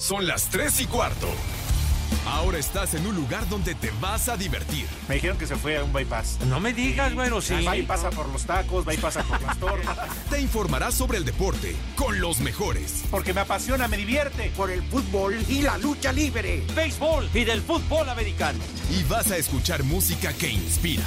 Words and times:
Son 0.00 0.26
las 0.26 0.48
3 0.48 0.80
y 0.80 0.86
cuarto. 0.86 1.28
Ahora 2.26 2.56
estás 2.56 2.94
en 2.94 3.06
un 3.06 3.14
lugar 3.14 3.46
donde 3.50 3.74
te 3.74 3.90
vas 4.00 4.30
a 4.30 4.36
divertir. 4.38 4.86
Me 5.10 5.16
dijeron 5.16 5.36
que 5.36 5.46
se 5.46 5.56
fue 5.56 5.76
a 5.76 5.84
un 5.84 5.92
bypass. 5.92 6.38
No 6.46 6.58
me 6.58 6.72
digas, 6.72 7.14
bueno, 7.14 7.42
sí. 7.42 7.62
Va 7.66 7.76
y 7.76 7.82
pasa 7.82 8.08
por 8.08 8.26
los 8.30 8.44
tacos, 8.46 8.88
va 8.88 8.94
y 8.94 8.96
pasa 8.96 9.22
por 9.22 9.42
las 9.42 9.58
tortas. 9.58 10.08
Te 10.30 10.40
informarás 10.40 10.94
sobre 10.94 11.18
el 11.18 11.26
deporte 11.26 11.76
con 11.96 12.18
los 12.18 12.40
mejores. 12.40 13.04
Porque 13.10 13.34
me 13.34 13.42
apasiona, 13.42 13.88
me 13.88 13.98
divierte. 13.98 14.50
Por 14.56 14.70
el 14.70 14.82
fútbol 14.84 15.36
y 15.48 15.60
la 15.60 15.76
lucha 15.76 16.12
libre. 16.12 16.64
Béisbol 16.74 17.28
y 17.34 17.44
del 17.44 17.60
fútbol 17.60 18.08
americano. 18.08 18.58
Y 18.90 19.04
vas 19.04 19.30
a 19.30 19.36
escuchar 19.36 19.82
música 19.84 20.32
que 20.32 20.48
inspira. 20.48 21.04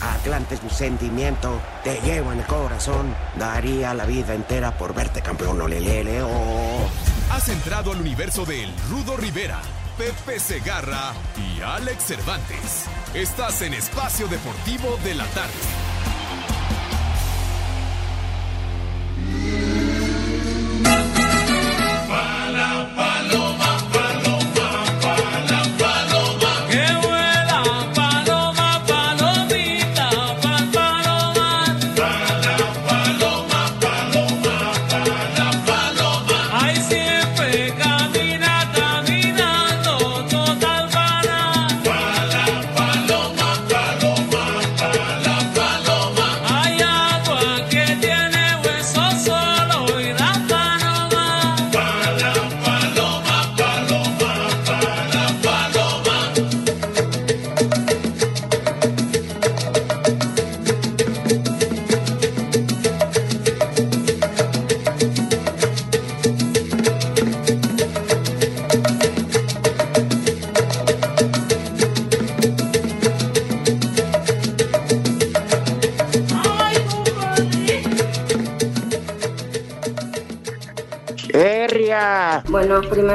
Atlante 0.00 0.56
es 0.56 0.62
mi 0.62 0.70
sentimiento, 0.70 1.60
te 1.82 2.00
llevo 2.00 2.32
en 2.32 2.40
el 2.40 2.46
corazón. 2.46 3.14
Daría 3.38 3.94
la 3.94 4.04
vida 4.04 4.34
entera 4.34 4.76
por 4.76 4.94
verte 4.94 5.22
campeón, 5.22 5.60
olelele, 5.60 6.22
oh. 6.22 6.88
Has 7.30 7.48
entrado 7.48 7.92
al 7.92 8.00
universo 8.00 8.44
de 8.44 8.64
El 8.64 8.72
Rudo 8.90 9.16
Rivera, 9.16 9.60
Pepe 9.96 10.38
Segarra 10.38 11.12
y 11.36 11.60
Alex 11.62 12.04
Cervantes. 12.04 12.84
Estás 13.14 13.62
en 13.62 13.74
Espacio 13.74 14.28
Deportivo 14.28 14.98
de 15.04 15.14
la 15.14 15.24
Tarde. 15.26 15.52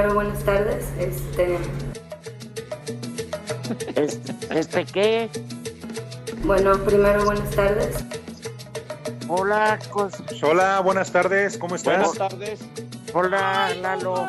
Buenas 0.08 0.44
tardes. 0.46 0.86
Este, 0.98 1.58
¿Este, 3.96 4.60
este 4.60 4.86
qué? 4.86 5.30
bueno, 6.44 6.78
primero 6.86 7.26
buenas 7.26 7.50
tardes. 7.52 7.98
Hola, 9.28 9.78
cos... 9.92 10.14
Hola, 10.42 10.80
buenas 10.80 11.12
tardes, 11.12 11.58
¿cómo 11.58 11.76
estás? 11.76 12.16
Buenas 12.16 12.30
tardes. 12.32 12.60
Hola, 13.14 13.76
Lalo. 13.82 14.26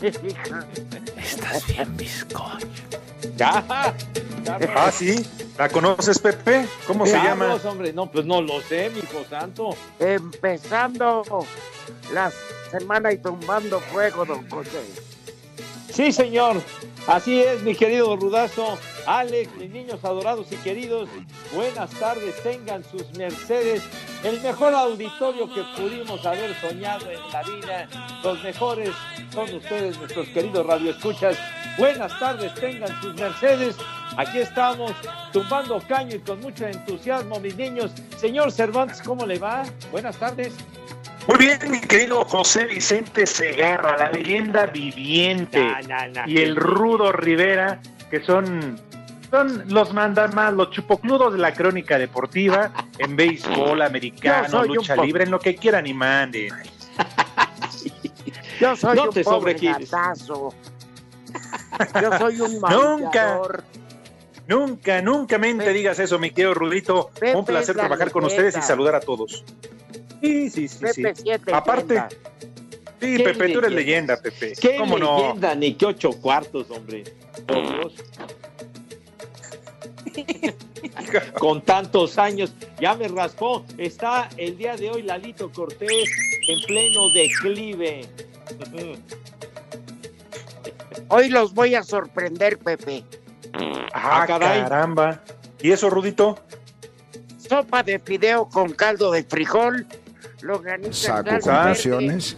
Estás 1.18 1.66
bien, 1.66 1.96
bizcocho. 1.98 2.66
Ya. 3.36 3.94
ya 4.44 4.58
Ah, 4.74 4.90
sí. 4.90 5.24
¿La 5.58 5.68
conoces, 5.68 6.18
Pepe? 6.18 6.66
¿Cómo 6.86 7.04
se 7.06 7.12
llama? 7.12 7.54
Hombre, 7.64 7.92
no, 7.92 8.10
pues 8.10 8.24
no 8.24 8.40
lo 8.40 8.62
sé, 8.62 8.90
mi 8.90 9.00
hijo 9.00 9.24
santo. 9.28 9.76
Empezando 10.00 11.46
la 12.12 12.32
semana 12.78 13.12
y 13.12 13.18
tumbando 13.18 13.80
fuego, 13.80 14.24
don 14.24 14.48
José. 14.50 14.82
Sí, 15.92 16.10
señor. 16.12 16.60
Así 17.06 17.40
es, 17.40 17.62
mi 17.62 17.74
querido 17.74 18.16
Rudazo. 18.16 18.78
Alex, 19.06 19.54
mis 19.56 19.70
niños 19.70 20.02
adorados 20.02 20.50
y 20.50 20.56
queridos, 20.56 21.08
buenas 21.54 21.90
tardes, 21.90 22.42
tengan 22.42 22.82
sus 22.82 23.12
mercedes. 23.16 23.82
El 24.24 24.40
mejor 24.40 24.74
auditorio 24.74 25.52
que 25.52 25.62
pudimos 25.76 26.24
haber 26.24 26.58
soñado 26.60 27.08
en 27.10 27.20
la 27.30 27.42
vida. 27.42 27.88
Los 28.24 28.42
mejores 28.42 28.90
son 29.32 29.54
ustedes, 29.54 29.98
nuestros 29.98 30.26
queridos 30.28 30.66
radioescuchas. 30.66 31.36
Buenas 31.78 32.18
tardes, 32.18 32.54
tengan 32.54 33.00
sus 33.02 33.14
mercedes. 33.14 33.76
Aquí 34.16 34.38
estamos, 34.38 34.92
tumbando 35.32 35.80
caño 35.86 36.16
y 36.16 36.20
con 36.20 36.40
mucho 36.40 36.66
entusiasmo, 36.66 37.38
mis 37.38 37.56
niños. 37.56 37.92
Señor 38.16 38.50
Cervantes, 38.50 39.02
¿cómo 39.02 39.26
le 39.26 39.38
va? 39.38 39.64
Buenas 39.92 40.16
tardes. 40.16 40.54
Muy 41.26 41.38
bien, 41.38 41.58
mi 41.70 41.80
querido 41.80 42.24
José 42.24 42.66
Vicente 42.66 43.26
Segarra, 43.26 43.96
la 43.96 44.10
leyenda 44.10 44.66
viviente, 44.66 45.66
y 46.26 46.38
el 46.38 46.56
Rudo 46.56 47.12
Rivera, 47.12 47.80
que 48.10 48.22
son, 48.22 48.78
son 49.30 49.64
los 49.68 49.94
mandan 49.94 50.34
más, 50.34 50.52
los 50.52 50.70
chupocludos 50.70 51.32
de 51.32 51.38
la 51.38 51.54
crónica 51.54 51.98
deportiva, 51.98 52.70
en 52.98 53.16
béisbol, 53.16 53.80
americano, 53.80 54.64
lucha 54.64 54.96
libre, 54.96 55.24
en 55.24 55.30
lo 55.30 55.38
que 55.38 55.56
quieran 55.56 55.86
y 55.86 55.94
manden. 55.94 56.52
Yo 58.60 58.76
soy 58.76 58.96
No 58.96 59.04
un 59.04 59.10
te 59.10 59.24
pobre. 59.24 59.56
Yo 62.00 62.18
soy 62.18 62.40
un 62.40 62.60
Nunca. 62.70 63.40
Nunca, 64.46 65.00
nunca 65.00 65.38
mente 65.38 65.64
Pepe- 65.64 65.78
digas 65.78 65.98
eso, 65.98 66.18
mi 66.18 66.30
querido 66.30 66.52
Rudito. 66.54 67.10
Pepe 67.18 67.34
Un 67.34 67.44
placer 67.44 67.74
trabajar 67.74 68.10
con 68.10 68.24
ustedes 68.24 68.56
y 68.56 68.62
saludar 68.62 68.94
a 68.94 69.00
todos. 69.00 69.42
Sí, 70.20 70.50
sí, 70.50 70.68
sí, 70.68 70.86
sí. 70.92 71.02
Pepe 71.02 71.52
Aparte, 71.52 72.02
sí, 73.00 73.18
Pepe, 73.18 73.48
tú 73.50 73.58
eres 73.60 73.72
leyenda. 73.72 74.20
Pepe. 74.20 74.52
¿Qué 74.60 74.76
¿Cómo 74.76 74.98
no? 74.98 75.18
leyenda, 75.18 75.54
ni 75.54 75.74
qué 75.74 75.86
ocho 75.86 76.10
cuartos, 76.12 76.70
hombre? 76.70 77.04
Por. 77.46 77.90
Con 81.38 81.60
tantos 81.62 82.18
años, 82.18 82.52
ya 82.80 82.94
me 82.94 83.08
raspó. 83.08 83.64
Está 83.78 84.28
el 84.36 84.56
día 84.56 84.76
de 84.76 84.90
hoy 84.90 85.02
Lalito 85.02 85.50
Cortés 85.50 86.08
en 86.48 86.60
pleno 86.66 87.10
declive. 87.10 88.06
Hoy 91.08 91.28
los 91.30 91.52
voy 91.54 91.74
a 91.74 91.82
sorprender, 91.82 92.58
Pepe. 92.58 93.04
Ah, 93.92 94.22
Ah, 94.22 94.26
caray. 94.26 94.62
caramba. 94.62 95.20
¿Y 95.60 95.70
eso, 95.72 95.88
Rudito? 95.90 96.38
Sopa 97.38 97.82
de 97.82 97.98
fideo 97.98 98.48
con 98.48 98.72
caldo 98.72 99.10
de 99.12 99.22
frijol, 99.22 99.86
longaniza 100.42 101.22
Saco 101.22 101.40
conclusiones. 101.40 102.36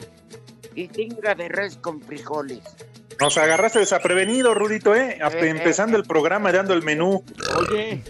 y 0.75 0.89
tinga 0.89 1.35
de 1.35 1.49
res 1.49 1.77
con 1.77 2.01
frijoles. 2.03 2.61
Nos 3.21 3.39
agarraste 3.39 3.79
desaprevenido, 3.79 4.53
Rudito, 4.53 4.95
¿eh? 4.95 5.19
Ap- 5.23 5.35
Eh, 5.35 5.49
Empezando 5.49 5.97
eh, 5.97 6.01
el 6.01 6.07
programa 6.07 6.53
dando 6.53 6.75
el 6.75 6.83
menú. 6.83 7.25
Oye, 7.57 8.03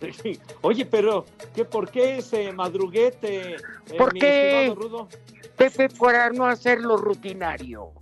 oye, 0.60 0.84
pero 0.84 1.24
¿qué, 1.54 1.64
¿por 1.64 1.90
qué 1.90 2.18
ese 2.18 2.52
madruguete? 2.52 3.54
eh, 3.54 3.56
¿Por 3.96 4.12
mi 4.12 4.20
qué? 4.20 4.72
Rudo? 4.76 5.08
Pepe, 5.56 5.88
para 5.88 6.28
no 6.30 6.44
hacerlo 6.46 6.98
rutinario. 6.98 7.92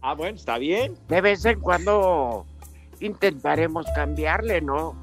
Ah, 0.00 0.14
bueno, 0.14 0.36
está 0.36 0.56
bien. 0.56 0.94
De 1.08 1.20
vez 1.20 1.44
en 1.44 1.60
cuando 1.60 2.46
intentaremos 3.02 3.86
cambiarle, 3.94 4.60
¿no? 4.60 4.96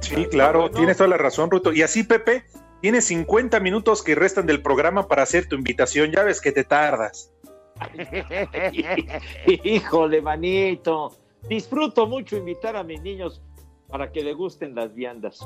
Sí, 0.00 0.26
claro, 0.26 0.62
bueno. 0.62 0.76
tienes 0.76 0.96
toda 0.96 1.08
la 1.08 1.16
razón, 1.16 1.50
Ruto. 1.50 1.72
Y 1.72 1.82
así, 1.82 2.02
Pepe, 2.02 2.44
tienes 2.80 3.06
50 3.06 3.60
minutos 3.60 4.02
que 4.02 4.14
restan 4.14 4.46
del 4.46 4.62
programa 4.62 5.08
para 5.08 5.22
hacer 5.22 5.48
tu 5.48 5.56
invitación. 5.56 6.12
Ya 6.12 6.22
ves 6.22 6.40
que 6.40 6.52
te 6.52 6.64
tardas. 6.64 7.32
Híjole, 9.64 10.20
manito. 10.20 11.16
Disfruto 11.48 12.06
mucho 12.06 12.36
invitar 12.36 12.76
a 12.76 12.82
mis 12.82 13.00
niños 13.02 13.42
para 13.88 14.10
que 14.12 14.24
degusten 14.24 14.74
las 14.74 14.94
viandas. 14.94 15.40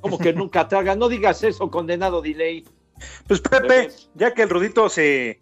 Como 0.00 0.18
que 0.18 0.32
nunca 0.34 0.68
tragan. 0.68 0.98
No 0.98 1.08
digas 1.08 1.42
eso, 1.42 1.70
condenado 1.70 2.22
delay. 2.22 2.64
Pues 3.26 3.40
Pepe, 3.40 3.90
ya 4.14 4.34
que 4.34 4.42
el 4.42 4.50
Rudito 4.50 4.88
se, 4.88 5.40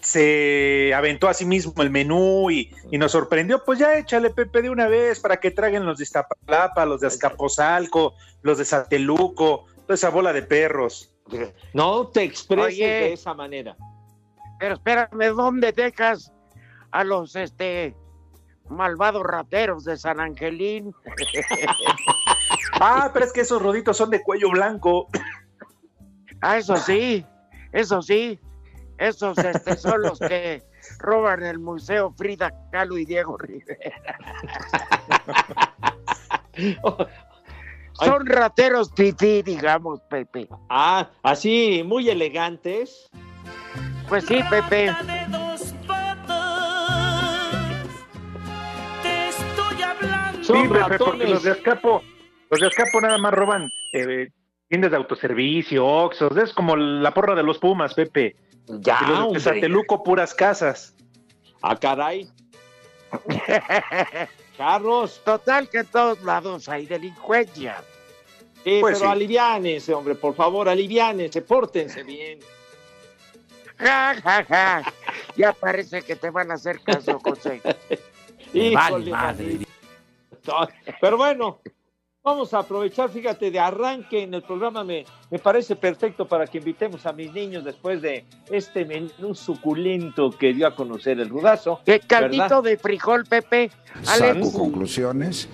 se 0.00 0.92
aventó 0.94 1.28
a 1.28 1.34
sí 1.34 1.44
mismo 1.44 1.82
el 1.82 1.90
menú 1.90 2.50
y, 2.50 2.72
y 2.90 2.98
nos 2.98 3.12
sorprendió, 3.12 3.64
pues 3.64 3.78
ya 3.78 3.96
échale 3.96 4.30
Pepe 4.30 4.62
de 4.62 4.70
una 4.70 4.86
vez 4.86 5.20
para 5.20 5.38
que 5.38 5.50
traguen 5.50 5.84
los 5.84 5.98
de 5.98 6.04
Iztapalapa, 6.04 6.86
los 6.86 7.00
de 7.00 7.08
Azcapotzalco, 7.08 8.14
los 8.42 8.58
de 8.58 8.64
Sateluco, 8.64 9.66
toda 9.82 9.94
esa 9.94 10.10
bola 10.10 10.32
de 10.32 10.42
perros. 10.42 11.12
No 11.72 12.08
te 12.08 12.22
expreses 12.22 12.74
Oye. 12.74 12.86
de 12.86 13.12
esa 13.14 13.34
manera. 13.34 13.76
Pero 14.58 14.74
espérame, 14.74 15.34
¿dónde 15.34 15.72
dejas 15.72 16.32
a 16.90 17.04
los 17.04 17.34
este 17.34 17.96
malvados 18.68 19.22
rateros 19.24 19.84
de 19.84 19.96
San 19.96 20.20
Angelín? 20.20 20.94
Ah, 22.80 23.10
pero 23.12 23.24
es 23.24 23.32
que 23.32 23.42
esos 23.42 23.62
Ruditos 23.62 23.96
son 23.96 24.10
de 24.10 24.22
cuello 24.22 24.50
blanco. 24.50 25.06
Ah, 26.40 26.58
eso 26.58 26.76
sí, 26.76 27.24
eso 27.72 28.02
sí. 28.02 28.40
Esos 29.02 29.36
este, 29.38 29.76
son 29.76 30.00
los 30.02 30.20
que 30.20 30.62
roban 31.00 31.42
el 31.42 31.58
museo 31.58 32.12
Frida 32.16 32.52
Kahlo 32.70 32.96
y 32.98 33.04
Diego 33.04 33.36
Rivera. 33.36 34.16
Son 37.94 38.24
rateros 38.26 38.92
pipí, 38.92 39.42
digamos, 39.42 40.00
Pepe. 40.02 40.48
Ah, 40.70 41.10
así, 41.22 41.82
muy 41.84 42.08
elegantes. 42.08 43.10
Pues 44.08 44.24
sí, 44.24 44.40
Pepe. 44.48 44.94
Te 49.02 49.28
estoy 49.28 49.82
hablando. 49.82 50.44
Sí, 50.44 50.68
Pepe, 50.68 50.98
porque 50.98 51.26
los 51.26 51.42
de 51.42 51.50
Azcapo, 51.50 52.02
los 52.50 52.60
de 52.60 52.66
Azcapo 52.68 53.00
nada 53.00 53.18
más 53.18 53.34
roban 53.34 53.68
eh, 53.92 54.28
tiendas 54.72 54.90
de 54.90 54.96
autoservicio, 54.96 55.86
Oxxos, 55.86 56.34
es 56.38 56.54
como 56.54 56.74
la 56.76 57.12
porra 57.12 57.34
de 57.34 57.42
los 57.42 57.58
Pumas, 57.58 57.92
Pepe. 57.92 58.34
Ya, 58.66 59.00
y 59.04 59.34
los. 59.34 59.42
Sateluco, 59.42 60.02
puras 60.02 60.32
casas. 60.32 60.94
Ah, 61.60 61.76
caray. 61.76 62.26
Carros. 64.56 65.20
Total 65.26 65.68
que 65.68 65.80
en 65.80 65.86
todos 65.88 66.22
lados 66.22 66.70
hay 66.70 66.86
delincuencia. 66.86 67.82
Sí, 68.64 68.78
Pues 68.80 68.98
pero 68.98 69.10
sí. 69.10 69.12
aliviánense, 69.12 69.92
hombre, 69.92 70.14
por 70.14 70.34
favor, 70.34 70.66
aliviánense, 70.70 71.42
pórtense 71.42 72.02
bien. 72.02 72.38
Ja, 73.76 74.14
ja, 74.24 74.42
ja. 74.44 74.82
Ya 75.36 75.52
parece 75.52 76.00
que 76.00 76.16
te 76.16 76.30
van 76.30 76.50
a 76.50 76.54
hacer 76.54 76.80
caso, 76.80 77.20
José. 77.22 77.60
Híjole, 78.54 79.10
madre. 79.10 79.58
Pero 80.98 81.18
bueno, 81.18 81.60
vamos 82.22 82.54
a 82.54 82.60
aprovechar, 82.60 83.10
fíjate, 83.10 83.50
de 83.50 83.58
arranque 83.58 84.22
en 84.22 84.34
el 84.34 84.42
programa 84.42 84.84
me, 84.84 85.04
me 85.30 85.38
parece 85.38 85.76
perfecto 85.76 86.26
para 86.26 86.46
que 86.46 86.58
invitemos 86.58 87.04
a 87.06 87.12
mis 87.12 87.32
niños 87.32 87.64
después 87.64 88.00
de 88.00 88.24
este 88.50 88.84
menú 88.84 89.34
suculento 89.34 90.30
que 90.30 90.52
dio 90.52 90.66
a 90.66 90.74
conocer 90.74 91.18
el 91.20 91.28
rudazo. 91.28 91.80
¿Qué 91.84 92.00
caldito 92.00 92.42
¿verdad? 92.42 92.62
de 92.62 92.76
frijol, 92.76 93.24
Pepe? 93.24 93.70
Alex, 94.06 94.52
conclusiones. 94.52 95.48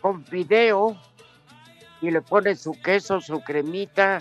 con 0.00 0.24
fideo 0.24 0.96
y 2.00 2.10
le 2.10 2.22
pone 2.22 2.54
su 2.54 2.72
queso, 2.72 3.20
su 3.20 3.40
cremita 3.40 4.18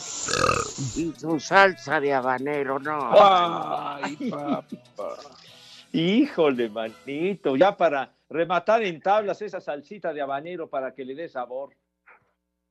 y 0.95 1.13
su 1.15 1.39
salsa 1.39 1.99
de 1.99 2.13
habanero, 2.13 2.79
¿no? 2.79 3.11
Ay, 3.13 4.15
papá. 4.31 4.65
Híjole, 5.99 6.69
manito, 6.69 7.55
ya 7.55 7.75
para 7.75 8.15
rematar 8.29 8.83
en 8.83 9.01
tablas 9.01 9.41
esa 9.41 9.59
salsita 9.59 10.13
de 10.13 10.21
habanero 10.21 10.69
para 10.69 10.93
que 10.93 11.03
le 11.03 11.15
dé 11.15 11.27
sabor. 11.27 11.75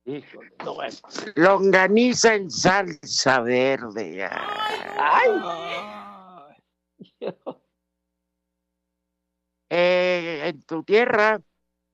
Híjole, 0.05 0.53
no 0.63 0.81
es. 0.81 1.03
Longaniza 1.35 2.35
en 2.35 2.49
salsa 2.49 3.41
verde. 3.41 4.29
Ay. 4.97 5.29
Eh, 9.69 10.43
en 10.45 10.61
tu 10.61 10.81
tierra. 10.83 11.41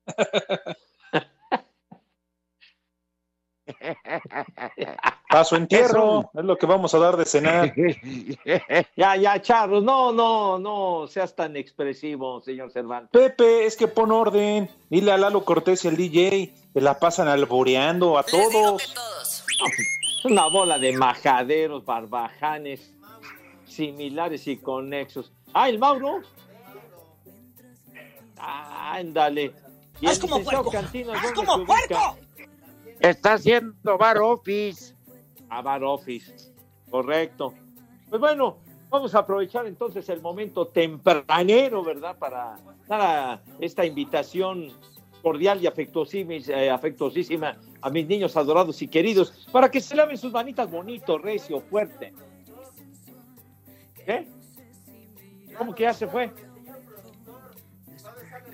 Paso 5.30 5.56
entierro, 5.56 6.30
es 6.34 6.46
lo 6.46 6.58
que 6.58 6.66
vamos 6.66 6.94
a 6.94 7.00
dar 7.00 7.18
de 7.18 7.26
cenar. 7.26 7.74
Ya, 8.96 9.16
ya, 9.16 9.42
Charlos, 9.42 9.84
no, 9.84 10.12
no, 10.12 10.60
no 10.60 11.08
seas 11.08 11.36
tan 11.36 11.56
expresivo, 11.56 12.42
señor 12.42 12.72
Cervantes. 12.72 13.10
Pepe, 13.12 13.66
es 13.66 13.76
que 13.76 13.88
pon 13.88 14.12
orden. 14.12 14.70
Dile 14.90 15.12
a 15.12 15.18
Lalo 15.18 15.44
Cortés 15.44 15.84
y 15.86 15.88
al 15.88 15.98
DJ, 15.98 16.54
que 16.74 16.82
la 16.82 17.00
pasan 17.00 17.28
alboreando 17.28 18.18
a 18.18 18.24
todos. 18.24 18.94
Una 20.26 20.48
bola 20.48 20.78
de 20.78 20.94
majaderos, 20.94 21.84
barbajanes, 21.84 22.94
similares 23.66 24.48
y 24.48 24.58
conexos. 24.58 25.32
Ah, 25.54 25.70
el 25.70 25.80
Mauro. 25.80 26.22
Ah, 28.38 28.94
ándale. 28.96 29.54
Haz 30.06 30.16
el 30.16 30.22
como 30.22 30.44
puerco, 30.44 30.72
¿dónde 30.72 31.34
como 31.36 31.66
puerco. 31.66 32.18
Está 33.04 33.34
haciendo 33.34 33.98
bar 33.98 34.18
office. 34.18 34.96
A 35.50 35.62
Bar 35.62 35.84
Office. 35.84 36.54
Correcto. 36.90 37.54
Pues 38.10 38.22
bueno, 38.22 38.60
vamos 38.90 39.14
a 39.14 39.20
aprovechar 39.20 39.68
entonces 39.68 40.08
el 40.08 40.22
momento 40.22 40.68
tempranero, 40.68 41.84
¿verdad? 41.84 42.18
Para 42.18 42.56
dar 42.88 43.02
a 43.02 43.44
esta 43.60 43.86
invitación 43.86 44.72
cordial 45.22 45.62
y 45.62 45.68
afectuosísima, 45.68 47.50
eh, 47.52 47.60
a 47.82 47.90
mis 47.90 48.08
niños 48.08 48.38
adorados 48.38 48.82
y 48.82 48.88
queridos, 48.88 49.48
para 49.52 49.70
que 49.70 49.82
se 49.82 49.96
laven 49.96 50.18
sus 50.18 50.32
manitas 50.32 50.72
bonito, 50.72 51.18
recio, 51.18 51.60
fuerte. 51.60 52.14
¿Qué? 54.06 54.30
¿Cómo 55.58 55.76
que 55.76 55.84
ya 55.84 55.94
se 55.94 56.08
fue? 56.08 56.32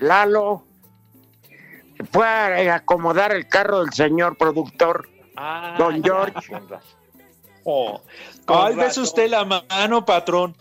Lalo. 0.00 0.69
Fue 2.12 2.26
a 2.26 2.74
acomodar 2.76 3.32
el 3.32 3.48
carro 3.48 3.80
del 3.80 3.92
señor 3.92 4.36
productor. 4.36 5.08
Ah, 5.36 5.76
Don 5.78 6.02
George. 6.02 6.34
Oh, 7.64 8.00
razón. 8.46 9.04
usted 9.04 9.28
la 9.28 9.44
mano, 9.44 10.04
patrón. 10.04 10.56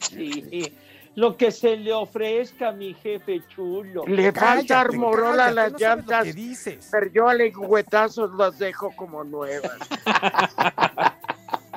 Sí, 0.00 0.72
lo 1.14 1.36
que 1.36 1.50
se 1.50 1.76
le 1.76 1.92
ofrezca, 1.92 2.70
mi 2.70 2.94
jefe 2.94 3.42
chulo. 3.48 4.04
Le 4.06 4.32
falta 4.32 4.80
armorola 4.80 5.46
a 5.46 5.50
las 5.50 5.72
no 5.72 5.78
lo 5.78 5.84
llantas. 5.84 6.24
que 6.24 6.32
dices. 6.32 6.88
Pero 6.90 7.06
yo 7.12 7.28
a 7.28 7.34
lengüetazos 7.34 8.32
las 8.34 8.58
dejo 8.58 8.92
como 8.94 9.24
nuevas. 9.24 9.76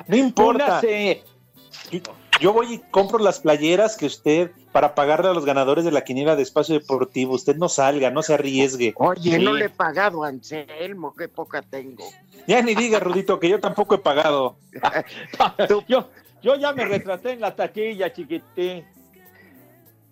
No 0.08 0.16
importa. 0.16 0.80
Yo 2.40 2.52
voy 2.52 2.74
y 2.74 2.78
compro 2.90 3.18
las 3.18 3.40
playeras 3.40 3.96
que 3.96 4.06
usted, 4.06 4.50
para 4.72 4.94
pagarle 4.94 5.28
a 5.28 5.34
los 5.34 5.44
ganadores 5.44 5.84
de 5.84 5.92
la 5.92 6.02
quiniela 6.02 6.34
de 6.34 6.42
espacio 6.42 6.74
deportivo, 6.74 7.34
usted 7.34 7.56
no 7.56 7.68
salga, 7.68 8.10
no 8.10 8.22
se 8.22 8.34
arriesgue. 8.34 8.94
Oye, 8.96 9.38
no 9.38 9.52
le 9.52 9.66
he 9.66 9.68
pagado 9.68 10.24
a 10.24 10.28
Anselmo, 10.28 11.14
qué 11.14 11.28
poca 11.28 11.60
tengo. 11.60 12.04
Ya 12.46 12.62
ni 12.62 12.74
diga, 12.74 12.98
Rudito, 12.98 13.38
que 13.38 13.50
yo 13.50 13.60
tampoco 13.60 13.94
he 13.94 13.98
pagado. 13.98 14.56
yo, 15.88 16.08
yo 16.42 16.56
ya 16.56 16.72
me 16.72 16.86
retraté 16.86 17.32
en 17.32 17.40
la 17.40 17.54
taquilla, 17.54 18.12
chiquitín. 18.12 18.84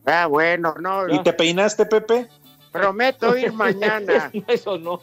Ah, 0.05 0.27
bueno, 0.27 0.75
no. 0.79 1.09
¿Y 1.09 1.23
te 1.23 1.33
peinaste, 1.33 1.87
Pepe? 1.87 2.29
Prometo 2.71 3.37
ir 3.37 3.53
mañana. 3.53 4.31
Eso 4.47 4.79
no. 4.79 5.01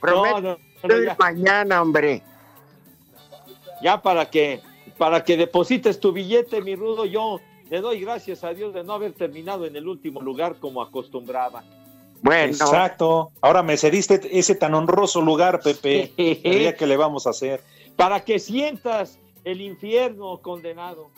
Prometo 0.00 0.40
No, 0.40 0.40
no, 0.40 0.58
no, 0.82 0.96
ir 0.98 1.12
mañana, 1.16 1.80
hombre. 1.80 2.22
ya 3.80 4.02
para 4.02 4.28
que 4.28 4.60
para 4.92 5.24
que 5.24 5.36
deposites 5.36 6.00
tu 6.00 6.12
billete, 6.12 6.60
mi 6.62 6.74
rudo, 6.76 7.04
yo 7.04 7.40
le 7.70 7.80
doy 7.80 8.00
gracias 8.00 8.44
a 8.44 8.54
Dios 8.54 8.74
de 8.74 8.84
no 8.84 8.94
haber 8.94 9.12
terminado 9.12 9.66
en 9.66 9.76
el 9.76 9.88
último 9.88 10.20
lugar 10.20 10.56
como 10.58 10.82
acostumbraba. 10.82 11.64
Bueno, 12.22 12.52
Exacto. 12.52 13.32
Ahora 13.40 13.62
me 13.62 13.76
cediste 13.76 14.20
ese 14.38 14.54
tan 14.54 14.74
honroso 14.74 15.20
lugar, 15.20 15.60
Pepe. 15.60 16.12
El 16.16 16.58
día 16.58 16.76
que 16.76 16.86
le 16.86 16.96
vamos 16.96 17.26
a 17.26 17.30
hacer. 17.30 17.62
Para 17.96 18.24
que 18.24 18.38
sientas 18.38 19.18
el 19.44 19.60
infierno 19.60 20.38
condenado. 20.38 21.10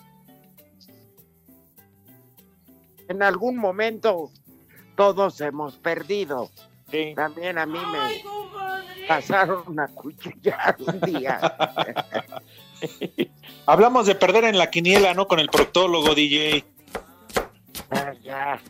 en 3.09 3.23
algún 3.23 3.57
momento 3.57 4.31
todos 4.97 5.41
hemos 5.41 5.77
perdido. 5.77 6.51
Sí. 6.91 7.13
También 7.17 7.59
a 7.59 7.67
mí 7.67 7.79
me 7.79 9.07
pasaron 9.09 9.79
a 9.79 9.89
cuchillar 9.89 10.77
un 10.79 11.01
día. 11.01 11.57
Hablamos 13.67 14.07
de 14.07 14.15
perder 14.15 14.45
en 14.45 14.59
la 14.59 14.71
quiniela, 14.71 15.15
¿no? 15.15 15.27
Con 15.27 15.39
el 15.41 15.49
proctólogo, 15.49 16.15
DJ. 16.15 16.65
Ah, 17.91 18.13
ya. 18.23 18.61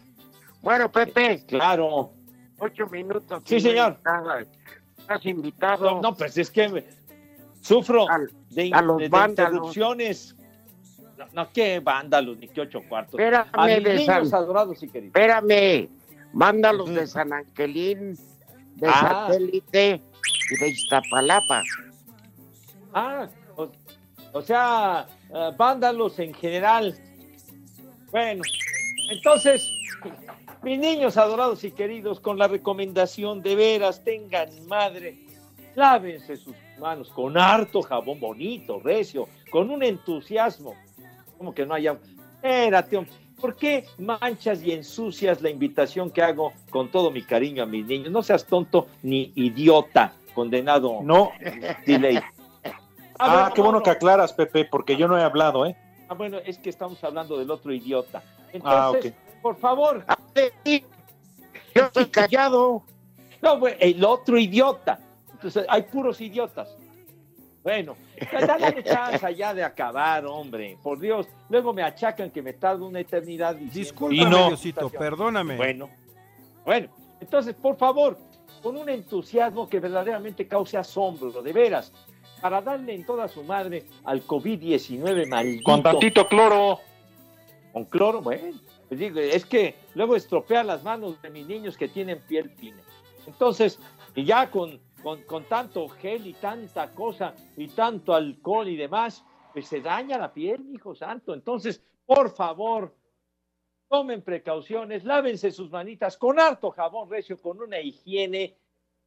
Bueno, 0.62 0.90
Pepe, 0.90 1.44
Claro. 1.46 2.12
ocho 2.58 2.86
minutos. 2.86 3.42
Sí, 3.44 3.60
señor. 3.60 3.98
Estás 4.98 5.26
invitado. 5.26 5.90
No, 5.96 6.00
no, 6.00 6.14
pues 6.14 6.38
es 6.38 6.50
que 6.50 6.68
me- 6.68 6.84
sufro 7.60 8.08
Al- 8.08 8.30
de, 8.50 8.70
a 8.72 8.80
los 8.82 8.98
de- 8.98 9.06
interrupciones. 9.06 10.36
No, 11.18 11.26
no, 11.32 11.52
qué 11.52 11.80
vándalos, 11.80 12.38
ni 12.38 12.48
qué 12.48 12.62
ocho 12.62 12.80
cuartos. 12.88 13.18
Espérame, 13.18 13.82
de 13.82 13.94
niños 13.96 14.30
San- 14.30 14.42
adorados 14.42 14.82
y 14.82 14.88
queridos. 14.88 15.14
Espérame, 15.14 15.88
mándalos 16.32 16.88
de 16.90 17.06
San 17.06 17.32
Angelín, 17.32 18.16
de 18.76 18.88
Ah. 18.88 19.26
satélite, 19.28 20.00
y 20.50 20.56
de 20.60 20.68
Iztapalapa. 20.68 21.62
Ah, 22.92 23.28
o, 24.34 24.42
sea, 24.42 25.06
eh, 25.32 25.50
vándalos 25.56 26.18
en 26.18 26.34
general. 26.34 26.94
Bueno, 28.10 28.42
entonces, 29.10 29.70
mis 30.62 30.78
niños 30.78 31.16
adorados 31.16 31.64
y 31.64 31.70
queridos, 31.70 32.20
con 32.20 32.38
la 32.38 32.48
recomendación 32.48 33.42
de 33.42 33.54
veras, 33.54 34.04
tengan 34.04 34.50
madre, 34.66 35.18
lávense 35.74 36.36
sus 36.36 36.54
manos 36.78 37.08
con 37.10 37.38
harto 37.38 37.80
jabón 37.82 38.20
bonito, 38.20 38.80
recio, 38.80 39.28
con 39.50 39.70
un 39.70 39.82
entusiasmo. 39.82 40.74
Como 41.38 41.54
que 41.54 41.64
no 41.64 41.74
haya. 41.74 41.96
Espérate, 42.36 42.96
hombre. 42.96 43.14
¿Por 43.40 43.56
qué 43.56 43.84
manchas 43.98 44.62
y 44.62 44.72
ensucias 44.72 45.42
la 45.42 45.50
invitación 45.50 46.10
que 46.10 46.22
hago 46.22 46.52
con 46.70 46.90
todo 46.90 47.10
mi 47.10 47.22
cariño 47.22 47.62
a 47.62 47.66
mis 47.66 47.84
niños? 47.84 48.10
No 48.10 48.22
seas 48.22 48.46
tonto 48.46 48.86
ni 49.02 49.32
idiota, 49.34 50.14
condenado. 50.34 51.00
No. 51.02 51.30
Delay. 51.86 52.20
Ah, 53.18 53.50
qué 53.54 53.60
bueno 53.60 53.82
que 53.82 53.90
aclaras, 53.90 54.32
Pepe, 54.32 54.64
porque 54.64 54.96
yo 54.96 55.06
no 55.08 55.16
he 55.18 55.22
hablado, 55.22 55.66
¿eh? 55.66 55.76
Ah, 56.08 56.14
bueno, 56.14 56.38
es 56.44 56.58
que 56.58 56.70
estamos 56.70 57.02
hablando 57.04 57.38
del 57.38 57.50
otro 57.50 57.72
idiota. 57.72 58.22
Entonces, 58.52 59.14
Ah, 59.14 59.18
ok. 59.30 59.40
por 59.42 59.56
favor. 59.56 60.04
Yo 61.74 61.82
estoy 61.86 62.06
callado. 62.06 62.82
No, 63.42 63.58
güey, 63.58 63.76
el 63.80 64.04
otro 64.04 64.38
idiota. 64.38 64.98
Entonces, 65.32 65.66
hay 65.68 65.82
puros 65.82 66.20
idiotas. 66.20 66.76
Bueno, 67.62 67.96
dale 68.46 68.82
chance 68.84 69.34
ya 69.34 69.54
de 69.54 69.64
acabar, 69.64 70.26
hombre. 70.26 70.76
Por 70.82 70.98
Dios, 71.00 71.26
luego 71.48 71.72
me 71.72 71.82
achacan 71.82 72.30
que 72.30 72.42
me 72.42 72.52
tardo 72.52 72.86
una 72.86 73.00
eternidad. 73.00 73.54
diciendo- 73.54 73.74
Discúlpame, 73.74 74.46
Diosito, 74.48 74.90
perdóname. 74.90 75.56
Bueno, 75.56 75.88
bueno, 76.64 76.88
entonces, 77.20 77.54
por 77.54 77.76
favor, 77.76 78.18
con 78.62 78.76
un 78.76 78.88
entusiasmo 78.90 79.66
que 79.68 79.80
verdaderamente 79.80 80.46
cause 80.46 80.76
asombro, 80.76 81.42
de 81.42 81.52
veras, 81.52 81.90
para 82.40 82.60
darle 82.60 82.94
en 82.94 83.06
toda 83.06 83.28
su 83.28 83.42
madre 83.42 83.84
al 84.04 84.26
COVID-19 84.26 85.28
maldito. 85.28 85.64
Con 85.64 85.82
tantito 85.82 86.28
cloro. 86.28 86.80
Con 87.72 87.84
cloro, 87.84 88.20
bueno. 88.20 88.58
pues 88.88 89.00
digo, 89.00 89.18
es 89.20 89.44
que 89.44 89.74
luego 89.94 90.14
estropea 90.14 90.62
las 90.62 90.82
manos 90.84 91.20
de 91.22 91.30
mis 91.30 91.46
niños 91.46 91.76
que 91.76 91.88
tienen 91.88 92.20
piel 92.20 92.50
fina. 92.50 92.82
Entonces, 93.26 93.80
y 94.14 94.24
ya 94.24 94.50
con, 94.50 94.78
con, 95.02 95.22
con 95.22 95.44
tanto 95.44 95.88
gel 95.88 96.26
y 96.26 96.34
tanta 96.34 96.90
cosa 96.92 97.34
y 97.56 97.68
tanto 97.68 98.14
alcohol 98.14 98.68
y 98.68 98.76
demás, 98.76 99.24
pues 99.52 99.66
se 99.66 99.80
daña 99.80 100.18
la 100.18 100.32
piel, 100.32 100.66
hijo 100.72 100.94
santo. 100.94 101.34
Entonces, 101.34 101.82
por 102.06 102.30
favor, 102.30 102.94
tomen 103.88 104.22
precauciones, 104.22 105.04
lávense 105.04 105.50
sus 105.52 105.70
manitas 105.70 106.16
con 106.16 106.38
harto 106.38 106.70
jabón 106.70 107.08
recio, 107.08 107.40
con 107.40 107.60
una 107.60 107.80
higiene 107.80 108.56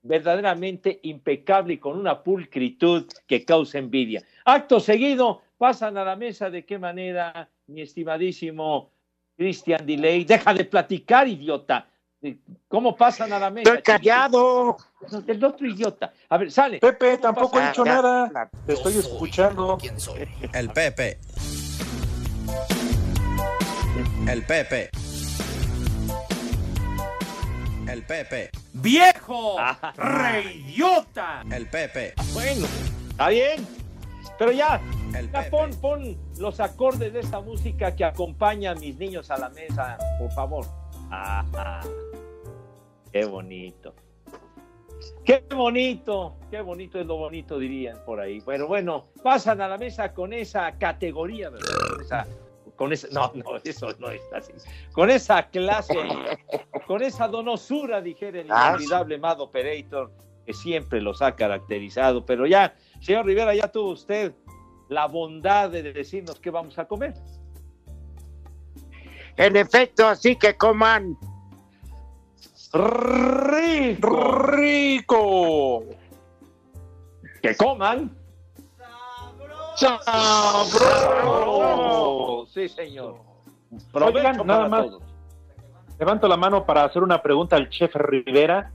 verdaderamente 0.02 1.00
impecable 1.04 1.74
y 1.74 1.78
con 1.78 1.98
una 1.98 2.24
pulcritud 2.24 3.06
que 3.26 3.44
causa 3.46 3.78
envidia. 3.78 4.24
Acto 4.46 4.80
seguido, 4.80 5.42
pasan 5.58 5.98
a 5.98 6.06
la 6.06 6.16
mesa 6.16 6.50
de 6.50 6.66
qué 6.66 6.80
manera, 6.80 7.50
mi 7.68 7.82
estimadísimo 7.82 8.92
Christian 9.36 9.86
Delay. 9.86 10.26
Deja 10.26 10.54
de 10.54 10.66
platicar, 10.66 11.28
idiota. 11.28 11.88
¿Cómo 12.68 12.96
pasan 12.96 13.32
a 13.32 13.40
la 13.40 13.50
mesa? 13.50 13.76
Estoy 13.76 13.84
callado. 13.84 14.78
El 15.28 15.44
otro 15.44 15.68
idiota. 15.68 16.12
A 16.30 16.38
ver, 16.38 16.52
sale. 16.52 16.80
Pepe, 16.80 17.18
tampoco 17.20 17.60
he 17.60 17.68
dicho 17.68 17.86
Ya, 17.86 18.02
nada. 18.02 18.50
Te 18.66 18.74
estoy 18.74 18.98
escuchando. 18.98 19.78
El 20.54 20.70
Pepe. 20.70 21.20
El 24.28 24.44
Pepe. 24.44 24.90
El 27.90 28.04
Pepe. 28.04 28.50
¡Viejo! 28.74 29.56
¡Reidiota! 29.96 31.44
El 31.50 31.68
Pepe. 31.68 32.14
Bueno, 32.34 32.66
está 33.10 33.30
bien. 33.30 33.66
Pero 34.38 34.52
ya, 34.52 34.82
ya 35.34 35.50
pon, 35.50 35.72
pon 35.82 36.18
los 36.38 36.60
acordes 36.60 37.14
de 37.14 37.22
esta 37.22 37.40
música 37.40 37.96
que 37.96 38.04
acompaña 38.04 38.72
a 38.72 38.76
mis 38.76 38.98
niños 38.98 39.32
a 39.32 39.38
la 39.38 39.50
mesa, 39.50 39.98
por 40.20 40.32
favor. 40.32 40.66
Ajá. 41.10 41.80
Qué 43.12 43.26
bonito. 43.26 43.96
Qué 45.24 45.44
bonito, 45.50 46.36
qué 46.52 46.62
bonito 46.62 47.00
es 47.00 47.06
lo 47.06 47.18
bonito, 47.18 47.58
dirían 47.58 47.98
por 48.06 48.20
ahí. 48.20 48.42
Pero 48.46 48.68
bueno, 48.68 49.06
pasan 49.24 49.62
a 49.62 49.68
la 49.68 49.78
mesa 49.78 50.14
con 50.14 50.34
esa 50.34 50.72
categoría, 50.78 51.50
¿verdad? 51.50 51.68
Con 51.90 52.02
esa, 52.02 52.28
con 52.78 52.94
esa, 52.94 53.08
no, 53.12 53.32
no, 53.36 53.58
eso 53.64 53.90
no 54.00 54.10
es 54.10 54.22
así. 54.34 54.54
Con 54.94 55.10
esa 55.10 55.50
clase, 55.50 55.96
con 56.86 57.02
esa 57.02 57.28
donosura, 57.28 58.02
dijera 58.02 58.40
el 58.40 58.48
Ah, 58.50 58.70
inolvidable 58.70 59.18
Mad 59.18 59.42
Operator, 59.42 60.12
que 60.46 60.54
siempre 60.54 61.02
los 61.02 61.22
ha 61.22 61.36
caracterizado. 61.36 62.26
Pero 62.26 62.46
ya, 62.46 62.74
señor 63.02 63.26
Rivera, 63.26 63.54
ya 63.54 63.70
tuvo 63.70 63.92
usted 63.92 64.34
la 64.90 65.08
bondad 65.08 65.70
de 65.72 65.92
decirnos 65.92 66.40
qué 66.40 66.50
vamos 66.50 66.78
a 66.80 66.86
comer. 66.86 67.14
En 69.36 69.56
efecto, 69.58 70.08
así 70.08 70.36
que 70.36 70.56
coman. 70.56 71.18
Rico. 72.74 74.34
Rico. 74.52 75.84
Que 77.42 77.56
coman. 77.56 78.16
¡Sabroso! 79.78 80.00
Sí, 82.58 82.68
señor. 82.70 83.18
Oigan, 83.94 84.38
nada 84.48 84.68
más. 84.68 84.88
todos. 84.88 85.04
Levanto 86.00 86.28
la 86.28 86.38
mano 86.38 86.66
para 86.66 86.86
hacer 86.86 87.04
una 87.04 87.22
pregunta 87.22 87.56
al 87.56 87.70
chef 87.70 87.94
Rivera. 87.94 88.72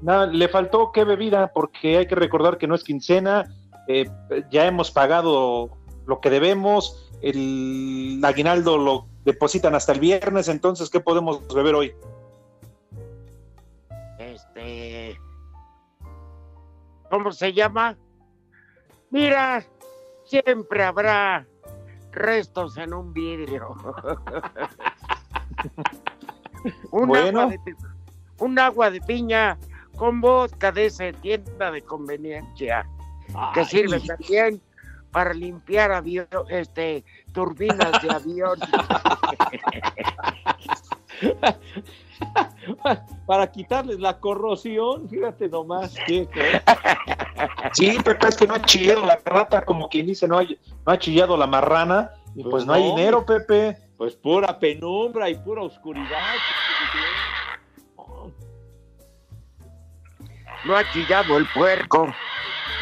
Nada, 0.00 0.26
le 0.26 0.48
faltó 0.48 0.90
qué 0.90 1.04
bebida, 1.04 1.52
porque 1.52 1.98
hay 1.98 2.06
que 2.06 2.14
recordar 2.14 2.56
que 2.56 2.66
no 2.66 2.74
es 2.74 2.82
quincena, 2.82 3.44
eh, 3.88 4.08
ya 4.50 4.64
hemos 4.64 4.90
pagado 4.90 5.68
lo 6.06 6.20
que 6.20 6.30
debemos, 6.30 7.10
el 7.20 8.22
aguinaldo 8.24 8.78
lo 8.78 9.06
depositan 9.26 9.74
hasta 9.74 9.92
el 9.92 10.00
viernes, 10.00 10.48
entonces, 10.48 10.88
¿qué 10.88 11.00
podemos 11.00 11.46
beber 11.54 11.74
hoy? 11.74 11.94
Este. 14.18 15.20
¿Cómo 17.10 17.32
se 17.32 17.52
llama? 17.52 17.98
Mira, 19.10 19.62
siempre 20.24 20.84
habrá 20.84 21.46
restos 22.16 22.76
en 22.78 22.92
un 22.94 23.12
vidrio. 23.12 23.76
un, 26.90 27.06
Bueno. 27.08 27.42
agua 27.42 27.56
de, 27.64 27.76
un 28.38 28.58
agua 28.58 28.90
de 28.90 29.00
piña 29.00 29.56
con 29.96 30.20
vodka 30.20 30.72
de 30.72 30.86
esa 30.86 31.12
tienda 31.12 31.70
de 31.70 31.82
conveniencia 31.82 32.86
que 33.54 33.64
sirve 33.64 34.00
también 34.00 34.60
para 35.12 35.32
limpiar 35.32 35.92
avio- 35.92 36.26
este, 36.50 37.04
turbinas 37.32 38.02
de 38.02 38.10
avión. 38.10 38.58
Para 43.26 43.50
quitarles 43.50 43.98
la 44.00 44.18
corrosión, 44.18 45.08
fíjate 45.08 45.48
nomás. 45.48 45.94
qué. 46.06 46.28
Sí, 47.72 47.98
Pepe, 48.04 48.28
es 48.28 48.36
que 48.36 48.46
no 48.46 48.54
ha 48.54 48.62
chillado 48.62 49.04
la 49.04 49.18
rata, 49.24 49.64
como 49.64 49.88
quien 49.88 50.06
dice, 50.06 50.26
no 50.26 50.38
ha, 50.38 50.42
no 50.42 50.92
ha 50.92 50.98
chillado 50.98 51.36
la 51.36 51.46
marrana, 51.46 52.10
y 52.34 52.42
pues, 52.42 52.52
Pues 52.52 52.66
no 52.66 52.72
hay 52.74 52.82
dinero, 52.82 53.24
Pepe. 53.24 53.78
Pues 53.96 54.14
pura 54.14 54.58
penumbra 54.58 55.30
y 55.30 55.36
pura 55.36 55.62
oscuridad. 55.62 56.34
No 60.66 60.76
ha 60.76 60.92
chillado 60.92 61.38
el 61.38 61.46
puerco. 61.54 62.06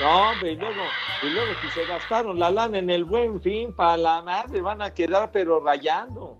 No, 0.00 0.30
hombre, 0.30 0.52
y 0.52 0.56
luego, 0.56 0.82
y 1.22 1.26
luego 1.30 1.52
si 1.62 1.68
se 1.68 1.84
gastaron 1.86 2.38
la 2.38 2.50
lana 2.50 2.78
en 2.78 2.90
el 2.90 3.04
buen 3.04 3.40
fin, 3.40 3.72
para 3.74 3.96
la 3.96 4.22
madre 4.22 4.60
van 4.60 4.82
a 4.82 4.92
quedar 4.92 5.30
pero 5.30 5.60
rayando. 5.60 6.36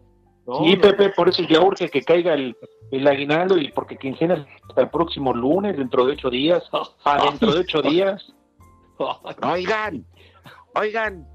No, 0.46 0.64
sí. 0.64 0.76
Pepe, 0.76 1.10
por 1.10 1.28
eso 1.28 1.42
ya 1.44 1.60
urge 1.60 1.88
que 1.88 2.02
caiga 2.02 2.34
el, 2.34 2.56
el 2.90 3.06
aguinaldo 3.06 3.58
y 3.58 3.70
porque 3.72 3.96
quincena 3.96 4.46
hasta 4.68 4.82
el 4.82 4.90
próximo 4.90 5.32
lunes, 5.32 5.76
dentro 5.76 6.06
de 6.06 6.12
ocho 6.12 6.30
días. 6.30 6.62
Ah, 7.04 7.28
dentro 7.30 7.52
de 7.52 7.60
ocho 7.60 7.82
días. 7.82 8.32
Oigan, 9.42 10.06
oigan, 10.76 11.26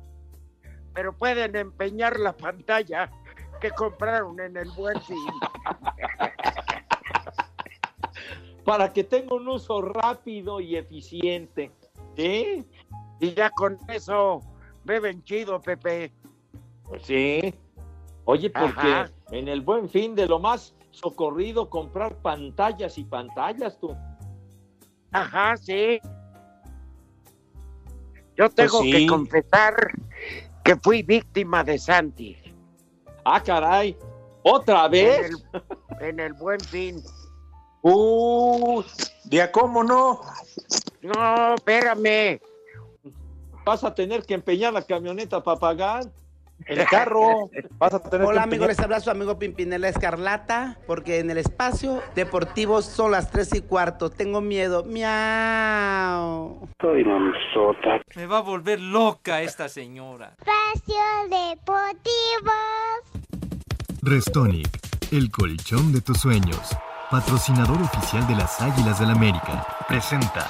pero 0.93 1.15
pueden 1.15 1.55
empeñar 1.55 2.19
la 2.19 2.33
pantalla 2.33 3.11
que 3.59 3.69
compraron 3.71 4.39
en 4.39 4.57
el 4.57 4.69
buen 4.71 4.99
fin. 5.01 5.17
Para 8.65 8.93
que 8.93 9.03
tenga 9.03 9.35
un 9.35 9.47
uso 9.47 9.81
rápido 9.81 10.59
y 10.59 10.77
eficiente. 10.77 11.71
¿Sí? 12.15 12.65
Y 13.19 13.33
ya 13.33 13.49
con 13.49 13.77
eso 13.89 14.41
beben 14.85 15.23
chido, 15.23 15.61
Pepe. 15.61 16.11
Pues 16.85 17.03
sí. 17.03 17.53
Oye, 18.25 18.49
porque 18.49 18.79
Ajá. 18.79 19.11
en 19.31 19.47
el 19.47 19.61
buen 19.61 19.89
fin 19.89 20.15
de 20.15 20.27
lo 20.27 20.39
más 20.39 20.75
socorrido 21.01 21.69
comprar 21.69 22.15
pantallas 22.17 22.97
y 22.97 23.03
pantallas, 23.03 23.77
tú. 23.79 23.95
Ajá, 25.11 25.57
sí. 25.57 25.99
Yo 28.35 28.49
tengo 28.49 28.81
sí. 28.81 28.91
que 28.91 29.07
confesar 29.07 29.91
que 30.63 30.75
fui 30.77 31.03
víctima 31.03 31.63
de 31.63 31.77
Santi. 31.77 32.37
Ah, 33.25 33.41
caray. 33.41 33.97
¿Otra 34.43 34.87
vez? 34.87 35.29
En 35.29 35.33
el, 35.33 35.63
en 36.09 36.19
el 36.19 36.33
buen 36.33 36.59
fin. 36.59 37.01
Uh, 37.81 38.83
ya 39.25 39.51
cómo 39.51 39.83
no. 39.83 40.21
No, 41.01 41.55
espérame. 41.55 42.39
Vas 43.65 43.83
a 43.83 43.93
tener 43.93 44.25
que 44.25 44.33
empeñar 44.33 44.73
la 44.73 44.81
camioneta 44.81 45.41
para 45.43 45.59
pagar. 45.59 46.11
El 46.65 46.85
carro. 46.85 47.49
Vas 47.77 47.93
a 47.93 47.99
tener 48.01 48.27
Hola 48.27 48.43
amigos, 48.43 48.67
les 48.67 48.79
habla 48.79 48.99
su 48.99 49.09
amigo 49.09 49.39
Pimpinela 49.39 49.87
Escarlata, 49.89 50.77
porque 50.85 51.19
en 51.19 51.29
el 51.29 51.37
espacio 51.37 52.01
deportivo 52.15 52.81
son 52.81 53.11
las 53.11 53.31
tres 53.31 53.53
y 53.55 53.61
cuarto. 53.61 54.09
Tengo 54.09 54.41
miedo. 54.41 54.83
Miau. 54.83 56.67
Soy 56.81 57.03
mamzota. 57.03 58.01
Me 58.15 58.25
va 58.25 58.39
a 58.39 58.41
volver 58.41 58.79
loca 58.79 59.41
esta 59.41 59.69
señora. 59.69 60.35
Espacio 60.39 60.95
Deportivo. 61.23 62.51
Restonic, 64.01 64.69
el 65.11 65.29
colchón 65.31 65.91
de 65.91 66.01
tus 66.01 66.19
sueños. 66.19 66.77
Patrocinador 67.09 67.81
oficial 67.81 68.27
de 68.27 68.35
las 68.35 68.61
Águilas 68.61 68.99
del 68.99 69.09
América. 69.09 69.65
Presenta. 69.87 70.47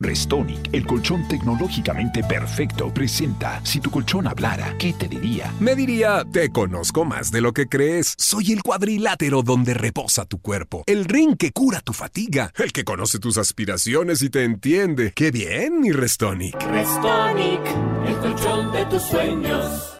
Restonic, 0.00 0.70
el 0.72 0.84
colchón 0.86 1.26
tecnológicamente 1.28 2.22
perfecto, 2.24 2.92
presenta 2.92 3.60
Si 3.64 3.80
tu 3.80 3.90
colchón 3.90 4.26
hablara, 4.26 4.76
¿qué 4.78 4.92
te 4.92 5.08
diría? 5.08 5.52
Me 5.60 5.74
diría, 5.76 6.24
te 6.30 6.50
conozco 6.50 7.04
más 7.04 7.30
de 7.30 7.40
lo 7.40 7.52
que 7.52 7.68
crees. 7.68 8.14
Soy 8.18 8.52
el 8.52 8.62
cuadrilátero 8.62 9.42
donde 9.42 9.72
reposa 9.72 10.24
tu 10.24 10.38
cuerpo. 10.38 10.82
El 10.86 11.04
ring 11.04 11.36
que 11.36 11.52
cura 11.52 11.80
tu 11.80 11.92
fatiga. 11.92 12.52
El 12.56 12.72
que 12.72 12.84
conoce 12.84 13.18
tus 13.18 13.38
aspiraciones 13.38 14.20
y 14.22 14.30
te 14.30 14.44
entiende. 14.44 15.12
¡Qué 15.14 15.30
bien, 15.30 15.80
mi 15.80 15.92
Restonic! 15.92 16.60
Restonic, 16.60 17.60
el 18.06 18.16
colchón 18.16 18.72
de 18.72 18.84
tus 18.86 19.02
sueños. 19.02 19.93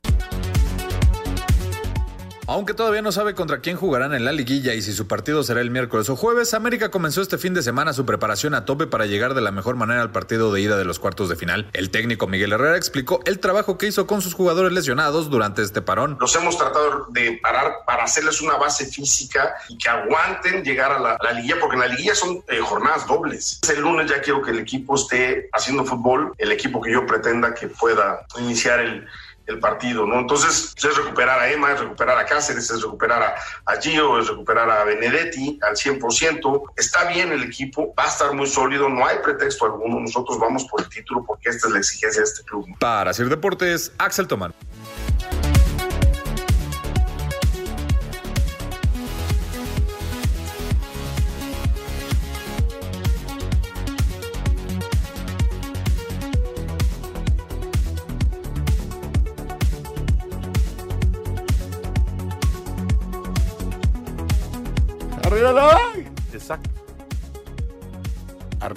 Aunque 2.46 2.74
todavía 2.74 3.00
no 3.00 3.10
sabe 3.10 3.34
contra 3.34 3.60
quién 3.60 3.78
jugarán 3.78 4.12
en 4.12 4.26
la 4.26 4.32
liguilla 4.32 4.74
y 4.74 4.82
si 4.82 4.92
su 4.92 5.08
partido 5.08 5.42
será 5.42 5.62
el 5.62 5.70
miércoles 5.70 6.10
o 6.10 6.16
jueves, 6.16 6.52
América 6.52 6.90
comenzó 6.90 7.22
este 7.22 7.38
fin 7.38 7.54
de 7.54 7.62
semana 7.62 7.94
su 7.94 8.04
preparación 8.04 8.52
a 8.52 8.66
tope 8.66 8.86
para 8.86 9.06
llegar 9.06 9.32
de 9.32 9.40
la 9.40 9.50
mejor 9.50 9.76
manera 9.76 10.02
al 10.02 10.12
partido 10.12 10.52
de 10.52 10.60
ida 10.60 10.76
de 10.76 10.84
los 10.84 10.98
cuartos 10.98 11.30
de 11.30 11.36
final. 11.36 11.70
El 11.72 11.88
técnico 11.90 12.26
Miguel 12.26 12.52
Herrera 12.52 12.76
explicó 12.76 13.20
el 13.24 13.38
trabajo 13.38 13.78
que 13.78 13.86
hizo 13.86 14.06
con 14.06 14.20
sus 14.20 14.34
jugadores 14.34 14.72
lesionados 14.72 15.30
durante 15.30 15.62
este 15.62 15.80
parón. 15.80 16.18
Los 16.20 16.36
hemos 16.36 16.58
tratado 16.58 17.06
de 17.08 17.38
parar 17.42 17.76
para 17.86 18.04
hacerles 18.04 18.42
una 18.42 18.56
base 18.56 18.84
física 18.84 19.54
y 19.70 19.78
que 19.78 19.88
aguanten 19.88 20.62
llegar 20.62 20.92
a 20.92 20.98
la, 20.98 21.32
liguilla, 21.32 21.56
porque 21.58 21.76
en 21.76 21.80
la 21.80 21.88
liguilla 21.88 22.14
son 22.14 22.44
eh, 22.48 22.58
jornadas 22.60 23.06
dobles. 23.06 23.58
El 23.74 23.80
lunes 23.80 24.10
ya 24.10 24.20
quiero 24.20 24.42
que 24.42 24.50
el 24.50 24.58
equipo 24.58 24.96
esté 24.96 25.48
haciendo 25.54 25.86
fútbol, 25.86 26.34
el 26.36 26.52
equipo 26.52 26.82
que 26.82 26.92
yo 26.92 27.06
pretenda 27.06 27.54
que 27.54 27.68
pueda 27.68 28.26
iniciar 28.38 28.80
el, 28.80 29.06
el 29.46 29.58
partido, 29.58 30.06
¿no? 30.06 30.20
Entonces, 30.20 30.74
pues, 30.74 30.92
es 30.92 30.96
recuperar 30.96 31.40
a 31.40 31.50
Emma, 31.50 31.72
es 31.72 31.80
recuperar 31.80 32.18
a 32.18 32.24
Cáceres, 32.24 32.70
es 32.70 32.82
recuperar 32.82 33.34
a, 33.66 33.80
Gio, 33.80 34.18
es 34.18 34.28
recuperar 34.28 34.70
a 34.70 34.84
Benedetti 34.84 35.58
al 35.62 35.76
100%. 35.76 36.62
Está 36.76 37.04
bien 37.04 37.32
el 37.32 37.42
equipo, 37.42 37.94
va 37.98 38.04
a 38.04 38.08
estar 38.08 38.32
muy 38.32 38.46
sólido, 38.46 38.88
no 38.88 39.06
hay 39.06 39.18
pretexto 39.18 39.66
alguno. 39.66 40.00
Nosotros 40.00 40.38
vamos 40.38 40.64
por 40.64 40.80
el 40.80 40.88
título 40.88 41.24
porque 41.26 41.50
esta 41.50 41.66
es 41.68 41.72
la 41.72 41.78
exigencia 41.78 42.22
de 42.22 42.28
este 42.28 42.42
club. 42.44 42.66
Para 42.78 43.12
Sir 43.12 43.28
Deportes, 43.28 43.92
Axel 43.98 44.26
Tomán. 44.26 44.54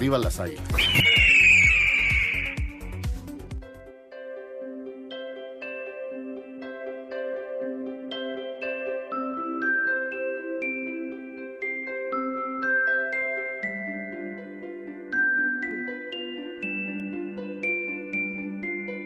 Arriba 0.08 0.18
las 0.24 0.40
águilas. 0.40 0.64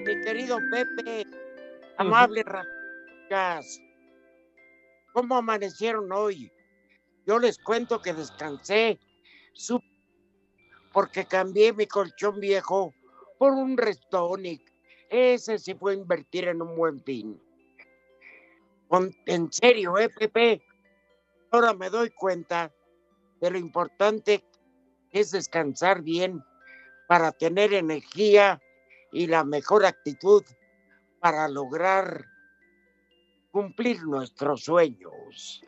Mi 0.07 0.20
querido 0.24 0.59
Pepe, 0.70 1.26
amable 1.98 2.44
Racas, 2.44 3.81
¿cómo 5.12 5.37
amanecieron 5.37 6.12
hoy? 6.12 6.53
Yo 7.26 7.40
les 7.40 7.59
cuento 7.59 8.00
que 8.00 8.14
descansé 8.14 9.00
porque 10.92 11.24
cambié 11.24 11.72
mi 11.72 11.87
colchón 11.87 12.40
viejo 12.40 12.94
por 13.38 13.52
un 13.52 13.76
Restonic. 13.76 14.72
Ese 15.09 15.59
sí 15.59 15.74
fue 15.74 15.94
invertir 15.94 16.48
en 16.48 16.62
un 16.62 16.76
buen 16.76 17.02
fin. 17.02 17.40
En 19.26 19.52
serio, 19.52 19.98
¿eh, 19.98 20.09
Pepe? 20.09 20.62
Ahora 21.50 21.72
me 21.74 21.90
doy 21.90 22.11
cuenta 22.11 22.72
de 23.40 23.50
lo 23.50 23.59
importante 23.59 24.44
es 25.11 25.31
descansar 25.31 26.02
bien 26.02 26.42
para 27.09 27.33
tener 27.33 27.74
energía 27.74 28.61
y 29.12 29.26
la 29.26 29.44
mejor 29.44 29.85
actitud 29.85 30.42
para 31.20 31.48
lograr 31.48 32.24
cumplir 33.50 34.02
nuestros 34.05 34.64
sueños. 34.64 35.62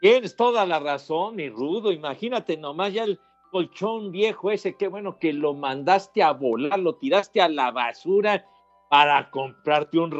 Tienes 0.00 0.36
toda 0.36 0.64
la 0.66 0.78
razón, 0.78 1.36
mi 1.36 1.48
rudo. 1.48 1.90
Imagínate 1.90 2.56
nomás 2.56 2.92
ya 2.92 3.04
el 3.04 3.18
colchón 3.54 4.10
viejo 4.10 4.50
ese, 4.50 4.74
qué 4.74 4.88
bueno 4.88 5.16
que 5.16 5.32
lo 5.32 5.54
mandaste 5.54 6.24
a 6.24 6.32
volar, 6.32 6.76
lo 6.76 6.96
tiraste 6.96 7.40
a 7.40 7.48
la 7.48 7.70
basura 7.70 8.44
para 8.90 9.30
comprarte 9.30 9.96
un 9.96 10.10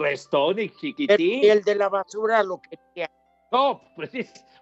chiquitín. 0.81 1.43
Y 1.43 1.49
el 1.49 1.65
de 1.65 1.75
la 1.75 1.89
basura 1.89 2.45
lo 2.45 2.63
quería. 2.63 3.11
No, 3.51 3.81
pues, 3.97 4.13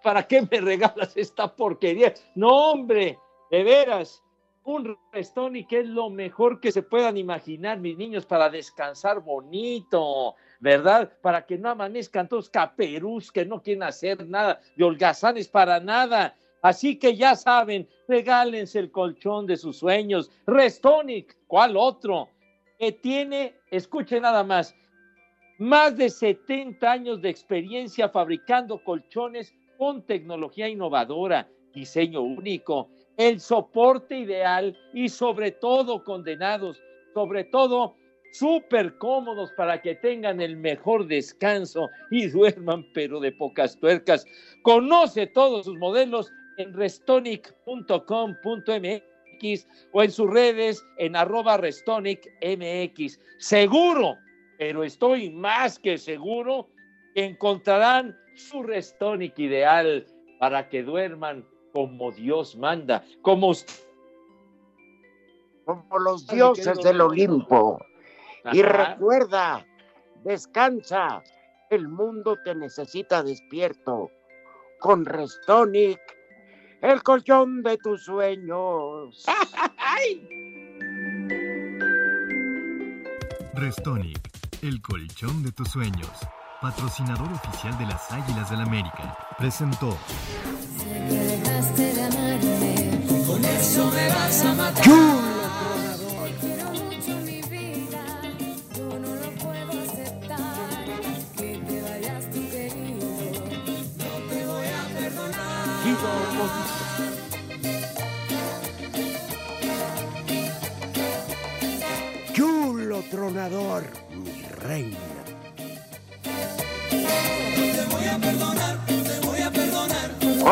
¿para 0.02 0.26
qué 0.26 0.40
me 0.50 0.58
regalas 0.58 1.14
esta 1.18 1.54
porquería? 1.54 2.14
No, 2.34 2.70
hombre, 2.70 3.18
de 3.50 3.62
veras. 3.62 4.22
Un 4.64 4.96
Restonic 5.12 5.70
es 5.72 5.88
lo 5.88 6.08
mejor 6.08 6.58
que 6.58 6.72
se 6.72 6.82
puedan 6.82 7.18
imaginar, 7.18 7.78
mis 7.78 7.98
niños, 7.98 8.24
para 8.24 8.48
descansar 8.48 9.20
bonito, 9.20 10.34
¿verdad? 10.60 11.12
Para 11.20 11.44
que 11.44 11.58
no 11.58 11.68
amanezcan 11.68 12.26
todos 12.26 12.48
caperús 12.48 13.30
que 13.30 13.44
no 13.44 13.60
quieren 13.60 13.82
hacer 13.82 14.26
nada, 14.26 14.60
de 14.76 14.84
holgazanes 14.84 15.48
para 15.48 15.78
nada. 15.78 16.36
Así 16.62 16.96
que 16.96 17.16
ya 17.16 17.34
saben, 17.34 17.88
regálense 18.06 18.78
el 18.78 18.92
colchón 18.92 19.46
de 19.46 19.56
sus 19.56 19.78
sueños. 19.78 20.30
Restonic, 20.46 21.36
¿cuál 21.48 21.76
otro? 21.76 22.28
Que 22.78 22.92
tiene, 22.92 23.56
escuche 23.70 24.20
nada 24.20 24.44
más, 24.44 24.74
más 25.58 25.96
de 25.96 26.08
70 26.08 26.90
años 26.90 27.20
de 27.20 27.30
experiencia 27.30 28.08
fabricando 28.08 28.82
colchones 28.82 29.52
con 29.76 30.06
tecnología 30.06 30.68
innovadora, 30.68 31.48
diseño 31.74 32.22
único, 32.22 32.88
el 33.16 33.40
soporte 33.40 34.18
ideal 34.18 34.78
y 34.94 35.08
sobre 35.08 35.50
todo 35.50 36.04
condenados, 36.04 36.80
sobre 37.12 37.42
todo 37.44 37.96
súper 38.32 38.96
cómodos 38.98 39.52
para 39.52 39.82
que 39.82 39.96
tengan 39.96 40.40
el 40.40 40.56
mejor 40.56 41.06
descanso 41.06 41.90
y 42.10 42.26
duerman 42.30 42.86
pero 42.94 43.18
de 43.18 43.32
pocas 43.32 43.76
tuercas. 43.78 44.24
Conoce 44.62 45.26
todos 45.26 45.66
sus 45.66 45.76
modelos 45.78 46.32
en 46.58 46.74
restonic.com.mx 46.74 49.66
o 49.92 50.02
en 50.02 50.10
sus 50.10 50.30
redes 50.30 50.84
en 50.98 51.16
arroba 51.16 51.56
restonicmx. 51.56 53.18
Seguro, 53.38 54.16
pero 54.58 54.84
estoy 54.84 55.30
más 55.30 55.78
que 55.78 55.98
seguro 55.98 56.68
que 57.14 57.24
encontrarán 57.24 58.16
su 58.36 58.62
Restonic 58.62 59.38
ideal 59.38 60.06
para 60.38 60.68
que 60.68 60.82
duerman 60.82 61.44
como 61.72 62.12
Dios 62.12 62.56
manda, 62.56 63.04
como 63.22 63.48
usted. 63.48 63.74
Como 65.64 65.98
los 65.98 66.26
dioses 66.26 66.78
del 66.78 67.00
Olimpo. 67.00 67.78
Y 68.52 68.62
recuerda, 68.62 69.64
descansa. 70.24 71.22
El 71.70 71.88
mundo 71.88 72.36
te 72.44 72.54
necesita 72.54 73.22
despierto. 73.22 74.10
Con 74.80 75.04
Restonic, 75.04 76.00
el 76.82 77.02
colchón 77.02 77.62
de 77.62 77.78
tus 77.78 78.04
sueños. 78.04 79.24
Restonic, 83.54 84.18
el 84.62 84.82
colchón 84.82 85.44
de 85.44 85.52
tus 85.52 85.68
sueños. 85.68 86.10
Patrocinador 86.60 87.32
oficial 87.32 87.76
de 87.78 87.86
las 87.86 88.10
Águilas 88.10 88.50
del 88.50 88.60
América. 88.60 89.16
Presentó. 89.38 89.96
Con 93.26 93.44
eso 93.44 93.90
me 93.90 94.08
vas 94.08 94.44
a 94.44 94.54
matar. 94.54 95.21
Mi 113.30 114.42
reina. 114.42 114.98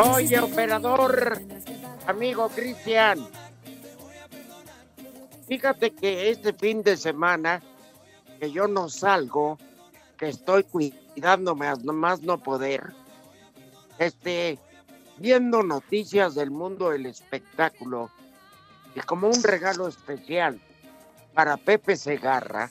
Oye, 0.05 0.39
operador, 0.39 1.41
amigo 2.07 2.47
Cristian. 2.49 3.27
Fíjate 5.47 5.91
que 5.91 6.29
este 6.29 6.53
fin 6.53 6.81
de 6.81 6.95
semana, 6.95 7.61
que 8.39 8.51
yo 8.51 8.69
no 8.69 8.87
salgo, 8.87 9.57
que 10.17 10.29
estoy 10.29 10.63
cuidándome 10.63 11.67
a 11.67 11.75
más 11.75 12.21
no 12.21 12.41
poder, 12.41 12.93
este, 13.99 14.57
viendo 15.17 15.61
noticias 15.61 16.35
del 16.35 16.51
mundo 16.51 16.91
del 16.91 17.05
espectáculo, 17.05 18.11
y 18.95 19.01
como 19.01 19.27
un 19.27 19.43
regalo 19.43 19.89
especial 19.89 20.61
para 21.33 21.57
Pepe 21.57 21.95
Segarra, 21.95 22.69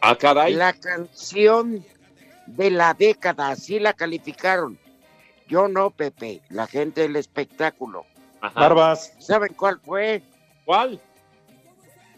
Ah, 0.00 0.16
caray. 0.16 0.54
la 0.54 0.72
canción 0.72 1.84
de 2.46 2.70
la 2.70 2.94
década, 2.94 3.48
así 3.48 3.78
la 3.78 3.92
calificaron. 3.94 4.78
Yo 5.48 5.68
no, 5.68 5.90
Pepe, 5.90 6.42
la 6.50 6.66
gente 6.66 7.02
del 7.02 7.16
espectáculo. 7.16 8.04
Barbas. 8.54 9.14
¿Saben 9.18 9.54
cuál 9.54 9.80
fue? 9.80 10.22
¿Cuál? 10.66 11.00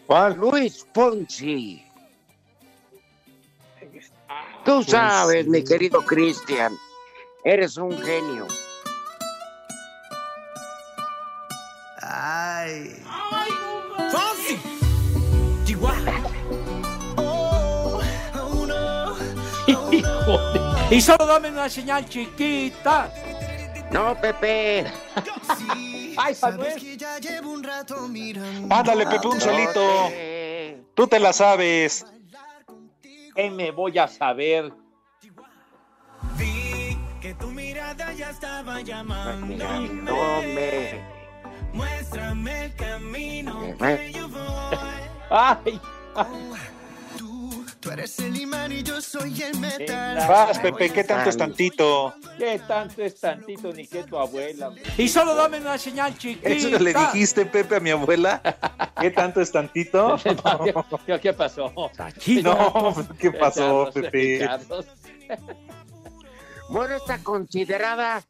¿Cuál? 0.05 0.35
Luis 0.37 0.85
Fonsi. 0.93 1.83
Tú 4.65 4.83
sabes, 4.83 5.47
mi 5.47 5.63
querido 5.63 6.01
Cristian, 6.05 6.73
eres 7.45 7.77
un 7.77 7.97
genio. 7.97 8.45
Ay. 12.01 13.03
Y 20.89 21.01
solo 21.01 21.25
dame 21.25 21.49
una 21.49 21.69
señal 21.69 22.07
chiquita. 22.07 23.11
No, 23.91 24.15
Pepe. 24.19 24.85
Ay, 26.17 26.35
Manuel. 26.41 26.97
Ándale, 28.69 29.05
Pepe, 29.05 29.27
un 29.27 29.39
solito. 29.41 30.09
Tú 30.95 31.07
te 31.07 31.19
la 31.19 31.33
sabes. 31.33 32.05
¿Qué 33.35 33.49
me 33.51 33.71
voy 33.71 33.97
a 33.97 34.07
saber? 34.07 34.73
Que 37.21 37.33
tu 37.33 37.47
mirada 37.47 38.13
ya 38.13 38.29
estaba 38.29 38.81
llamando. 38.81 39.65
No, 40.03 40.41
me. 40.41 41.01
Muéstrame 41.73 42.65
el 42.65 42.75
camino 42.75 43.75
Eh, 43.81 43.97
que 44.11 44.13
yo 44.13 44.29
voy. 44.29 44.39
Ay. 45.29 45.81
Tú 47.87 47.93
eres 47.93 48.19
el 48.19 48.35
imán 48.35 48.69
y 48.73 48.83
yo 48.83 48.99
soy 48.99 49.41
el 49.43 49.57
metal. 49.59 50.17
Vas, 50.27 50.59
Pepe, 50.59 50.89
¿qué 50.89 51.05
tanto 51.05 51.29
es 51.29 51.37
tantito? 51.37 52.13
¿Qué 52.37 52.59
tanto 52.67 53.01
es 53.01 53.17
tantito 53.17 53.71
ni 53.71 53.87
que 53.87 54.03
tu 54.03 54.17
abuela? 54.17 54.73
Y 54.97 55.07
solo 55.07 55.33
dame 55.33 55.61
una 55.61 55.77
señal 55.77 56.17
chiquita. 56.17 56.49
¿Eso 56.49 56.77
le 56.79 56.93
dijiste, 56.93 57.45
Pepe, 57.45 57.77
a 57.77 57.79
mi 57.79 57.91
abuela? 57.91 58.41
¿Qué 58.99 59.09
tanto 59.09 59.39
es 59.39 59.53
tantito? 59.53 60.17
¿Qué, 61.05 61.19
qué 61.21 61.31
pasó? 61.31 61.71
No, 62.43 62.93
¿qué 63.17 63.31
pasó, 63.31 63.89
Pepe? 63.93 64.45
Bueno, 66.67 66.95
está 66.97 67.23
considerada 67.23 68.21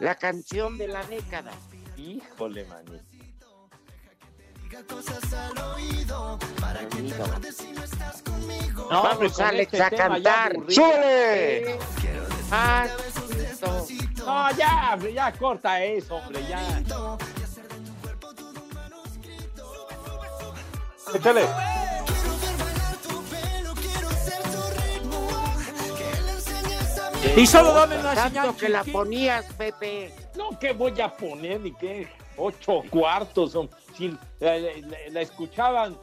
la 0.00 0.16
canción 0.16 0.76
de 0.76 0.88
la 0.88 1.04
década. 1.04 1.52
Híjole, 1.96 2.64
mani. 2.64 3.00
No, 6.08 7.28
hombre, 9.02 9.16
Vamos, 9.28 9.32
con 9.36 9.44
Alex, 9.46 9.72
este 9.72 9.82
a 9.82 9.90
cantar. 9.90 10.52
¡Súbele! 10.68 11.78
Ah, 12.50 12.86
No, 14.24 14.50
ya, 14.56 14.98
ya 15.14 15.32
corta 15.32 15.82
eso, 15.84 16.16
hombre, 16.16 16.40
ya. 16.48 16.60
Échale. 21.14 21.44
Y 27.36 27.46
solo 27.46 27.72
dame 27.72 27.98
una 27.98 28.14
tanto 28.14 28.40
señal 28.40 28.56
que 28.56 28.68
la 28.68 28.84
ponías, 28.84 29.44
Pepe. 29.54 30.14
No, 30.36 30.56
¿qué 30.58 30.72
voy 30.72 30.98
a 31.00 31.08
poner? 31.14 31.60
Ni 31.60 31.72
qué. 31.72 32.08
Ocho 32.36 32.82
cuartos. 32.90 33.56
Si 33.96 34.16
la, 34.40 34.58
la- 34.58 34.70
la 35.10 35.20
escuchaban 35.20 35.96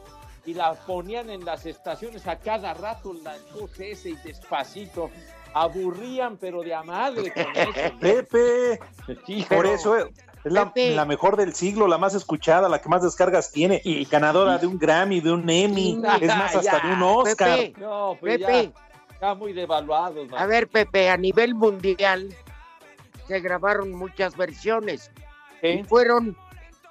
y 0.44 0.54
la 0.54 0.74
ponían 0.74 1.30
en 1.30 1.44
las 1.44 1.66
estaciones 1.66 2.26
a 2.26 2.36
cada 2.38 2.74
rato, 2.74 3.12
las 3.22 3.38
dos 3.54 3.78
S 3.78 4.08
y 4.08 4.14
despacito. 4.16 5.10
Aburrían, 5.54 6.38
pero 6.38 6.62
de 6.62 6.74
a 6.74 6.82
madre 6.82 7.30
con 7.32 7.44
eso. 7.54 7.98
Pepe, 8.00 8.80
Sí, 9.26 9.44
por 9.48 9.62
pero- 9.62 9.74
eso 9.74 9.96
es 9.98 10.06
la, 10.44 10.72
la 10.74 11.04
mejor 11.04 11.36
del 11.36 11.54
siglo, 11.54 11.86
la 11.86 11.98
más 11.98 12.14
escuchada, 12.14 12.68
la 12.68 12.80
que 12.80 12.88
más 12.88 13.02
descargas 13.02 13.52
tiene, 13.52 13.80
y 13.84 14.04
ganadora 14.06 14.58
de 14.58 14.66
un 14.66 14.78
Grammy, 14.78 15.20
de 15.20 15.30
un 15.30 15.48
Emmy, 15.48 15.92
es 16.20 16.28
más, 16.28 16.56
hasta 16.56 16.80
ya. 16.82 16.88
de 16.88 16.94
un 16.94 17.02
Oscar. 17.02 17.58
Pepe, 17.58 17.80
No, 17.80 18.16
pues 18.18 18.38
Pepe. 18.38 18.72
ya. 18.74 19.12
Está 19.14 19.34
muy 19.36 19.52
devaluados, 19.52 20.28
man. 20.28 20.42
A 20.42 20.46
ver, 20.46 20.66
Pepe, 20.68 21.08
a 21.10 21.16
nivel 21.16 21.54
mundial 21.54 22.34
se 23.28 23.38
grabaron 23.38 23.92
muchas 23.92 24.36
versiones 24.36 25.12
y 25.62 25.84
fueron 25.84 26.36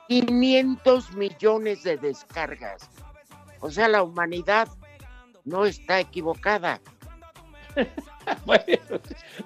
500 0.08 1.12
millones 1.14 1.84
de 1.84 1.98
descargas. 1.98 2.90
O 3.62 3.72
sea, 3.72 3.88
la 3.88 4.04
humanidad 4.04 4.68
no 5.46 5.66
está 5.66 6.00
equivocada. 6.00 6.80
Bueno, 8.46 8.64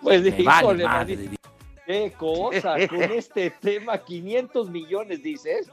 pues 0.04 0.21
Me 0.21 0.32
vale 0.43 0.62
híjole, 0.63 0.84
madre. 0.84 1.30
Qué 1.86 2.13
cosa, 2.17 2.75
con 2.89 3.01
este 3.04 3.49
tema, 3.51 3.97
500 3.97 4.69
millones, 4.69 5.23
dices. 5.23 5.69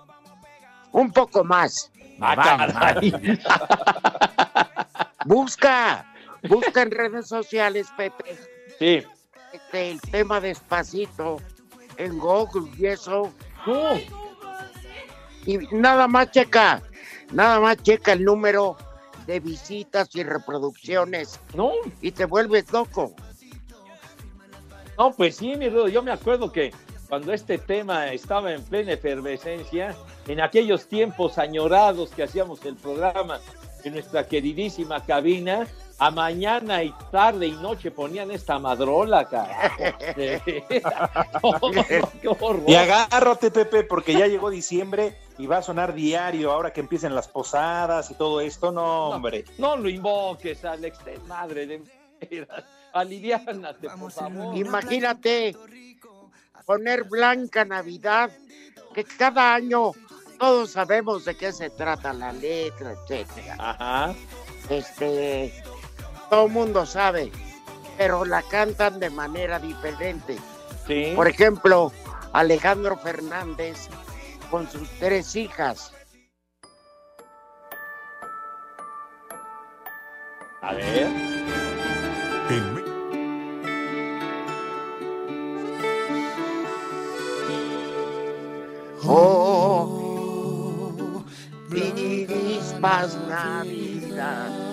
Un 0.93 1.11
poco 1.11 1.43
más. 1.43 1.91
Ah, 2.21 2.69
vale. 2.73 3.13
Busca, 5.25 6.05
busca 6.49 6.83
en 6.83 6.91
redes 6.91 7.29
sociales, 7.29 7.89
Pepe, 7.97 8.37
Sí. 8.79 9.03
este, 9.53 9.91
el 9.93 10.01
tema 10.01 10.41
despacito 10.41 11.39
en 11.97 12.19
Google 12.19 12.71
y 12.77 12.87
eso. 12.87 13.33
Y 15.47 15.59
nada 15.73 16.09
más 16.09 16.31
checa, 16.33 16.83
nada 17.33 17.61
más 17.61 17.83
checa 17.83 18.13
el 18.13 18.25
número 18.25 18.77
de 19.27 19.41
visitas 19.41 20.15
y 20.15 20.23
reproducciones 20.23 21.41
no, 21.55 21.73
y 22.01 22.11
te 22.11 22.25
vuelves 22.25 22.73
loco. 22.73 23.15
no, 24.99 25.13
pues 25.13 25.37
sí, 25.37 25.55
mi 25.57 25.69
Rudo, 25.69 25.89
yo 25.89 26.03
me 26.03 26.13
acuerdo 26.13 26.53
que 26.53 26.73
cuando 27.09 27.33
este 27.33 27.59
tema 27.59 28.13
estaba 28.13 28.53
en 28.53 28.63
plena 28.63 28.93
efervescencia, 28.93 29.95
en 30.27 30.41
aquellos 30.41 30.87
tiempos 30.87 31.37
añorados 31.39 32.11
que 32.11 32.23
hacíamos 32.23 32.65
el 32.65 32.77
programa 32.77 33.39
en 33.85 33.95
nuestra 33.95 34.27
queridísima 34.27 35.05
cabina, 35.05 35.67
a 36.03 36.11
mañana 36.11 36.83
y 36.83 36.93
tarde 37.13 37.47
y 37.47 37.53
noche 37.53 37.93
ponían 37.93 38.33
esta 38.33 38.59
madrola, 38.59 39.29
carajo. 39.29 39.77
No, 41.43 41.71
no, 41.71 41.85
qué 42.21 42.29
horror. 42.29 42.65
Y 42.67 42.75
agárrate, 42.75 43.53
Pepe, 43.53 43.85
porque 43.85 44.13
ya 44.13 44.27
llegó 44.27 44.51
diciembre 44.51 45.17
y 45.39 45.47
va 45.47 45.59
a 45.59 45.63
sonar 45.63 45.95
diario 45.95 46.51
ahora 46.51 46.73
que 46.73 46.81
empiecen 46.81 47.15
las 47.15 47.29
posadas 47.29 48.11
y 48.11 48.15
todo 48.15 48.41
esto. 48.41 48.73
No, 48.73 49.11
hombre. 49.11 49.45
No 49.59 49.77
lo 49.77 49.89
invoques, 49.89 50.65
Alex, 50.65 51.05
de 51.05 51.19
madre 51.29 51.67
de. 51.67 52.49
Aliviánate, 52.93 53.89
por 53.91 54.11
favor. 54.11 54.57
Imagínate 54.57 55.57
poner 56.67 57.05
Blanca 57.05 57.65
Navidad, 57.65 58.31
que 58.93 59.05
cada 59.05 59.55
año 59.55 59.93
todos 60.39 60.73
sabemos 60.73 61.25
de 61.25 61.37
qué 61.37 61.53
se 61.53 61.71
trata 61.71 62.13
la 62.13 62.33
letra, 62.33 62.93
etcétera. 62.93 63.57
Ajá. 63.59 64.15
Este, 64.69 65.53
todo 66.33 66.47
el 66.47 66.53
mundo 66.53 66.87
sabe, 66.87 67.31
pero 67.99 68.25
la 68.25 68.41
cantan 68.41 68.99
de 68.99 69.11
manera 69.11 69.59
diferente. 69.59 70.39
Sí. 70.87 71.13
Por 71.15 71.29
ejemplo, 71.29 71.93
Alejandro 72.33 72.97
Fernández 72.97 73.91
con 74.51 74.67
sus 74.67 74.89
tres 74.99 75.37
hijas. 75.37 75.93
A 80.63 80.73
ver. 80.73 81.11
Oh, 89.05 90.43
feliz 91.69 92.75
paz 92.81 93.19
Navidad. 93.29 94.72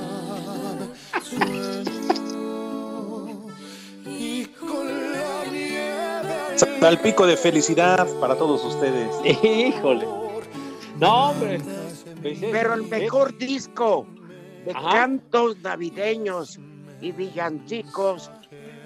Salpico 6.79 7.27
de 7.27 7.35
felicidad 7.37 8.07
para 8.19 8.35
todos 8.35 8.63
ustedes. 8.63 9.15
Híjole. 9.43 10.05
No, 10.97 11.29
hombre. 11.31 11.61
Pero 12.21 12.73
el 12.73 12.83
mejor 12.83 13.37
disco 13.37 14.05
de 14.65 14.71
Ajá. 14.71 14.91
cantos 14.91 15.57
navideños 15.59 16.59
y 17.01 17.11
villancicos 17.11 18.31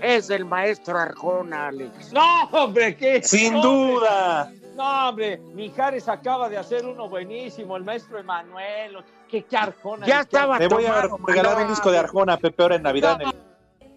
es 0.02 0.30
el 0.30 0.46
maestro 0.46 0.98
Arjona, 0.98 1.68
Alex. 1.68 2.12
No, 2.14 2.44
hombre, 2.52 2.96
¿qué? 2.96 3.24
Sin 3.24 3.60
duda. 3.62 4.52
Hombre. 4.78 4.84
No, 4.84 5.10
hombre, 5.10 5.38
Mijares 5.54 6.08
acaba 6.08 6.50
de 6.50 6.58
hacer 6.58 6.86
uno 6.86 7.08
buenísimo, 7.10 7.78
el 7.78 7.84
maestro 7.84 8.18
Emanuel. 8.20 8.98
¿Qué, 9.30 9.44
qué 9.44 9.58
Arjona? 9.58 10.06
Ya 10.06 10.22
estaba 10.22 10.58
Te 10.60 10.68
voy 10.68 10.86
a 10.86 11.08
regalar 11.26 11.62
un 11.64 11.70
disco 11.70 11.92
de 11.92 11.98
Arjona, 12.00 12.38
Pepe, 12.38 12.62
ahora 12.64 12.76
en 12.76 12.84
Navidad. 12.84 13.22
en 13.22 13.28
el- 13.30 13.34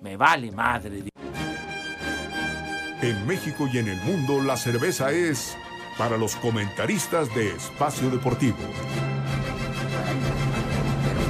Me 0.00 0.16
vale 0.16 0.50
madre. 0.52 1.02
En 3.02 3.26
México 3.26 3.68
y 3.72 3.78
en 3.78 3.88
el 3.88 4.00
mundo 4.02 4.42
la 4.42 4.56
cerveza 4.56 5.10
es 5.10 5.56
para 5.98 6.16
los 6.16 6.36
comentaristas 6.36 7.34
de 7.34 7.48
Espacio 7.52 8.10
Deportivo. 8.10 8.56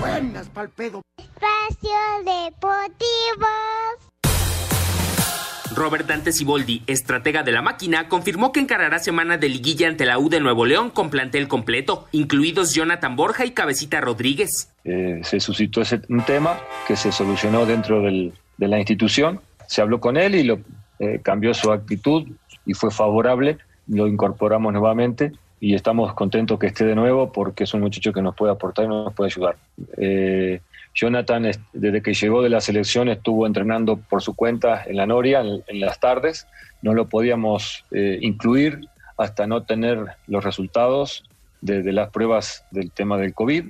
Buenas 0.01 0.49
pa'l 0.49 0.69
pedo. 0.71 1.03
Espacio 1.19 1.99
Deportivo. 2.25 3.47
Robert 5.77 6.07
Dante 6.07 6.33
Siboldi, 6.33 6.83
estratega 6.87 7.43
de 7.43 7.53
la 7.53 7.61
máquina, 7.63 8.09
confirmó 8.09 8.51
que 8.51 8.61
encarará 8.61 8.99
semana 8.99 9.37
de 9.37 9.49
liguilla 9.51 9.87
ante 9.89 10.07
la 10.07 10.19
U 10.19 10.29
de 10.31 10.41
Nuevo 10.41 10.65
León 10.65 10.91
con 10.91 11.11
plantel 11.11 11.49
completo, 11.49 12.07
incluidos 12.13 12.75
Jonathan 12.75 13.15
Borja 13.15 13.45
y 13.45 13.51
Cabecita 13.51 14.01
Rodríguez. 14.01 14.73
Eh, 14.85 15.21
se 15.23 15.39
suscitó 15.39 15.83
ese, 15.83 16.01
un 16.09 16.23
tema 16.23 16.59
que 16.89 16.97
se 16.97 17.13
solucionó 17.13 17.67
dentro 17.67 18.01
del- 18.01 18.33
de 18.57 18.69
la 18.69 18.79
institución. 18.79 19.41
Se 19.69 19.83
habló 19.83 20.01
con 20.01 20.17
él 20.17 20.35
y 20.35 20.45
lo, 20.45 20.61
eh, 20.99 21.21
cambió 21.23 21.53
su 21.53 21.71
actitud 21.71 22.27
y 22.65 22.73
fue 22.73 22.91
favorable. 22.91 23.59
Lo 23.87 24.07
incorporamos 24.09 24.73
nuevamente 24.73 25.33
y 25.61 25.75
estamos 25.75 26.15
contentos 26.15 26.59
que 26.59 26.69
esté 26.69 26.85
de 26.87 26.95
nuevo 26.95 27.31
porque 27.33 27.65
es 27.65 27.75
un 27.75 27.81
muchacho 27.83 28.13
que 28.13 28.23
nos 28.23 28.35
puede 28.35 28.53
aportar 28.53 28.87
y 28.87 28.89
nos 28.89 29.13
puede 29.13 29.31
ayudar. 29.31 29.57
Eh, 29.99 30.61
Jonathan, 30.97 31.45
es- 31.45 31.61
desde 31.73 32.03
que 32.03 32.15
llegó 32.15 32.43
de 32.43 32.49
la 32.49 32.61
selección, 32.61 33.09
estuvo 33.09 33.47
entrenando 33.47 33.97
por 33.97 34.23
su 34.23 34.35
cuenta 34.35 34.83
en 34.85 34.97
la 34.97 35.07
Noria 35.07 35.41
en, 35.41 35.81
las 35.81 36.01
tardes. 36.01 36.49
No 36.83 36.95
lo 36.95 37.09
podíamos 37.09 37.85
eh, 37.93 38.19
incluir 38.23 38.81
hasta 39.17 39.47
no 39.47 39.63
tener 39.63 40.05
los 40.27 40.43
resultados 40.43 41.23
de, 41.61 41.93
las 41.93 42.11
pruebas 42.11 42.65
del 42.71 42.91
tema 42.91 43.19
del 43.19 43.35
COVID. 43.35 43.65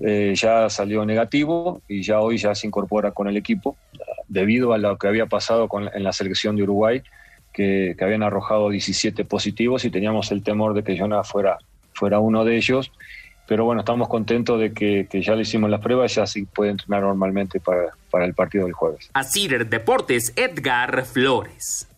Eh, 0.00 0.32
ya 0.34 0.68
salió 0.68 1.04
negativo 1.04 1.82
y 1.86 2.02
ya 2.02 2.20
hoy 2.20 2.38
ya 2.38 2.54
se 2.54 2.66
incorpora 2.66 3.12
con 3.12 3.28
el 3.28 3.36
equipo 3.36 3.76
debido 4.28 4.72
a 4.72 4.78
lo 4.78 4.96
que 4.96 5.06
había 5.06 5.26
pasado 5.26 5.68
con, 5.68 5.90
en 5.94 6.02
la 6.02 6.12
selección 6.12 6.56
de 6.56 6.62
Uruguay, 6.62 7.02
que, 7.52 7.94
habían 8.00 8.22
arrojado 8.22 8.70
17 8.70 9.24
positivos 9.26 9.84
y 9.84 9.90
teníamos 9.90 10.32
el 10.32 10.42
temor 10.42 10.72
de 10.72 10.82
que 10.82 10.98
Jonah 10.98 11.22
fuera, 11.22 11.58
fuera 11.92 12.18
uno 12.18 12.44
de 12.44 12.56
ellos. 12.56 12.90
Pero 13.46 13.64
bueno, 13.64 13.80
estamos 13.80 14.08
contentos 14.08 14.58
de 14.60 14.72
que, 14.72 15.06
que 15.10 15.22
ya 15.22 15.34
le 15.34 15.42
hicimos 15.42 15.68
las 15.68 15.80
pruebas, 15.80 16.14
ya 16.14 16.26
sí 16.26 16.44
puede 16.44 16.70
entrenar 16.70 17.02
normalmente 17.02 17.60
para, 17.60 17.90
para 18.10 18.24
el 18.24 18.34
partido 18.34 18.64
del 18.64 18.72
jueves. 18.72 19.10
A 19.12 19.24
Cider 19.24 19.68
Deportes, 19.68 20.32
Edgar 20.36 21.04
Flores. 21.04 21.88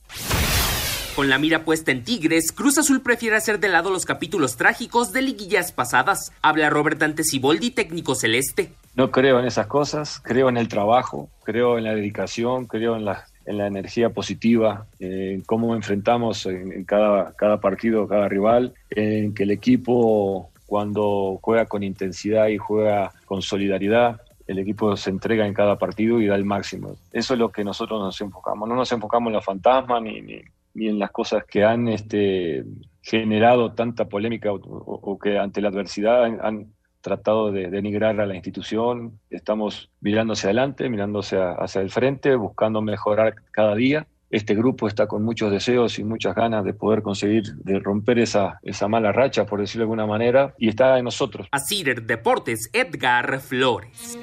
Con 1.15 1.29
la 1.29 1.39
mira 1.39 1.65
puesta 1.65 1.93
en 1.93 2.03
Tigres, 2.03 2.51
Cruz 2.51 2.77
Azul 2.77 3.01
prefiere 3.01 3.37
hacer 3.37 3.61
de 3.61 3.69
lado 3.69 3.91
los 3.91 4.05
capítulos 4.05 4.57
trágicos 4.57 5.13
de 5.13 5.23
liguillas 5.23 5.71
pasadas. 5.71 6.33
Habla 6.43 6.71
Robert 6.71 6.99
Dante 6.99 7.23
Siboldi, 7.23 7.71
técnico 7.71 8.17
celeste. 8.17 8.73
No 8.97 9.13
creo 9.13 9.39
en 9.39 9.47
esas 9.47 9.69
cosas, 9.69 10.19
creo 10.19 10.49
en 10.49 10.57
el 10.57 10.67
trabajo, 10.67 11.29
creo 11.45 11.79
en 11.79 11.85
la 11.85 11.95
dedicación, 11.95 12.67
creo 12.67 12.97
en 12.97 13.05
la, 13.05 13.27
en 13.47 13.59
la 13.59 13.69
energía 13.69 14.11
positiva, 14.11 14.87
en 14.99 15.43
cómo 15.43 15.77
enfrentamos 15.77 16.47
en, 16.47 16.73
en 16.73 16.85
cada, 16.85 17.33
cada 17.37 17.61
partido, 17.61 18.09
cada 18.09 18.29
rival, 18.29 18.75
en 18.91 19.35
que 19.35 19.45
el 19.45 19.53
equipo 19.53 20.51
cuando 20.75 21.39
juega 21.41 21.67
con 21.67 21.85
intensidad 21.85 22.49
y 22.49 22.59
juega 22.59 23.13
con 23.27 23.43
solidaridad, 23.43 24.21
el 24.49 24.59
equipo 24.59 24.97
se 24.97 25.09
entrega 25.11 25.47
en 25.47 25.55
cada 25.55 25.79
partido 25.79 26.21
y 26.21 26.27
da 26.27 26.35
el 26.35 26.45
máximo. 26.45 26.97
Eso 27.13 27.35
es 27.35 27.39
lo 27.39 27.53
que 27.53 27.63
nosotros 27.63 28.01
nos 28.01 28.21
enfocamos. 28.21 28.69
No 28.69 28.75
nos 28.75 28.91
enfocamos 28.91 29.29
en 29.29 29.35
los 29.35 29.45
fantasmas 29.45 30.03
ni, 30.03 30.21
ni, 30.21 30.89
en 30.89 30.99
las 30.99 31.13
cosas 31.13 31.45
que 31.45 31.63
han 31.63 31.87
este, 31.87 32.65
generado 33.01 33.71
tanta 33.71 34.07
polémica 34.07 34.49
o 34.53 35.17
que 35.17 35.39
ante 35.39 35.61
la 35.61 35.69
adversidad 35.69 36.25
han, 36.25 36.41
han 36.43 36.73
tratado 37.01 37.53
de 37.53 37.71
denigrar 37.71 38.21
a 38.21 38.27
la 38.27 38.35
institución. 38.35 39.21
Estamos 39.31 39.93
mirando 40.01 40.33
hacia 40.33 40.49
adelante, 40.49 40.89
mirando 40.89 41.21
hacia, 41.21 41.53
hacia 41.53 41.83
el 41.83 41.91
frente, 41.91 42.35
buscando 42.35 42.83
mejorar 42.83 43.37
cada 43.53 43.77
día. 43.77 44.09
Este 44.35 44.57
grupo 44.57 44.89
está 44.89 45.07
con 45.07 45.23
muchos 45.23 45.53
deseos 45.53 45.97
y 46.01 46.03
muchas 46.03 46.35
ganas 46.35 46.65
de 46.65 46.75
poder 46.75 47.03
conseguir, 47.03 47.55
de 47.55 47.79
romper 47.79 48.19
esa, 48.19 48.59
esa 48.65 48.89
mala 48.89 49.13
racha, 49.13 49.47
por 49.47 49.61
decirlo 49.61 49.83
de 49.83 49.85
alguna 49.85 50.07
manera, 50.07 50.57
y 50.59 50.69
está 50.71 50.99
en 50.99 51.05
nosotros. 51.05 51.47
A 51.53 51.61
Cider 51.61 52.03
Deportes, 52.03 52.69
Edgar 52.73 53.39
Flores. 53.39 54.19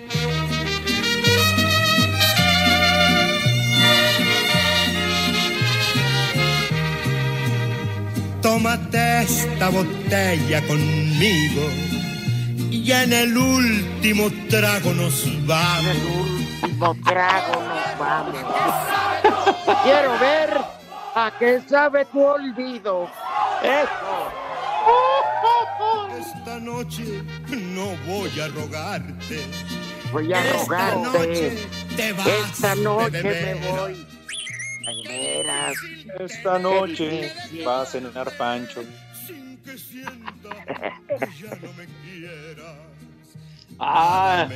Tómate 8.41 9.21
esta 9.21 9.69
botella 9.69 10.67
conmigo 10.67 11.61
y 12.69 12.91
en 12.91 13.13
el 13.13 13.37
último 13.37 14.27
trago 14.49 14.93
nos 14.93 15.47
vamos. 15.47 15.95
último 16.61 16.97
trago 17.01 17.61
nos 17.63 17.97
vamos. 17.97 19.21
Quiero 19.83 20.17
ver 20.19 20.57
a 21.15 21.31
qué 21.37 21.61
sabe 21.67 22.05
tu 22.05 22.21
olvido. 22.23 23.09
Eso. 23.63 24.31
Esta 26.19 26.59
noche 26.59 27.23
no 27.49 27.95
voy 28.07 28.39
a 28.39 28.47
rogarte. 28.47 29.39
Voy 30.11 30.33
a 30.33 30.39
Esta 30.43 30.91
rogarte. 30.91 31.19
noche 31.19 31.67
te 31.95 32.13
vas 32.13 32.27
Esta 32.27 32.75
de 32.75 32.81
noche 32.83 33.23
me 33.23 33.53
voy. 33.71 34.07
Veras. 35.07 35.73
Esta 36.19 36.59
noche 36.59 37.31
va 37.65 37.81
a 37.81 37.85
cenar 37.85 38.31
Pancho. 38.37 38.81
Ah, 43.83 44.47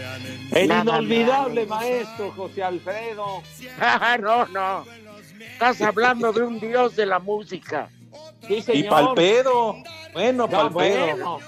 el 0.52 0.68
Nada 0.68 0.84
inolvidable 0.84 1.66
maestro 1.66 2.32
José 2.32 2.64
Alfredo. 2.64 3.42
Ah, 3.80 4.18
no, 4.22 4.46
no. 4.48 4.86
Estás 5.40 5.82
hablando 5.82 6.32
de 6.32 6.44
un 6.44 6.60
dios 6.60 6.96
de 6.96 7.08
la 7.08 7.18
música. 7.18 7.90
Sí, 8.48 8.56
Y 8.58 8.62
señor. 8.62 8.90
palpedo. 8.92 9.78
Bueno, 10.14 10.48
palpedo. 10.48 10.70
bueno, 10.72 11.40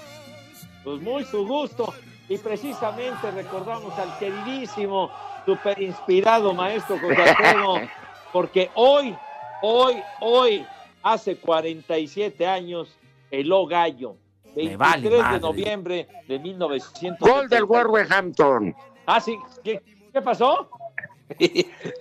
pues 0.83 1.01
muy 1.01 1.23
su 1.25 1.45
gusto. 1.45 1.93
Y 2.27 2.39
precisamente 2.39 3.29
recordamos 3.29 3.97
al 3.99 4.17
queridísimo, 4.17 5.11
super 5.45 5.79
inspirado 5.79 6.53
maestro 6.55 6.97
José 6.99 7.21
Alfredo, 7.21 7.75
porque 8.33 8.71
hoy, 8.73 9.15
hoy, 9.61 10.01
hoy, 10.19 10.65
hace 11.03 11.37
47 11.37 12.45
años, 12.47 12.89
heló 13.29 13.67
gallo. 13.67 14.15
23 14.65 14.77
vale 14.77 15.09
de 15.09 15.21
madre. 15.21 15.39
noviembre 15.39 16.07
de 16.27 16.39
1900. 16.39 17.29
Gol 17.29 17.49
del 17.49 17.65
Wolverhampton. 17.65 18.75
Ah, 19.05 19.21
sí. 19.21 19.37
¿Qué, 19.63 19.81
qué 20.11 20.21
pasó? 20.21 20.69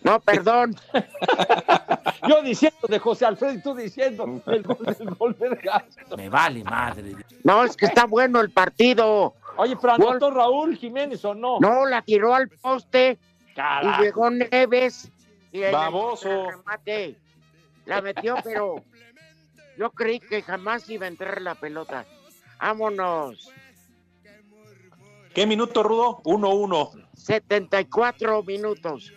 No, 0.03 0.21
perdón. 0.21 0.77
Yo 2.29 2.43
diciendo 2.43 2.79
de 2.89 2.99
José 2.99 3.27
Alfredo 3.27 3.55
y 3.55 3.63
tú 3.63 3.75
diciendo 3.75 4.25
el 4.47 4.63
gol 4.63 4.79
del 4.99 5.11
Wolverhampton. 5.11 6.17
Me 6.17 6.29
vale 6.29 6.63
madre. 6.65 7.15
No, 7.45 7.65
es 7.65 7.77
que 7.77 7.87
está 7.87 8.07
bueno 8.07 8.41
el 8.41 8.51
partido. 8.51 9.35
Oye, 9.57 9.77
pero 9.81 9.95
anotó 9.95 10.31
Raúl 10.31 10.77
Jiménez 10.77 11.25
o 11.25 11.35
no? 11.35 11.59
No, 11.61 11.87
la 11.87 12.03
tiró 12.03 12.35
al 12.35 12.49
poste 12.49 13.19
Carajo. 13.55 14.03
y 14.03 14.05
llegó 14.05 14.31
Neves. 14.31 15.11
Y 15.53 15.61
Baboso. 15.71 16.51
remate 16.51 17.17
la 17.87 18.03
metió, 18.03 18.37
pero 18.43 18.83
yo 19.79 19.91
creí 19.91 20.21
que 20.21 20.43
jamás 20.43 20.89
iba 20.91 21.07
a 21.07 21.09
entrar 21.09 21.41
la 21.41 21.55
pelota. 21.55 22.05
Vámonos. 22.59 23.51
¿Qué 25.35 25.47
minuto, 25.47 25.83
Rudo? 25.83 26.21
1-1. 26.25 26.91
74 27.15 28.43
minutos. 28.43 29.13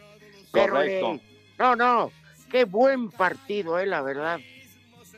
Pero, 0.51 0.73
Correcto. 0.73 1.13
eh, 1.13 1.21
no, 1.57 1.75
no, 1.75 2.11
qué 2.51 2.65
buen 2.65 3.09
partido, 3.11 3.79
eh, 3.79 3.85
la 3.85 4.01
verdad. 4.01 4.39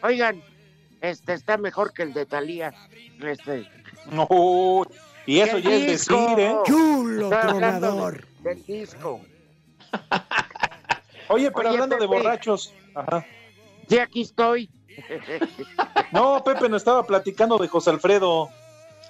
Oigan, 0.03 0.41
este 0.99 1.33
está 1.33 1.57
mejor 1.57 1.93
que 1.93 2.03
el 2.03 2.13
de 2.13 2.25
Talía. 2.25 2.73
Este, 3.21 3.67
No, 4.11 4.27
y 5.25 5.39
eso 5.39 5.57
ya 5.59 5.75
es 5.75 5.87
decir, 5.87 6.39
¿eh? 6.39 6.55
Hablando 7.31 8.11
de- 8.11 8.23
Del 8.43 8.65
disco. 8.65 9.21
Oye, 11.29 11.49
pero 11.51 11.69
Oye, 11.69 11.77
hablando 11.77 11.97
de 11.97 12.05
borrachos. 12.07 12.73
Ajá. 12.93 13.25
Sí, 13.87 13.97
aquí 13.99 14.21
estoy. 14.21 14.69
No, 16.11 16.43
Pepe 16.43 16.67
nos 16.67 16.81
estaba 16.81 17.03
platicando 17.05 17.57
de 17.57 17.67
José 17.67 17.89
Alfredo. 17.91 18.49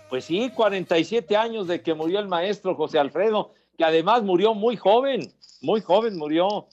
Pues 0.10 0.26
sí, 0.26 0.52
47 0.54 1.36
años 1.36 1.68
de 1.68 1.82
que 1.82 1.94
murió 1.94 2.20
el 2.20 2.28
maestro 2.28 2.76
José 2.76 3.00
Alfredo, 3.00 3.54
que 3.78 3.84
además 3.86 4.22
murió 4.24 4.54
muy 4.54 4.76
joven, 4.78 5.32
muy 5.62 5.82
joven 5.82 6.18
murió 6.18 6.68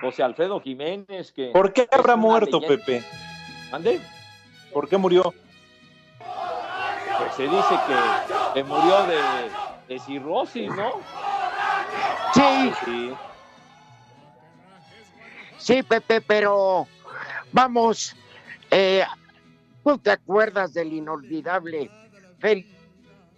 José 0.00 0.22
Alfredo 0.22 0.60
Jiménez. 0.60 1.32
Que 1.32 1.50
¿Por 1.52 1.72
qué 1.72 1.88
habrá 1.90 2.16
muerto, 2.16 2.60
leyenda. 2.60 2.84
Pepe? 2.84 3.04
¿Mande? 3.70 4.00
¿Por 4.72 4.88
qué 4.88 4.96
murió? 4.98 5.22
Pues 7.18 7.34
se 7.36 7.44
dice 7.44 7.74
que, 7.86 8.54
que 8.54 8.64
murió 8.64 9.06
de, 9.06 9.94
de 9.94 10.00
cirrosis, 10.00 10.68
¿no? 10.74 10.90
Sí, 12.34 12.72
Sí. 12.84 13.12
sí, 15.58 15.82
Pepe, 15.82 16.20
pero 16.20 16.86
vamos, 17.52 18.14
eh, 18.70 19.04
¿tú 19.84 19.98
te 19.98 20.10
acuerdas 20.10 20.72
del 20.72 20.92
inolvidable 20.92 21.90
Félix 22.38 22.68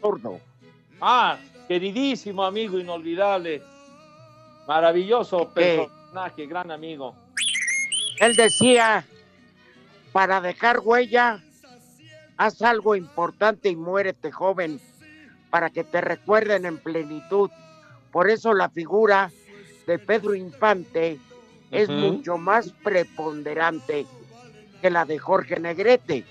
Zurdo? 0.00 0.40
Ah, 1.00 1.38
queridísimo 1.68 2.44
amigo 2.44 2.78
inolvidable. 2.78 3.62
Maravilloso 4.68 5.48
personaje, 5.52 6.46
gran 6.46 6.70
amigo. 6.70 7.14
Él 8.20 8.36
decía, 8.36 9.04
para 10.12 10.40
dejar 10.40 10.80
huella, 10.80 11.42
haz 12.36 12.62
algo 12.62 12.94
importante 12.94 13.68
y 13.68 13.76
muérete 13.76 14.30
joven, 14.30 14.80
para 15.50 15.70
que 15.70 15.82
te 15.82 16.00
recuerden 16.00 16.66
en 16.66 16.78
plenitud. 16.78 17.50
Por 18.12 18.30
eso 18.30 18.54
la 18.54 18.68
figura 18.68 19.30
de 19.86 19.98
Pedro 19.98 20.34
Infante 20.34 21.18
es 21.70 21.88
mucho 21.88 22.38
más 22.38 22.70
preponderante 22.84 24.06
que 24.82 24.90
la 24.90 25.04
de 25.06 25.18
Jorge 25.18 25.58
Negrete. 25.58 26.24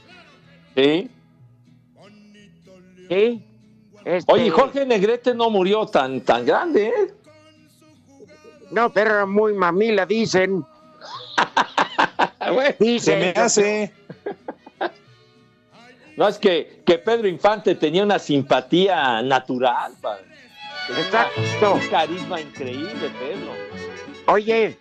Sí. 0.76 1.10
¿Sí? 3.10 3.46
Este, 4.06 4.32
Oye, 4.32 4.50
Jorge 4.50 4.86
Negrete 4.86 5.34
no 5.34 5.50
murió 5.50 5.86
tan, 5.86 6.22
tan 6.22 6.46
grande, 6.46 6.88
¿eh? 6.88 7.14
No, 8.72 8.92
pero 8.92 9.12
era 9.12 9.26
muy 9.26 9.54
mamila, 9.54 10.06
dicen. 10.06 10.66
Se 13.00 13.16
me 13.16 13.30
hace. 13.30 13.94
No, 16.18 16.28
es 16.28 16.38
que, 16.38 16.82
que 16.86 16.98
Pedro 16.98 17.28
Infante 17.28 17.76
tenía 17.76 18.04
una 18.04 18.20
simpatía 18.20 19.22
natural, 19.22 19.94
padre. 20.02 20.26
Exacto. 20.90 21.74
Un 21.76 21.88
carisma 21.88 22.42
increíble, 22.42 23.12
Pedro. 23.20 23.54
Oye, 24.28 24.78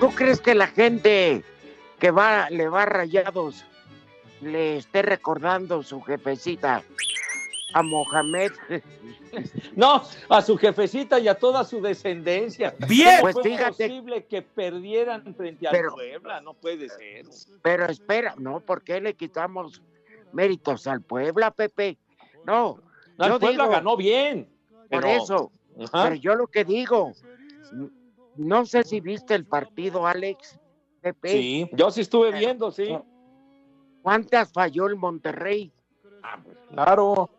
¿tú 0.00 0.10
crees 0.14 0.40
que 0.40 0.54
la 0.54 0.66
gente 0.66 1.44
que 2.00 2.10
va, 2.10 2.50
le 2.50 2.68
va 2.68 2.82
a 2.82 2.86
rayados 2.86 3.64
le 4.40 4.78
esté 4.78 5.02
recordando 5.02 5.82
su 5.82 6.00
jefecita 6.00 6.82
a 7.74 7.82
Mohamed? 7.82 8.52
No, 9.76 10.02
a 10.28 10.42
su 10.42 10.58
jefecita 10.58 11.20
y 11.20 11.28
a 11.28 11.36
toda 11.36 11.62
su 11.62 11.80
descendencia. 11.80 12.74
Bien. 12.88 13.10
¿Cómo 13.20 13.22
Pues 13.22 13.34
fue 13.34 13.42
fíjate. 13.44 13.70
posible 13.88 14.24
que 14.26 14.42
perdieran 14.42 15.34
frente 15.36 15.68
al 15.68 15.72
Pero- 15.72 15.92
Puebla? 15.92 16.40
No 16.40 16.54
puede 16.54 16.88
ser. 16.88 17.26
Pero 17.62 17.86
espera, 17.86 18.34
no, 18.38 18.58
¿por 18.58 18.82
qué 18.82 19.00
le 19.00 19.14
quitamos 19.14 19.82
méritos 20.32 20.88
al 20.88 21.02
Puebla, 21.02 21.52
Pepe? 21.52 21.96
No, 22.44 22.82
No, 23.18 23.24
el 23.26 23.30
Puebla 23.38 23.50
digo, 23.50 23.68
ganó 23.68 23.96
bien. 23.96 24.48
por 24.90 25.02
pero- 25.02 25.06
eso. 25.06 25.52
Ajá. 25.80 26.02
Pero 26.08 26.14
yo 26.16 26.34
lo 26.34 26.48
que 26.48 26.64
digo, 26.64 27.12
no 28.34 28.66
sé 28.66 28.82
si 28.82 29.00
viste 29.00 29.36
el 29.36 29.44
partido, 29.46 30.08
Alex, 30.08 30.58
Pepe. 31.00 31.28
Sí, 31.28 31.70
yo 31.72 31.90
sí 31.90 32.02
estuve 32.02 32.30
viendo, 32.32 32.70
sí. 32.70 32.96
¿Cuántas 34.02 34.52
falló 34.52 34.86
el 34.86 34.96
Monterrey? 34.96 35.72
Claro. 36.70 37.30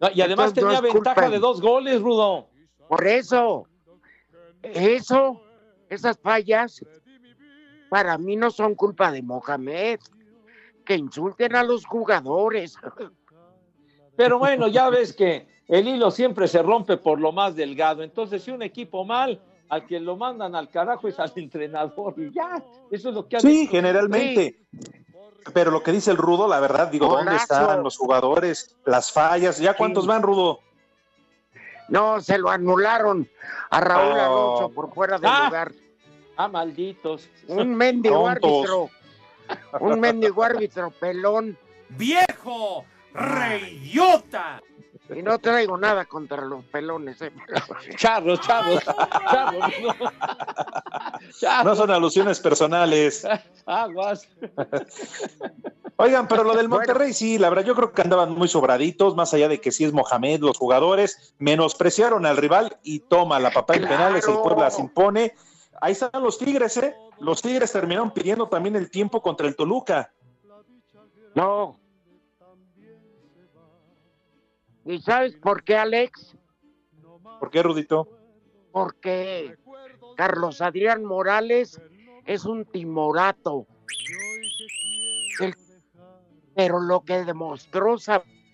No, 0.00 0.08
y 0.14 0.20
además 0.20 0.48
Entonces, 0.50 0.80
tenía 0.80 0.92
ventaja 0.94 1.22
de- 1.22 1.30
de 1.30 1.38
dos 1.38 1.60
goles, 1.60 2.00
Rudo. 2.00 2.48
Por 2.88 3.06
eso, 3.06 3.66
eso, 4.62 5.40
esas 5.88 6.18
fallas, 6.18 6.84
para 7.90 8.16
mí 8.18 8.36
no 8.36 8.50
son 8.50 8.74
culpa 8.74 9.10
de 9.10 9.22
Mohamed. 9.22 9.98
Que 10.84 10.94
insulten 10.96 11.54
a 11.54 11.62
los 11.62 11.84
jugadores. 11.84 12.74
Pero 14.16 14.38
bueno, 14.38 14.68
ya 14.68 14.88
ves 14.88 15.12
que 15.12 15.46
el 15.68 15.86
hilo 15.86 16.10
siempre 16.10 16.48
se 16.48 16.62
rompe 16.62 16.96
por 16.96 17.20
lo 17.20 17.30
más 17.30 17.54
delgado. 17.54 18.02
Entonces, 18.02 18.42
si 18.42 18.50
un 18.50 18.62
equipo 18.62 19.04
mal, 19.04 19.38
al 19.68 19.86
que 19.86 20.00
lo 20.00 20.16
mandan 20.16 20.54
al 20.54 20.68
carajo 20.70 21.08
es 21.08 21.18
al 21.18 21.32
entrenador. 21.36 22.14
Y 22.16 22.30
ya, 22.32 22.62
eso 22.90 23.08
es 23.10 23.14
lo 23.14 23.26
que 23.28 23.36
han 23.36 23.42
Sí, 23.42 23.62
hecho. 23.62 23.70
generalmente. 23.72 24.60
Pero 25.54 25.70
lo 25.70 25.82
que 25.82 25.92
dice 25.92 26.10
el 26.10 26.16
Rudo, 26.16 26.46
la 26.48 26.60
verdad, 26.60 26.88
digo, 26.88 27.06
¿dónde 27.08 27.36
están 27.36 27.82
los 27.82 27.96
jugadores? 27.96 28.76
Las 28.84 29.10
fallas, 29.12 29.58
¿ya 29.58 29.74
cuántos 29.74 30.06
van, 30.06 30.22
Rudo? 30.22 30.60
No, 31.88 32.20
se 32.20 32.36
lo 32.38 32.50
anularon 32.50 33.28
a 33.70 33.80
Raúl 33.80 34.12
Oh. 34.12 34.20
Alonso 34.20 34.70
por 34.74 34.92
fuera 34.92 35.18
de 35.18 35.26
Ah. 35.26 35.44
lugar. 35.46 35.72
Ah, 36.36 36.48
malditos. 36.48 37.28
Un 37.48 37.74
mendigo 37.74 38.16
Tontos. 38.24 38.50
árbitro. 38.52 38.90
Un 39.80 40.00
mendigo 40.00 40.42
árbitro 40.42 40.90
pelón. 40.90 41.56
¡Viejo! 41.90 42.84
¡Reyota! 43.14 44.62
Y 45.14 45.22
no 45.22 45.38
traigo 45.38 45.76
nada 45.78 46.04
contra 46.04 46.42
los 46.44 46.64
pelones. 46.66 47.20
¿eh? 47.22 47.32
Charros, 47.96 48.40
charros, 48.40 48.82
charros. 48.84 49.64
no. 49.82 49.94
Charros. 51.40 51.64
No 51.64 51.74
son 51.74 51.90
alusiones 51.90 52.40
personales. 52.40 53.26
Aguas. 53.66 54.28
Oigan, 55.96 56.28
pero 56.28 56.44
lo 56.44 56.54
del 56.54 56.68
Monterrey 56.68 57.12
sí, 57.12 57.38
la 57.38 57.48
verdad, 57.48 57.64
yo 57.64 57.74
creo 57.74 57.92
que 57.92 58.02
andaban 58.02 58.32
muy 58.32 58.46
sobraditos, 58.46 59.16
más 59.16 59.34
allá 59.34 59.48
de 59.48 59.60
que 59.60 59.72
sí 59.72 59.84
es 59.84 59.92
Mohamed, 59.92 60.40
los 60.40 60.56
jugadores 60.56 61.34
menospreciaron 61.38 62.24
al 62.24 62.36
rival 62.36 62.78
y 62.84 63.00
toma 63.00 63.40
la 63.40 63.50
papá 63.50 63.74
en 63.74 63.80
Claro. 63.80 63.96
penales, 63.96 64.28
el 64.28 64.36
Puebla 64.38 64.70
se 64.70 64.82
impone. 64.82 65.34
Ahí 65.80 65.92
están 65.92 66.22
los 66.22 66.38
Tigres, 66.38 66.76
¿eh? 66.76 66.94
Los 67.18 67.42
Tigres 67.42 67.72
terminaron 67.72 68.12
pidiendo 68.12 68.46
también 68.48 68.76
el 68.76 68.90
tiempo 68.90 69.20
contra 69.22 69.48
el 69.48 69.56
Toluca. 69.56 70.12
No. 71.34 71.78
¿Y 74.88 75.00
sabes 75.02 75.36
por 75.36 75.62
qué, 75.62 75.76
Alex? 75.76 76.34
¿Por 77.38 77.50
qué, 77.50 77.62
Rudito? 77.62 78.08
Porque 78.72 79.54
Carlos 80.16 80.62
Adrián 80.62 81.04
Morales 81.04 81.78
es 82.24 82.46
un 82.46 82.64
timorato. 82.64 83.66
El- 85.40 85.54
pero 86.56 86.80
lo 86.80 87.02
que 87.02 87.22
demostró 87.24 87.96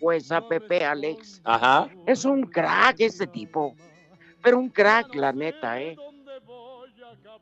pues 0.00 0.32
a 0.32 0.46
Pepe 0.48 0.84
Alex 0.84 1.40
Ajá. 1.44 1.88
es 2.04 2.24
un 2.24 2.42
crack 2.42 2.96
ese 2.98 3.28
tipo. 3.28 3.76
Pero 4.42 4.58
un 4.58 4.70
crack, 4.70 5.14
la 5.14 5.32
neta, 5.32 5.80
¿eh? 5.80 5.96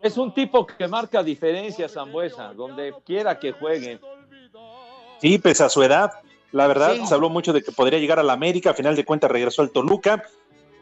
Es 0.03 0.19
un 0.19 0.35
tipo 0.35 0.67
que 0.67 0.87
marca 0.87 1.23
diferencia, 1.23 1.89
Zambuesa, 1.89 2.53
donde 2.53 2.95
quiera 3.07 3.39
que 3.39 3.53
juegue. 3.53 3.99
Sí, 5.19 5.39
pese 5.39 5.65
a 5.65 5.69
su 5.71 5.83
edad, 5.83 6.13
la 6.53 6.67
verdad, 6.67 6.95
Sí. 6.95 7.07
se 7.07 7.15
habló 7.15 7.29
mucho 7.31 7.53
de 7.53 7.62
que 7.62 7.73
podría 7.73 7.99
llegar 7.99 8.19
a 8.19 8.23
la 8.23 8.35
América, 8.35 8.71
a 8.71 8.75
final 8.75 8.95
de 8.95 9.05
cuentas 9.05 9.31
regresó 9.31 9.62
al 9.62 9.71
Toluca. 9.71 10.23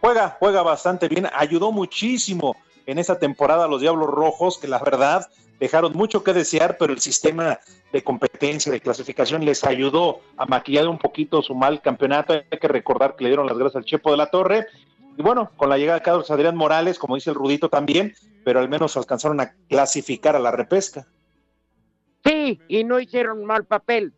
Juega, 0.01 0.37
juega 0.39 0.63
bastante 0.63 1.09
bien, 1.09 1.29
ayudó 1.35 1.73
muchísimo 1.73 2.57
en 2.87 2.99
esa 2.99 3.19
temporada 3.19 3.65
a 3.65 3.69
los 3.69 3.81
Diablos 3.81 4.09
Rojos, 4.09 4.59
que 4.59 4.67
la 4.67 4.79
verdad 4.79 5.29
dejaron 5.61 5.93
mucho 5.93 6.25
que 6.25 6.33
desear, 6.33 6.77
pero 6.79 6.93
el 6.93 7.01
sistema 7.01 7.61
de 7.93 8.03
competencia, 8.03 8.73
de 8.73 8.81
clasificación 8.81 9.45
les 9.45 9.63
ayudó 9.65 10.21
a 10.37 10.47
maquillar 10.47 10.89
un 10.89 10.99
poquito 10.99 11.43
su 11.43 11.55
mal 11.55 11.83
campeonato. 11.83 12.33
Hay 12.33 12.59
que 12.59 12.69
recordar 12.69 13.15
que 13.15 13.25
le 13.25 13.31
dieron 13.31 13.47
las 13.47 13.59
gracias 13.59 13.77
al 13.77 13.85
Chepo 13.85 14.11
de 14.11 14.17
la 14.17 14.31
Torre. 14.31 14.67
Y 15.19 15.23
bueno, 15.23 15.51
con 15.57 15.69
la 15.69 15.77
llegada 15.77 15.99
de 15.99 16.05
Carlos 16.05 16.31
Adrián 16.31 16.57
Morales, 16.57 16.99
como 16.99 17.15
dice 17.17 17.31
el 17.31 17.37
Rudito 17.37 17.69
también, 17.69 18.15
pero 18.43 18.59
al 18.59 18.71
menos 18.71 18.97
alcanzaron 18.97 19.39
a 19.41 19.53
clasificar 19.69 20.35
a 20.35 20.39
la 20.39 20.51
repesca. 20.51 21.07
Sí, 22.25 22.59
y 22.69 22.85
no 22.85 22.99
hicieron 23.01 23.45
mal 23.45 23.67
papel, 23.67 24.15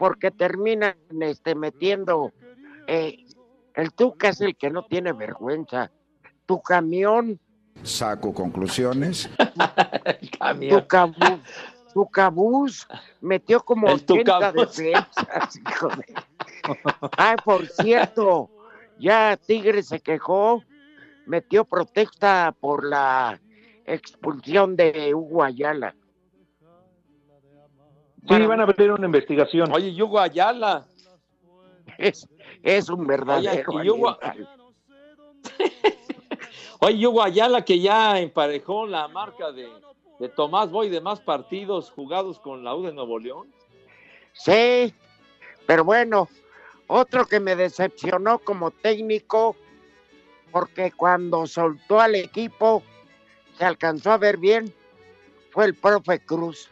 porque 0.00 0.30
terminan 0.30 0.96
este, 1.20 1.54
metiendo. 1.54 2.32
eh, 2.86 3.18
el 3.74 3.92
Tuca 3.92 4.30
es 4.30 4.40
el 4.40 4.56
que 4.56 4.70
no 4.70 4.82
tiene 4.86 5.12
vergüenza. 5.12 5.90
Tu 6.46 6.60
camión, 6.62 7.38
Saco 7.82 8.32
conclusiones. 8.34 9.28
tu 10.70 10.86
cabús, 10.88 11.40
tu 11.94 12.06
cabús 12.08 12.88
metió 13.20 13.60
como 13.60 13.88
El 13.88 13.94
80 13.94 14.22
Tucabús. 14.24 14.76
defensas, 14.76 15.56
hijo 15.56 15.88
de- 15.88 16.14
Ay, 17.18 17.36
por 17.44 17.66
cierto, 17.66 18.50
ya 18.98 19.36
Tigre 19.36 19.82
se 19.82 20.00
quejó, 20.00 20.62
metió 21.26 21.64
protesta 21.66 22.54
por 22.58 22.84
la 22.86 23.38
expulsión 23.84 24.76
de 24.76 25.14
Hugo 25.14 25.44
Ayala. 25.44 25.94
Sí, 28.28 28.46
van 28.46 28.60
a 28.60 28.64
abrir 28.64 28.92
una 28.92 29.06
investigación. 29.06 29.72
Oye, 29.72 29.94
Yugo 29.94 30.18
Ayala. 30.18 30.86
Es, 31.98 32.28
es 32.62 32.88
un 32.88 33.06
verdadero. 33.06 33.70
Oye, 33.72 33.84
y 33.86 33.90
Hugo- 33.90 34.18
animal. 34.20 34.48
Oye, 36.80 36.98
Yugo 36.98 37.22
Ayala 37.22 37.64
que 37.64 37.78
ya 37.80 38.18
emparejó 38.20 38.86
la 38.86 39.08
marca 39.08 39.52
de, 39.52 39.68
de 40.18 40.28
Tomás 40.28 40.70
Boy 40.70 40.88
de 40.88 41.00
más 41.00 41.20
partidos 41.20 41.90
jugados 41.90 42.38
con 42.38 42.64
la 42.64 42.74
U 42.74 42.82
de 42.82 42.92
Nuevo 42.92 43.18
León. 43.18 43.48
Sí, 44.32 44.94
pero 45.66 45.84
bueno, 45.84 46.28
otro 46.86 47.26
que 47.26 47.40
me 47.40 47.56
decepcionó 47.56 48.38
como 48.38 48.70
técnico, 48.70 49.56
porque 50.52 50.92
cuando 50.92 51.46
soltó 51.46 52.00
al 52.00 52.14
equipo, 52.14 52.82
se 53.58 53.64
alcanzó 53.64 54.12
a 54.12 54.18
ver 54.18 54.36
bien, 54.38 54.72
fue 55.50 55.66
el 55.66 55.74
profe 55.74 56.20
Cruz. 56.20 56.70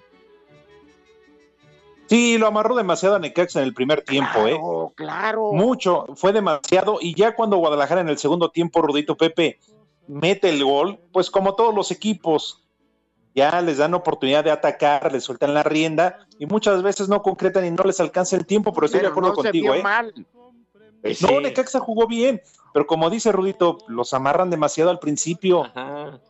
Sí, 2.08 2.38
lo 2.38 2.46
amarró 2.46 2.74
demasiado 2.74 3.16
a 3.16 3.18
Necaxa 3.18 3.60
en 3.60 3.66
el 3.66 3.74
primer 3.74 4.02
tiempo, 4.02 4.46
¿eh? 4.46 4.56
Claro, 4.56 4.92
claro. 4.96 5.52
Mucho, 5.52 6.06
fue 6.14 6.32
demasiado. 6.32 6.98
Y 7.00 7.14
ya 7.14 7.34
cuando 7.34 7.58
Guadalajara 7.58 8.00
en 8.00 8.08
el 8.08 8.18
segundo 8.18 8.50
tiempo, 8.50 8.80
Rudito 8.80 9.16
Pepe, 9.16 9.58
mete 10.06 10.48
el 10.48 10.64
gol, 10.64 10.98
pues 11.12 11.30
como 11.30 11.54
todos 11.54 11.74
los 11.74 11.90
equipos, 11.90 12.64
ya 13.34 13.60
les 13.60 13.76
dan 13.76 13.94
oportunidad 13.94 14.42
de 14.42 14.50
atacar, 14.50 15.12
les 15.12 15.22
sueltan 15.24 15.54
la 15.54 15.62
rienda 15.62 16.26
y 16.38 16.46
muchas 16.46 16.82
veces 16.82 17.08
no 17.08 17.22
concretan 17.22 17.66
y 17.66 17.70
no 17.70 17.84
les 17.84 18.00
alcanza 18.00 18.36
el 18.36 18.46
tiempo, 18.46 18.72
pero 18.72 18.86
estoy 18.86 19.00
Pero 19.00 19.10
de 19.10 19.12
acuerdo 19.12 19.28
no 19.28 19.34
se 19.36 19.42
contigo, 19.42 19.72
vio 19.72 19.74
¿eh? 19.74 19.82
mal. 19.82 20.14
No, 21.20 21.40
Necaxa 21.40 21.78
jugó 21.78 22.06
bien, 22.06 22.42
pero 22.72 22.86
como 22.86 23.10
dice 23.10 23.30
Rudito, 23.30 23.78
los 23.86 24.12
amarran 24.14 24.50
demasiado 24.50 24.90
al 24.90 24.98
principio. 24.98 25.64
Ajá. 25.64 26.20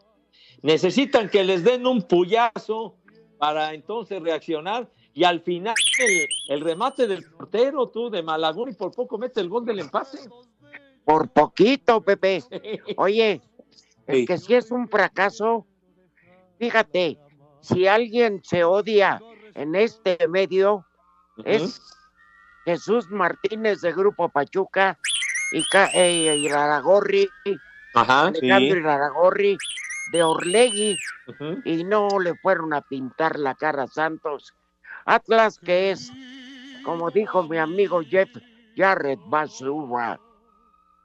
Necesitan 0.61 1.31
que 1.31 1.45
les 1.45 1.62
den 1.62 1.87
un 1.87 2.03
puyazo 2.03 2.97
para 3.39 3.72
entonces 3.74 4.20
reaccionar 4.20 4.91
y 5.19 5.25
al 5.25 5.41
final 5.41 5.75
el, 5.99 6.29
el 6.47 6.61
remate 6.61 7.09
del 7.09 7.25
portero, 7.25 7.89
tú, 7.89 8.09
de 8.09 8.23
Malagón 8.23 8.69
y 8.69 8.75
por 8.75 8.93
poco 8.93 9.19
mete 9.19 9.41
el 9.41 9.49
gol 9.49 9.64
del 9.64 9.81
empate. 9.81 10.16
Por 11.05 11.29
poquito, 11.31 12.01
Pepe. 12.01 12.45
Oye, 12.97 13.43
el 14.07 14.25
que 14.29 14.39
sí 14.39 14.55
es 14.55 14.71
un 14.71 14.89
fracaso, 14.89 15.66
fíjate, 16.61 17.19
si 17.61 17.89
alguien 17.89 18.43
se 18.45 18.62
odia 18.62 19.21
en 19.55 19.75
este 19.75 20.19
medio, 20.29 20.87
es 21.45 21.83
Jesús 22.64 23.11
Martínez 23.11 23.81
de 23.81 23.93
Grupo 23.93 24.29
Pachuca 24.29 25.01
y 25.51 25.64
eh, 25.95 26.37
Iraragorri, 26.37 27.29
Ajá, 27.93 28.29
Alejandro 28.29 28.75
sí. 28.77 28.81
Iraragorri 28.81 29.59
de 30.12 30.23
Orlegui, 30.23 30.97
y 31.64 31.83
no 31.83 32.07
le 32.23 32.37
fueron 32.37 32.73
a 32.73 32.83
pintar 32.83 33.37
la 33.37 33.57
cara 33.57 33.83
a 33.83 33.89
Santos. 33.89 34.55
Atlas, 35.09 35.59
que 35.59 35.90
es, 35.90 36.12
como 36.84 37.11
dijo 37.11 37.42
mi 37.42 37.56
amigo 37.56 38.02
Jeff 38.02 38.28
Jarrett 38.76 39.18
Basura. 39.26 40.20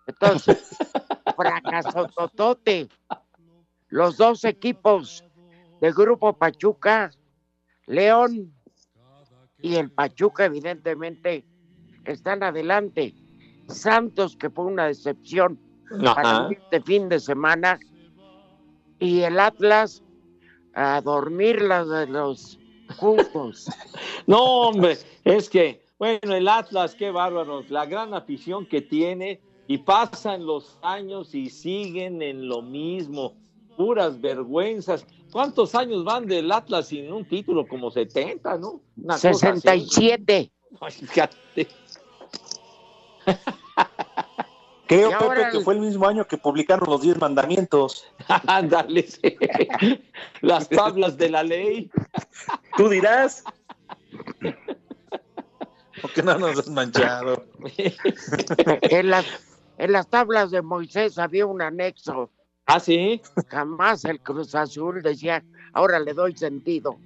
Entonces, 0.06 0.76
fracaso 1.38 2.08
totote. 2.14 2.90
Los 3.88 4.18
dos 4.18 4.44
equipos 4.44 5.24
del 5.80 5.94
Grupo 5.94 6.34
Pachuca, 6.34 7.12
León 7.88 8.54
y 9.62 9.76
el 9.76 9.90
Pachuca, 9.90 10.46
evidentemente, 10.46 11.46
están 12.04 12.44
adelante. 12.44 13.16
Santos, 13.70 14.36
que 14.36 14.50
fue 14.50 14.66
una 14.66 14.88
decepción 14.88 15.58
para 16.04 16.44
Ajá. 16.44 16.50
este 16.52 16.82
fin 16.82 17.08
de 17.08 17.22
semana, 17.22 17.80
y 19.00 19.22
el 19.22 19.40
Atlas 19.40 20.04
a 20.74 21.00
dormir 21.00 21.62
las 21.62 21.88
de 21.88 22.08
los 22.08 22.60
juntos. 22.94 23.70
No, 24.26 24.44
hombre, 24.68 24.98
es 25.24 25.50
que, 25.50 25.84
bueno, 26.00 26.34
el 26.34 26.48
Atlas, 26.48 26.96
qué 26.96 27.12
bárbaros, 27.12 27.70
la 27.70 27.86
gran 27.86 28.14
afición 28.14 28.66
que 28.66 28.82
tiene 28.82 29.42
y 29.68 29.80
pasan 29.80 30.46
los 30.46 30.78
años 30.82 31.34
y 31.36 31.50
siguen 31.50 32.22
en 32.22 32.48
lo 32.48 32.62
mismo, 32.62 33.34
puras 33.78 34.20
vergüenzas. 34.20 35.06
¿Cuántos 35.32 35.74
años 35.76 36.04
van 36.04 36.28
del 36.28 36.52
Atlas 36.52 36.88
sin 36.88 37.12
un 37.12 37.26
título? 37.26 37.68
Como 37.68 37.90
70, 37.90 38.58
¿no? 38.58 38.82
Una 38.98 39.16
cosa 39.16 39.30
así. 39.30 39.62
67. 39.62 40.52
Ay, 40.80 40.92
fíjate. 40.92 41.68
Creo, 44.88 45.12
Y 45.12 45.14
Pepe, 45.14 45.50
que 45.52 45.60
fue 45.62 45.76
el 45.76 45.80
mismo 45.80 46.08
año 46.08 46.28
que 46.28 46.38
publicaron 46.38 46.90
los 46.90 47.02
10 47.02 47.20
mandamientos. 47.20 48.06
Ándale, 48.48 49.04
sí. 49.04 49.38
las 50.42 50.68
tablas 50.70 51.18
de 51.18 51.30
la 51.30 51.44
ley. 51.44 51.90
Tú 52.76 52.90
dirás. 52.90 53.44
Porque 56.02 56.22
no 56.22 56.38
nos 56.38 56.60
has 56.60 56.68
manchado. 56.70 57.46
en, 58.58 59.10
las, 59.10 59.26
en 59.78 59.92
las 59.92 60.08
tablas 60.08 60.52
de 60.52 60.62
Moisés 60.62 61.18
había 61.18 61.46
un 61.46 61.62
anexo. 61.62 62.30
¿Ah, 62.66 62.80
sí? 62.80 63.22
Jamás 63.48 64.06
el 64.06 64.20
Cruz 64.20 64.54
Azul 64.56 65.02
decía, 65.02 65.44
ahora 65.74 66.00
le 66.00 66.14
doy 66.14 66.36
sentido. 66.36 66.98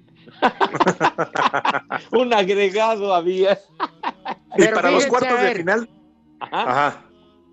Un 2.12 2.32
agregado 2.34 3.14
había. 3.14 3.58
Y 4.56 4.58
Pero 4.58 4.76
para 4.76 4.90
los 4.90 5.06
cuartos 5.06 5.40
de 5.40 5.54
final. 5.54 5.88
Ajá. 6.40 7.07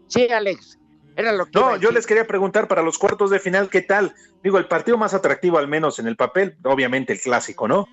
Sí, 0.08 0.28
Alex, 0.30 0.80
era 1.16 1.32
lo 1.32 1.46
que 1.46 1.52
iba 1.54 1.68
a 1.68 1.72
No, 1.72 1.78
yo 1.78 1.92
les 1.92 2.06
quería 2.06 2.28
preguntar 2.28 2.68
para 2.68 2.82
los 2.82 2.98
cuartos 2.98 3.30
de 3.30 3.40
final, 3.40 3.70
¿qué 3.70 3.82
tal? 3.82 4.14
Digo, 4.44 4.58
el 4.58 4.68
partido 4.68 4.98
más 4.98 5.14
atractivo, 5.14 5.58
al 5.58 5.68
menos 5.68 6.00
en 6.00 6.08
el 6.08 6.16
papel, 6.16 6.56
obviamente 6.64 7.14
el 7.14 7.22
clásico, 7.22 7.68
¿no? 7.68 7.88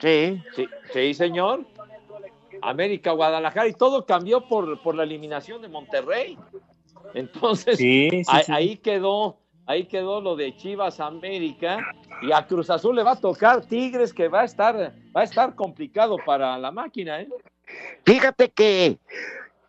Sí. 0.00 0.42
Sí, 0.54 0.68
sí, 0.92 1.14
señor. 1.14 1.64
América, 2.62 3.12
Guadalajara, 3.12 3.68
y 3.68 3.74
todo 3.74 4.06
cambió 4.06 4.48
por, 4.48 4.82
por 4.82 4.94
la 4.94 5.02
eliminación 5.02 5.60
de 5.60 5.68
Monterrey. 5.68 6.38
Entonces, 7.14 7.76
Sí, 7.76 8.08
sí, 8.10 8.22
ahí, 8.28 8.44
sí. 8.44 8.52
ahí 8.52 8.76
quedó, 8.78 9.38
ahí 9.66 9.86
quedó 9.86 10.20
lo 10.20 10.36
de 10.36 10.56
Chivas 10.56 11.00
América, 11.00 11.78
y 12.22 12.32
a 12.32 12.46
Cruz 12.46 12.70
Azul 12.70 12.96
le 12.96 13.02
va 13.02 13.12
a 13.12 13.20
tocar 13.20 13.64
Tigres, 13.66 14.12
que 14.12 14.28
va 14.28 14.40
a 14.40 14.44
estar, 14.44 14.94
va 15.14 15.20
a 15.20 15.24
estar 15.24 15.54
complicado 15.54 16.16
para 16.24 16.58
la 16.58 16.70
máquina, 16.70 17.20
¿eh? 17.20 17.28
Fíjate 18.04 18.50
que 18.50 18.98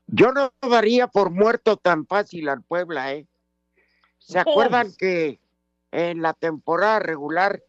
yo 0.07 0.31
no 0.31 0.51
daría 0.61 1.07
por 1.07 1.29
muerto 1.31 1.77
tan 1.77 2.05
fácil 2.05 2.49
al 2.49 2.61
Puebla, 2.63 3.13
¿eh? 3.13 3.27
¿Se 4.19 4.39
acuerdan 4.39 4.87
que 4.97 5.39
en 5.91 6.21
la 6.21 6.33
temporada 6.33 6.99
regular 6.99 7.61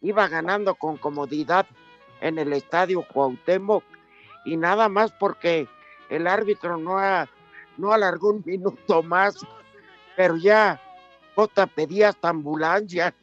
iba 0.00 0.28
ganando 0.28 0.74
con 0.74 0.96
comodidad 0.96 1.66
en 2.20 2.38
el 2.38 2.52
estadio 2.52 3.02
Cuauhtémoc 3.12 3.84
y 4.44 4.56
nada 4.56 4.88
más 4.88 5.12
porque 5.12 5.68
el 6.08 6.26
árbitro 6.26 6.76
no, 6.78 6.98
ha- 6.98 7.28
no 7.76 7.92
alargó 7.92 8.30
un 8.30 8.42
minuto 8.44 9.02
más, 9.02 9.36
pero 10.16 10.36
ya 10.36 10.80
Jota 11.34 11.66
pedía 11.66 12.08
hasta 12.10 12.28
ambulancia, 12.30 13.14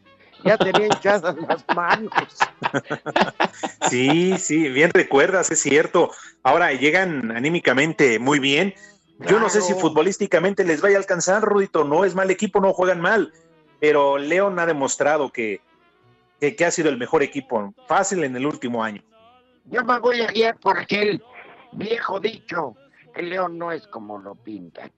ya 0.44 0.58
tenía 0.58 0.88
hinchadas 0.88 1.36
las 1.48 1.66
manos. 1.76 2.14
Sí, 3.90 4.38
sí, 4.38 4.70
bien 4.70 4.92
recuerdas, 4.94 5.50
es 5.50 5.62
cierto. 5.62 6.12
Ahora 6.44 6.74
llegan 6.74 7.32
anímicamente 7.32 8.20
muy 8.20 8.40
bien. 8.40 8.76
Yo 9.20 9.40
no 9.40 9.50
sé 9.50 9.62
si 9.62 9.74
futbolísticamente 9.74 10.64
les 10.66 10.82
vaya 10.82 10.98
a 10.98 11.00
alcanzar, 11.00 11.42
Rudito. 11.42 11.84
No 11.84 12.04
es 12.04 12.14
mal 12.14 12.30
equipo, 12.30 12.60
no 12.60 12.74
juegan 12.74 13.00
mal. 13.00 13.32
Pero 13.80 14.18
León 14.18 14.60
ha 14.60 14.66
demostrado 14.66 15.32
que, 15.32 15.62
que, 16.40 16.56
que 16.56 16.66
ha 16.66 16.72
sido 16.72 16.90
el 16.90 16.98
mejor 16.98 17.24
equipo 17.24 17.74
fácil 17.88 18.24
en 18.26 18.36
el 18.36 18.46
último 18.46 18.84
año. 18.84 19.02
Yo 19.66 19.84
me 19.84 19.98
voy 20.00 20.22
a 20.22 20.28
guiar 20.28 20.58
por 20.60 20.78
aquel 20.78 21.24
viejo 21.72 22.20
dicho, 22.20 22.76
el 23.16 23.30
león 23.30 23.58
no 23.58 23.72
es 23.72 23.88
como 23.88 24.18
lo 24.18 24.36
pintan. 24.36 24.92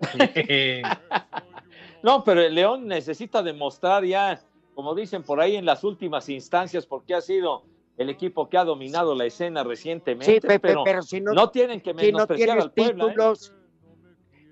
No, 2.02 2.24
pero 2.24 2.40
el 2.40 2.54
León 2.54 2.86
necesita 2.86 3.42
demostrar 3.42 4.04
ya, 4.04 4.40
como 4.80 4.94
dicen 4.94 5.22
por 5.22 5.42
ahí 5.42 5.56
en 5.56 5.66
las 5.66 5.84
últimas 5.84 6.26
instancias, 6.30 6.86
porque 6.86 7.12
ha 7.14 7.20
sido 7.20 7.64
el 7.98 8.08
equipo 8.08 8.48
que 8.48 8.56
ha 8.56 8.64
dominado 8.64 9.14
la 9.14 9.26
escena 9.26 9.62
recientemente. 9.62 10.32
Sí, 10.36 10.40
Pepe, 10.40 10.58
pero, 10.58 10.84
pero 10.84 11.02
si 11.02 11.20
no- 11.20 11.50
tienen 11.50 11.82
que 11.82 11.90
si 11.90 11.96
no 11.96 12.02
menospreciar 12.02 12.46
tienes 12.48 12.64
al 12.64 12.72
Puebla. 12.72 13.04
¿eh? 13.04 13.08
títulos, 13.08 13.52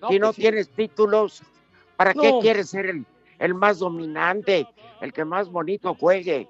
No, 0.02 0.08
si 0.08 0.18
no 0.18 0.26
pues 0.26 0.36
sí. 0.36 0.42
tienes 0.42 0.68
títulos, 0.68 1.42
¿para 1.96 2.12
qué 2.12 2.30
No. 2.30 2.40
quieres 2.40 2.68
ser 2.68 2.84
el, 2.90 3.06
el 3.38 3.54
más 3.54 3.78
dominante, 3.78 4.66
el 5.00 5.14
que 5.14 5.24
más 5.24 5.48
bonito 5.48 5.94
juegue? 5.94 6.46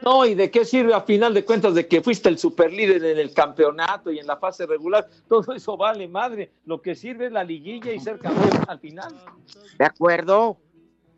No, 0.00 0.24
¿y 0.24 0.34
de 0.34 0.50
qué 0.50 0.64
sirve 0.64 0.94
a 0.94 1.02
final 1.02 1.34
de 1.34 1.44
cuentas 1.44 1.74
de 1.74 1.86
que 1.86 2.00
fuiste 2.00 2.30
el 2.30 2.38
superlíder 2.38 3.04
en 3.04 3.18
el 3.18 3.34
campeonato 3.34 4.10
y 4.10 4.20
en 4.20 4.26
la 4.26 4.38
fase 4.38 4.64
regular? 4.64 5.06
Todo 5.28 5.52
eso 5.54 5.76
vale 5.76 6.08
madre. 6.08 6.50
Lo 6.64 6.80
que 6.80 6.94
sirve 6.94 7.26
es 7.26 7.32
la 7.32 7.44
liguilla 7.44 7.92
y 7.92 8.00
ser 8.00 8.18
campeón 8.18 8.62
al 8.68 8.78
final. 8.78 9.14
¿De 9.78 9.84
acuerdo? 9.84 10.56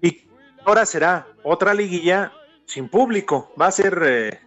Y 0.01 0.27
ahora 0.68 0.84
será 0.86 1.26
otra 1.42 1.72
liguilla 1.74 2.32
sin 2.66 2.88
público. 2.88 3.52
Va 3.60 3.66
a 3.68 3.70
ser, 3.72 3.98
eh, 4.04 4.40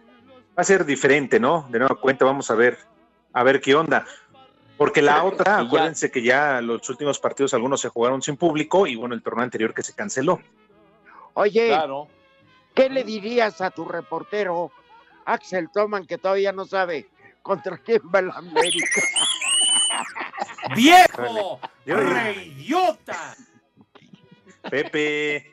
va 0.56 0.62
a 0.62 0.64
ser 0.64 0.84
diferente, 0.84 1.40
¿no? 1.40 1.66
De 1.70 1.78
nueva 1.80 1.96
cuenta, 1.96 2.24
vamos 2.24 2.50
a 2.50 2.54
ver, 2.54 2.78
a 3.32 3.42
ver 3.42 3.60
qué 3.60 3.74
onda. 3.74 4.06
Porque 4.76 5.02
la 5.02 5.24
otra, 5.24 5.58
acuérdense 5.58 6.10
que 6.10 6.22
ya 6.22 6.60
los 6.60 6.88
últimos 6.88 7.18
partidos 7.18 7.54
algunos 7.54 7.80
se 7.80 7.88
jugaron 7.88 8.22
sin 8.22 8.36
público 8.36 8.86
y 8.86 8.96
bueno, 8.96 9.14
el 9.14 9.22
torneo 9.22 9.44
anterior 9.44 9.74
que 9.74 9.82
se 9.82 9.94
canceló. 9.94 10.40
Oye, 11.34 11.68
Claro. 11.68 12.08
¿qué 12.74 12.88
le 12.88 13.04
dirías 13.04 13.60
a 13.60 13.70
tu 13.70 13.84
reportero, 13.84 14.72
Axel 15.24 15.70
Toman, 15.72 16.06
que 16.06 16.18
todavía 16.18 16.52
no 16.52 16.64
sabe 16.64 17.08
contra 17.42 17.78
quién 17.78 18.00
va 18.14 18.20
el 18.20 18.30
América? 18.30 19.02
¡Viejo! 20.76 21.60
Yo- 21.84 21.96
¡Reidiota! 21.96 23.36
Pepe, 24.70 25.51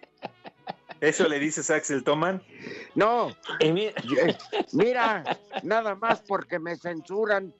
¿eso 1.02 1.28
le 1.28 1.40
dices 1.40 1.70
a 1.72 1.76
Axel 1.76 2.04
Toman? 2.04 2.42
No, 2.96 3.30
mi- 3.62 3.92
yo- 4.08 4.22
mira, 4.74 5.24
nada 5.64 5.96
más 5.96 6.22
porque 6.28 6.60
me 6.60 6.76
censuran, 6.76 7.54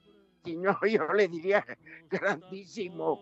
si 0.44 0.56
no 0.56 0.78
yo 0.90 1.08
le 1.14 1.28
diría 1.28 1.66
grandísimo. 2.10 3.22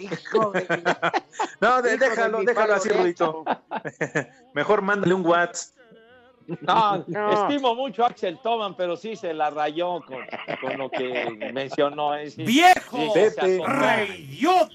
Hijo 0.00 0.50
de 0.52 0.66
mi- 0.76 0.82
No, 1.60 1.82
de- 1.82 1.94
hijo 1.94 2.04
de 2.04 2.08
déjalo, 2.10 2.42
déjalo 2.42 2.74
así. 2.74 2.88
Rudito. 2.88 3.44
Mejor 4.54 4.82
mándale 4.82 5.14
un 5.14 5.26
WhatsApp. 5.26 5.74
No, 6.60 7.04
No. 7.06 7.32
estimo 7.48 7.74
mucho 7.74 8.04
a 8.04 8.08
Axel 8.08 8.38
Toman, 8.42 8.76
pero 8.76 8.96
sí 8.96 9.16
se 9.16 9.32
la 9.32 9.50
rayó 9.50 10.00
con, 10.02 10.18
con 10.60 10.78
lo 10.78 10.90
que 10.90 11.50
mencionó. 11.52 12.14
¿eh? 12.14 12.30
Sí. 12.30 12.44
¡Viejo! 12.44 13.12
Pepe. 13.14 13.60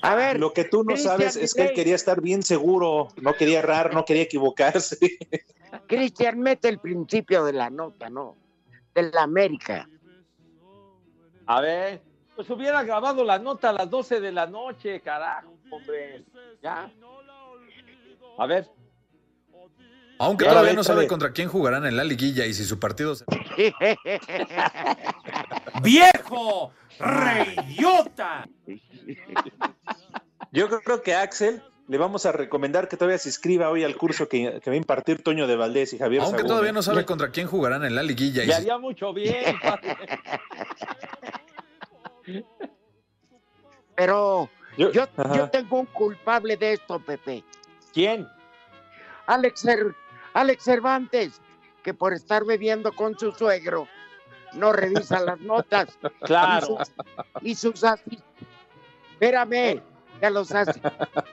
A 0.02 0.16
ver, 0.16 0.40
Lo 0.40 0.54
que 0.54 0.64
tú 0.64 0.84
no 0.84 0.98
sabes 0.98 1.36
es 1.36 1.54
que 1.54 1.64
él 1.64 1.74
quería 1.74 1.96
estar 1.96 2.22
bien 2.22 2.44
seguro, 2.44 3.10
no 3.22 3.34
quería 3.34 3.60
errar, 3.60 3.94
no 3.94 4.06
quería 4.06 4.24
equivocarse. 4.24 4.98
Cristian, 5.88 6.40
mete 6.40 6.68
el 6.70 6.80
principio 6.80 7.44
de 7.46 7.54
la 7.54 7.70
nota, 7.70 8.10
¿no? 8.10 8.36
De 8.94 9.12
la 9.12 9.22
América. 9.24 9.88
A 11.46 11.62
ver, 11.62 12.02
pues 12.36 12.50
hubiera 12.50 12.84
grabado 12.84 13.24
la 13.24 13.38
nota 13.40 13.70
a 13.70 13.74
las 13.74 13.90
12 13.90 14.20
de 14.20 14.32
la 14.32 14.46
noche, 14.48 15.02
carajo, 15.02 15.54
hombre. 15.72 16.24
Ya. 16.62 16.92
A 18.38 18.46
ver. 18.46 18.68
Aunque 20.20 20.46
todavía 20.46 20.72
ve, 20.72 20.76
no 20.76 20.84
sabe 20.84 21.08
contra 21.08 21.32
quién 21.32 21.48
jugarán 21.50 21.86
en 21.86 21.96
la 21.98 22.04
liguilla 22.04 22.46
y 22.46 22.54
si 22.54 22.66
su 22.66 22.78
partido 22.80 23.16
se... 23.16 23.26
¡Viejo! 25.82 26.74
¡Reyota! 27.00 28.48
Yo 30.52 30.68
creo 30.82 31.02
que 31.02 31.14
a 31.16 31.22
Axel 31.22 31.64
le 31.88 31.98
vamos 31.98 32.26
a 32.26 32.32
recomendar 32.32 32.88
que 32.90 32.98
todavía 32.98 33.18
se 33.18 33.30
inscriba 33.30 33.70
hoy 33.70 33.84
al 33.84 33.96
curso 33.96 34.28
que, 34.28 34.60
que 34.62 34.70
va 34.70 34.74
a 34.74 34.78
impartir 34.78 35.24
Toño 35.24 35.48
de 35.48 35.56
Valdés 35.56 35.94
y 35.94 35.98
Javier 35.98 36.22
Aunque 36.22 36.40
Sagún. 36.40 36.50
todavía 36.50 36.72
no 36.74 36.82
sabe 36.84 37.06
contra 37.06 37.32
quién 37.32 37.48
jugarán 37.48 37.84
en 37.86 37.96
la 37.96 38.04
liguilla 38.04 38.44
y 38.44 38.48
Le 38.48 38.54
haría 38.56 38.78
mucho 38.78 39.14
bien. 39.14 39.56
padre. 39.64 39.98
Pero 43.96 44.50
Yo- 44.78 44.92
yo, 44.92 45.08
tengo 45.52 45.80
un 45.80 45.86
culpable 45.88 46.58
de 46.58 46.74
esto, 46.74 47.00
Pepe. 47.00 47.44
¿Quién? 47.94 48.28
Alex, 49.26 49.66
Alex 50.34 50.64
Cervantes, 50.64 51.42
que 51.84 51.94
por 51.94 52.14
estar 52.14 52.46
bebiendo 52.46 52.92
con 52.94 53.18
su 53.18 53.32
suegro 53.32 53.88
no 54.54 54.72
revisa 54.74 55.20
las 55.20 55.40
notas. 55.40 55.98
Claro. 56.22 56.78
Y 57.42 57.56
sus, 57.56 57.72
y 57.72 57.74
sus 57.80 57.84
asi- 57.84 58.20
Espérame, 59.14 59.82
y 60.22 60.26
a 60.26 60.30
los, 60.30 60.52
asi- 60.52 60.80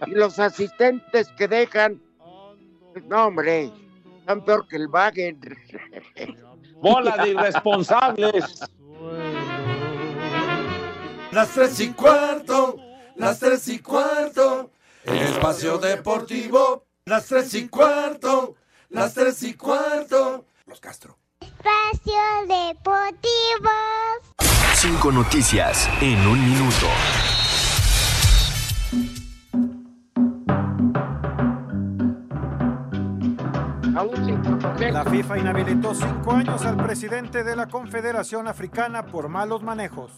y 0.07 0.11
los 0.11 0.39
asistentes 0.39 1.29
que 1.37 1.47
dejan. 1.49 2.01
No, 3.09 3.27
hombre, 3.27 3.71
están 4.21 4.45
peor 4.45 4.67
que 4.69 4.77
el 4.77 4.89
Wagen. 4.89 5.39
Bola 6.81 7.17
de 7.19 7.31
irresponsables. 7.31 8.61
Las 11.33 11.51
tres 11.51 11.79
y 11.81 11.93
cuarto, 11.93 12.77
las 13.17 13.39
tres 13.39 13.69
y 13.69 13.79
cuarto, 13.81 14.71
en 15.05 15.17
espacio 15.17 15.79
deportivo. 15.79 16.85
Las 17.05 17.27
tres 17.27 17.53
y 17.55 17.69
cuarto, 17.69 18.57
las 18.89 19.15
tres 19.15 19.43
y 19.43 19.55
cuarto. 19.55 20.45
Los 20.67 20.81
Castro. 20.81 21.19
Espacio 21.41 22.15
Deportivo. 22.43 23.71
Cinco 24.75 25.13
noticias 25.13 25.89
en 26.01 26.19
un 26.27 26.45
minuto. 26.45 26.87
La 34.93 35.05
FIFA 35.05 35.39
inhabilitó 35.39 35.95
cinco 35.95 36.33
años 36.33 36.63
al 36.63 36.77
presidente 36.77 37.45
de 37.45 37.57
la 37.57 37.67
Confederación 37.67 38.47
Africana 38.47 39.07
por 39.07 39.29
malos 39.29 39.63
manejos. 39.63 40.13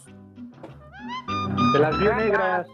Se 1.73 1.79
las 1.79 1.97
vio 1.97 2.15
negras. 2.15 2.67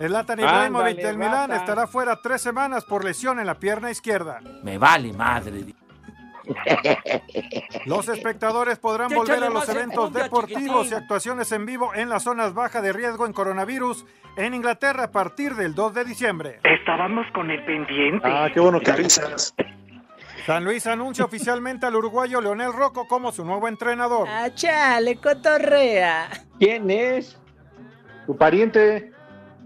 Zlatan 0.00 0.40
Ibrahimovic 0.40 0.96
del 0.96 1.18
Milán 1.18 1.52
estará 1.52 1.86
fuera 1.86 2.20
tres 2.22 2.40
semanas 2.40 2.84
por 2.84 3.04
lesión 3.04 3.38
en 3.38 3.46
la 3.46 3.56
pierna 3.56 3.90
izquierda. 3.90 4.40
Me 4.62 4.78
vale 4.78 5.12
madre. 5.12 5.74
Los 7.84 8.08
espectadores 8.08 8.78
podrán 8.78 9.10
volver 9.14 9.44
a 9.44 9.50
los 9.50 9.68
eventos 9.68 10.12
deportivos 10.12 10.90
y 10.90 10.94
actuaciones 10.94 11.52
en 11.52 11.66
vivo 11.66 11.94
en 11.94 12.08
las 12.08 12.24
zonas 12.24 12.54
bajas 12.54 12.82
de 12.82 12.92
riesgo 12.92 13.26
en 13.26 13.32
coronavirus 13.32 14.06
en 14.36 14.54
Inglaterra 14.54 15.04
a 15.04 15.10
partir 15.12 15.54
del 15.54 15.74
2 15.74 15.94
de 15.94 16.04
diciembre. 16.04 16.60
Estábamos 16.64 17.26
con 17.34 17.50
el 17.50 17.64
pendiente. 17.64 18.26
Ah, 18.26 18.48
qué 18.52 18.58
bueno 18.58 18.80
que 18.80 18.90
avisas. 18.90 19.54
San 20.46 20.64
Luis 20.64 20.86
anuncia 20.86 21.24
oficialmente 21.24 21.86
al 21.86 21.94
uruguayo 21.94 22.40
Leonel 22.40 22.72
Rocco 22.72 23.06
como 23.06 23.30
su 23.30 23.44
nuevo 23.44 23.68
entrenador. 23.68 24.26
Ah, 24.28 24.48
chale, 24.54 25.16
cotorrea. 25.16 26.30
¿Quién 26.58 26.90
es? 26.90 27.38
Tu 28.26 28.36
pariente. 28.36 29.12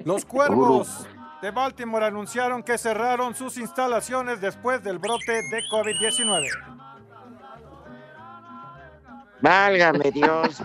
Los 0.05 0.25
cuervos 0.27 1.07
de 1.43 1.51
Baltimore 1.51 2.07
anunciaron 2.07 2.63
que 2.63 2.79
cerraron 2.79 3.35
sus 3.35 3.59
instalaciones 3.59 4.41
después 4.41 4.83
del 4.83 4.99
brote 4.99 5.33
de 5.33 5.63
COVID-19. 5.71 6.49
Válgame 9.41 10.11
Dios. 10.11 10.63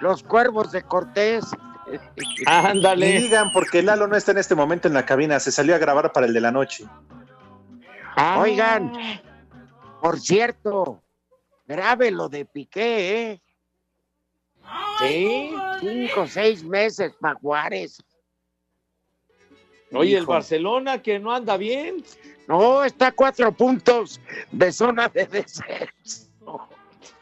Los 0.00 0.22
cuervos 0.22 0.72
de 0.72 0.82
Cortés. 0.82 1.46
Ándale. 2.46 3.20
digan, 3.20 3.50
porque 3.52 3.82
Lalo 3.82 4.06
no 4.06 4.16
está 4.16 4.32
en 4.32 4.38
este 4.38 4.54
momento 4.54 4.88
en 4.88 4.94
la 4.94 5.06
cabina, 5.06 5.40
se 5.40 5.50
salió 5.50 5.74
a 5.74 5.78
grabar 5.78 6.12
para 6.12 6.26
el 6.26 6.34
de 6.34 6.40
la 6.40 6.50
noche. 6.50 6.84
Oigan, 8.36 8.92
por 10.02 10.20
cierto, 10.20 11.02
grave 11.66 12.10
lo 12.10 12.28
de 12.28 12.44
Piqué, 12.44 13.30
¿eh? 13.30 13.42
Sí. 14.98 15.54
Cinco 15.80 16.20
o 16.22 16.26
seis 16.26 16.62
meses 16.62 17.14
para 17.20 17.34
Juárez. 17.36 18.02
Oye, 19.94 20.16
el. 20.16 20.26
Barcelona 20.26 21.02
que 21.02 21.18
no 21.18 21.32
anda 21.32 21.56
bien. 21.56 22.04
No, 22.48 22.84
está 22.84 23.08
a 23.08 23.12
cuatro 23.12 23.52
puntos 23.52 24.20
de 24.50 24.72
zona 24.72 25.08
de 25.08 25.26
descenso. 25.26 26.68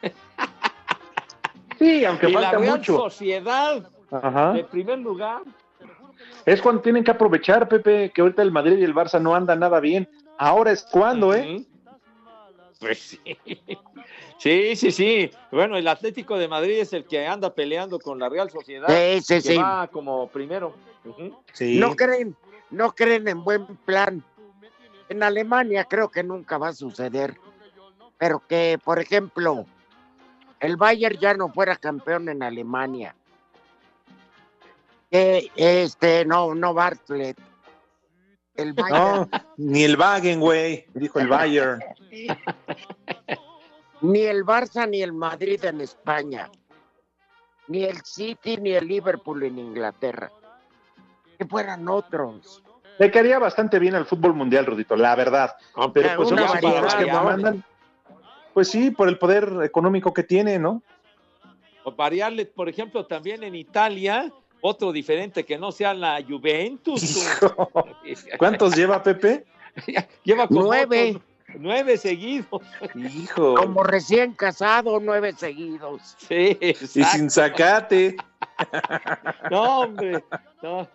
Sí, 1.79 2.05
aunque 2.05 2.29
y 2.29 2.31
la 2.33 2.41
falta 2.41 2.57
Real 2.59 2.77
mucho. 2.77 2.95
Sociedad, 2.95 3.89
Ajá. 4.11 4.55
en 4.55 4.67
primer 4.67 4.99
lugar. 4.99 5.41
Es 6.45 6.61
cuando 6.61 6.79
tienen 6.83 7.03
que 7.03 7.09
aprovechar, 7.09 7.67
Pepe, 7.67 8.11
que 8.13 8.21
ahorita 8.21 8.43
el 8.43 8.51
Madrid 8.51 8.77
y 8.77 8.83
el 8.83 8.93
Barça 8.93 9.19
no 9.19 9.33
andan 9.33 9.61
nada 9.61 9.79
bien. 9.79 10.07
Ahora 10.37 10.71
es 10.71 10.83
cuando, 10.83 11.33
¿eh? 11.33 11.65
Pues 12.79 12.99
sí. 12.99 13.19
Sí, 14.37 14.75
sí, 14.75 14.91
sí. 14.91 15.31
Bueno, 15.51 15.75
el 15.77 15.87
Atlético 15.87 16.37
de 16.37 16.47
Madrid 16.47 16.79
es 16.79 16.93
el 16.93 17.05
que 17.05 17.25
anda 17.25 17.53
peleando 17.53 17.99
con 17.99 18.19
la 18.19 18.29
Real 18.29 18.49
Sociedad. 18.49 18.87
Sí, 18.87 19.21
sí, 19.21 19.33
que 19.35 19.41
sí. 19.41 19.57
va 19.57 19.87
como 19.87 20.27
primero. 20.29 20.75
Sí. 21.53 21.79
No 21.79 21.95
creen, 21.95 22.35
no 22.71 22.93
creen 22.93 23.27
en 23.27 23.43
buen 23.43 23.67
plan. 23.77 24.23
En 25.09 25.23
Alemania 25.23 25.85
creo 25.85 26.09
que 26.09 26.23
nunca 26.23 26.57
va 26.57 26.69
a 26.69 26.73
suceder. 26.73 27.37
Pero 28.17 28.41
que, 28.47 28.79
por 28.83 28.99
ejemplo, 28.99 29.65
el 30.59 30.77
Bayern 30.77 31.19
ya 31.19 31.33
no 31.33 31.49
fuera 31.49 31.75
campeón 31.75 32.29
en 32.29 32.43
Alemania. 32.43 33.15
Que 35.09 35.51
este, 35.55 36.25
no, 36.25 36.55
no 36.55 36.73
Bartlett. 36.73 37.37
El 38.55 38.73
Bayern. 38.73 38.97
No, 38.99 39.29
ni 39.57 39.83
el 39.83 39.97
Wagen, 39.97 40.39
güey, 40.39 40.85
dijo 40.93 41.19
el 41.19 41.27
Bayern. 41.27 41.81
Ni 44.01 44.21
el 44.21 44.43
Barça 44.45 44.89
ni 44.89 45.01
el 45.01 45.13
Madrid 45.13 45.63
en 45.65 45.81
España. 45.81 46.49
Ni 47.67 47.83
el 47.83 48.01
City 48.03 48.57
ni 48.57 48.71
el 48.71 48.87
Liverpool 48.87 49.43
en 49.43 49.59
Inglaterra. 49.59 50.31
Que 51.41 51.47
fueran 51.47 51.89
otros. 51.89 52.61
Le 52.99 53.09
quedaría 53.09 53.39
bastante 53.39 53.79
bien 53.79 53.95
al 53.95 54.05
fútbol 54.05 54.35
mundial, 54.35 54.63
Rodito, 54.63 54.95
la 54.95 55.15
verdad. 55.15 55.55
Pero 55.91 56.09
pues 56.17 56.29
son 56.29 56.39
los 56.39 56.93
que 56.93 57.11
mandan. 57.11 57.63
Pues 58.53 58.67
sí, 58.67 58.91
por 58.91 59.07
el 59.07 59.17
poder 59.17 59.51
económico 59.63 60.13
que 60.13 60.21
tiene, 60.21 60.59
¿no? 60.59 60.83
O 61.83 61.93
variarle, 61.93 62.45
por 62.45 62.69
ejemplo, 62.69 63.07
también 63.07 63.43
en 63.43 63.55
Italia, 63.55 64.31
otro 64.61 64.91
diferente 64.91 65.43
que 65.43 65.57
no 65.57 65.71
sea 65.71 65.95
la 65.95 66.23
Juventus. 66.23 67.27
¿Cuántos 68.37 68.75
lleva 68.75 69.01
Pepe? 69.01 69.43
Lleva 70.23 70.47
como 70.47 70.61
Nueve. 70.61 71.15
otros 71.15 71.23
nueve 71.57 71.97
seguidos. 71.97 72.61
Hijo. 72.93 73.55
Como 73.55 73.83
recién 73.83 74.33
casado, 74.33 74.99
nueve 75.01 75.33
seguidos. 75.35 76.15
Sí, 76.19 76.55
Y 76.61 77.03
sin 77.03 77.31
zacate. 77.31 78.15
No, 79.49 79.79
hombre. 79.81 80.23
No, 80.61 80.87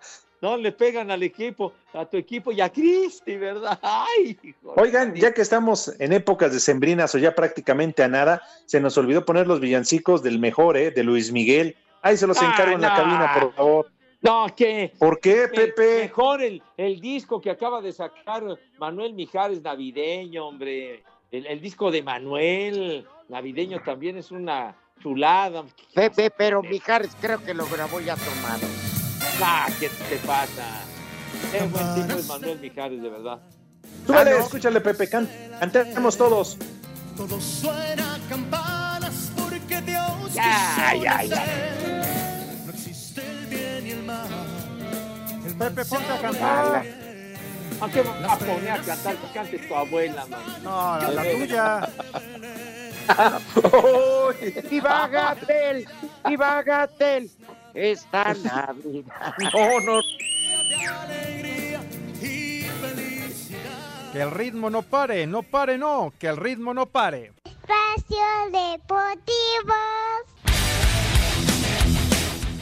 no 0.42 0.56
le 0.56 0.72
pegan 0.72 1.10
al 1.10 1.22
equipo, 1.22 1.72
a 1.94 2.04
tu 2.04 2.16
equipo 2.16 2.52
y 2.52 2.60
a 2.60 2.70
Cristi, 2.70 3.36
¿verdad? 3.36 3.78
Ay, 3.82 4.38
hijo. 4.42 4.74
Oigan, 4.76 5.14
ya 5.14 5.32
que 5.32 5.42
estamos 5.42 5.94
en 6.00 6.12
épocas 6.12 6.52
decembrinas 6.52 7.14
o 7.14 7.18
ya 7.18 7.34
prácticamente 7.34 8.02
a 8.02 8.08
nada, 8.08 8.42
se 8.66 8.80
nos 8.80 8.96
olvidó 8.98 9.24
poner 9.24 9.46
los 9.46 9.60
villancicos 9.60 10.22
del 10.22 10.38
mejor, 10.38 10.76
¿eh? 10.76 10.90
De 10.90 11.02
Luis 11.02 11.32
Miguel. 11.32 11.76
Ahí 12.02 12.16
se 12.16 12.26
los 12.26 12.40
Ah, 12.40 12.46
encargo 12.52 12.74
en 12.74 12.82
la 12.82 12.94
cabina, 12.94 13.32
por 13.38 13.52
favor. 13.54 13.90
No, 14.22 14.46
¿qué? 14.56 14.92
¿Por 14.98 15.20
qué, 15.20 15.46
Pepe? 15.52 16.00
Mejor 16.02 16.42
el, 16.42 16.62
el 16.76 17.00
disco 17.00 17.40
que 17.40 17.50
acaba 17.50 17.80
de 17.80 17.92
sacar 17.92 18.42
Manuel 18.78 19.12
Mijares 19.14 19.62
navideño, 19.62 20.46
hombre. 20.46 21.02
El, 21.30 21.46
el 21.46 21.60
disco 21.60 21.90
de 21.90 22.02
Manuel 22.02 23.06
navideño 23.28 23.80
también 23.84 24.16
es 24.16 24.30
una 24.30 24.74
chulada. 25.02 25.64
Pepe, 25.94 26.30
pero 26.30 26.62
Mijares 26.62 27.16
creo 27.20 27.42
que 27.44 27.54
lo 27.54 27.66
grabó 27.66 28.00
ya 28.00 28.16
tomado. 28.16 28.66
Ah, 29.42 29.66
¿qué 29.78 29.88
te 29.88 30.16
pasa? 30.26 30.82
Qué 31.52 31.60
buen 31.66 31.94
tipo 31.94 32.18
es 32.18 32.26
Manuel 32.26 32.58
Mijares, 32.60 33.02
de 33.02 33.08
verdad. 33.08 33.38
Súbale, 34.06 34.30
Ah, 34.30 34.34
no. 34.38 34.44
escúchale, 34.44 34.80
Pepe, 34.80 35.08
can- 35.08 35.28
cantemos 35.60 36.16
todos. 36.16 36.56
Todo 37.16 37.40
suena 37.40 38.18
campanas 38.28 39.30
porque 39.36 39.80
Dios 39.82 40.34
Ya, 40.34 40.90
quiso 40.92 41.02
ya, 41.04 41.22
ya. 41.24 41.44
No 42.64 42.72
existe 42.72 43.20
el 43.26 43.46
bien 43.46 43.86
y 43.86 43.90
el 43.90 44.02
mal. 44.04 44.26
El 45.46 45.54
Pepe, 45.54 45.84
ponte 45.84 46.12
a 46.12 46.20
cantar. 46.20 46.84
¿A 47.78 47.88
qué 47.90 48.00
vas 48.02 48.32
a 48.32 48.38
poner 48.38 48.70
a 48.70 48.78
cantar? 48.80 49.16
Que 49.16 49.32
cante 49.34 49.58
tu 49.58 49.74
abuela, 49.74 50.26
man. 50.26 50.40
No, 50.62 50.98
la, 50.98 51.10
la 51.10 51.22
tuya. 51.30 51.88
Y 54.70 54.80
Gatel, 54.80 55.86
y 56.28 56.36
Gatel, 56.36 57.30
esta 57.76 58.34
Navidad. 58.34 59.34
No, 59.52 59.80
no. 59.80 60.00
Que 64.12 64.22
el 64.22 64.30
ritmo 64.30 64.70
no 64.70 64.82
pare, 64.82 65.26
no 65.26 65.42
pare, 65.42 65.76
no. 65.76 66.12
Que 66.18 66.28
el 66.28 66.38
ritmo 66.38 66.72
no 66.72 66.86
pare. 66.86 67.32
Espacio 67.44 68.24
Deportivo. 68.50 69.74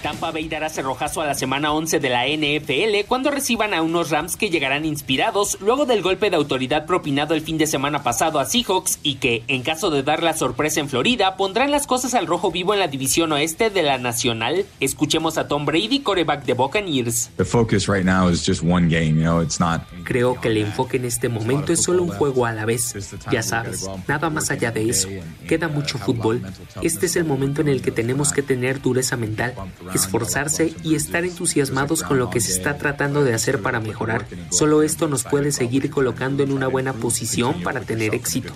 Tampa 0.05 0.31
Bay 0.31 0.49
dará 0.49 0.69
cerrojazo 0.69 1.23
a 1.23 1.27
la 1.27 1.35
semana 1.35 1.73
11 1.73 1.99
de 1.99 2.11
la 2.11 2.27
NFL 2.27 3.09
cuando 3.09 3.31
reciban 3.31 3.73
a 3.73 3.81
unos 3.81 4.11
Rams 4.11 4.37
que 4.37 4.51
llegarán 4.51 4.85
inspirados 4.85 5.57
luego 5.63 5.87
del 5.87 6.03
golpe 6.03 6.29
de 6.29 6.37
autoridad 6.37 6.85
propinado 6.85 7.33
el 7.33 7.41
fin 7.41 7.57
de 7.57 7.67
semana 7.67 8.03
pasado 8.03 8.39
a 8.39 8.45
Seahawks 8.45 8.99
y 9.03 9.15
que, 9.15 9.45
en 9.49 9.63
caso 9.63 9.89
de 9.89 10.03
dar 10.03 10.23
la 10.23 10.35
sorpresa 10.35 10.81
en 10.81 10.91
Florida, 10.91 11.39
pondrán 11.39 11.71
las 11.71 11.87
cosas 11.87 12.13
al 12.13 12.27
rojo 12.27 12.51
vivo 12.51 12.75
en 12.75 12.81
la 12.81 12.89
división 12.89 13.33
oeste 13.33 13.71
de 13.71 13.83
la 13.83 13.97
Nacional. 13.97 14.67
Escuchemos 14.79 15.39
a 15.39 15.49
Tom 15.49 15.65
Brady, 15.65 16.01
coreback 16.01 16.45
de 16.45 16.53
Buccaneers. 16.53 17.31
The 17.39 17.47
focus 17.47 17.89
right 17.89 18.05
now 18.05 18.29
is 18.29 18.47
just 18.47 18.63
one 18.63 18.89
game. 18.89 19.19
You 19.19 19.23
know, 19.23 19.41
it's 19.41 19.59
not. 19.59 19.85
Creo 20.05 20.39
que 20.39 20.49
el 20.49 20.59
enfoque 20.59 20.99
en 20.99 21.07
este 21.07 21.31
momento 21.31 21.73
es 21.73 21.83
solo 21.83 22.03
un 22.03 22.11
juego 22.11 22.45
a 22.45 22.53
la 22.53 22.67
vez. 22.67 22.95
Ya 23.33 23.43
sabes, 23.43 23.89
nada 24.07 24.29
más 24.29 24.51
allá 24.51 24.71
de 24.71 24.87
eso. 24.87 25.09
Queda 25.49 25.69
mucho 25.69 25.97
fútbol. 25.97 26.43
Este 26.83 27.07
es 27.07 27.17
el 27.17 27.25
momento 27.25 27.63
en 27.63 27.69
el 27.69 27.81
que 27.81 27.91
tenemos 27.91 28.35
que 28.35 28.43
tener 28.43 28.83
dureza 28.83 29.17
mental, 29.17 29.55
esforzarse 29.99 30.75
y 30.83 30.95
estar 30.95 31.25
entusiasmados 31.25 32.03
con 32.03 32.19
lo 32.19 32.31
que 32.31 32.41
se 32.41 32.53
está 32.53 32.79
tratando 32.79 33.25
de 33.25 33.35
hacer 33.35 33.61
para 33.61 33.81
mejorar. 33.81 34.27
Solo 34.51 34.83
esto 34.83 35.09
nos 35.09 35.25
puede 35.25 35.53
seguir 35.53 35.91
colocando 35.91 36.43
en 36.43 36.53
una 36.53 36.69
buena 36.69 36.93
posición 36.93 37.63
para 37.63 37.81
tener 37.81 38.15
éxito. 38.15 38.53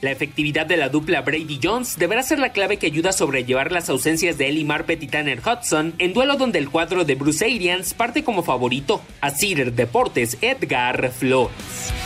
La 0.00 0.10
efectividad 0.10 0.66
de 0.66 0.76
la 0.76 0.88
dupla 0.88 1.22
Brady 1.22 1.60
Jones 1.62 1.96
deberá 1.98 2.22
ser 2.22 2.38
la 2.38 2.52
clave 2.52 2.78
que 2.78 2.86
ayuda 2.86 3.10
a 3.10 3.12
sobrellevar 3.12 3.72
las 3.72 3.88
ausencias 3.88 4.38
de 4.38 4.48
Eli 4.48 4.64
Marpet 4.64 5.02
y 5.02 5.08
Tanner 5.08 5.40
Hudson 5.40 5.94
en 5.98 6.12
duelo 6.12 6.36
donde 6.36 6.58
el 6.58 6.70
cuadro 6.70 7.04
de 7.04 7.14
Bruce 7.14 7.44
Arians 7.44 7.94
parte 7.94 8.24
como 8.24 8.42
favorito. 8.42 9.00
A 9.20 9.30
Cider 9.30 9.72
Deportes, 9.72 10.38
Edgar 10.40 11.10
Flores. 11.10 12.03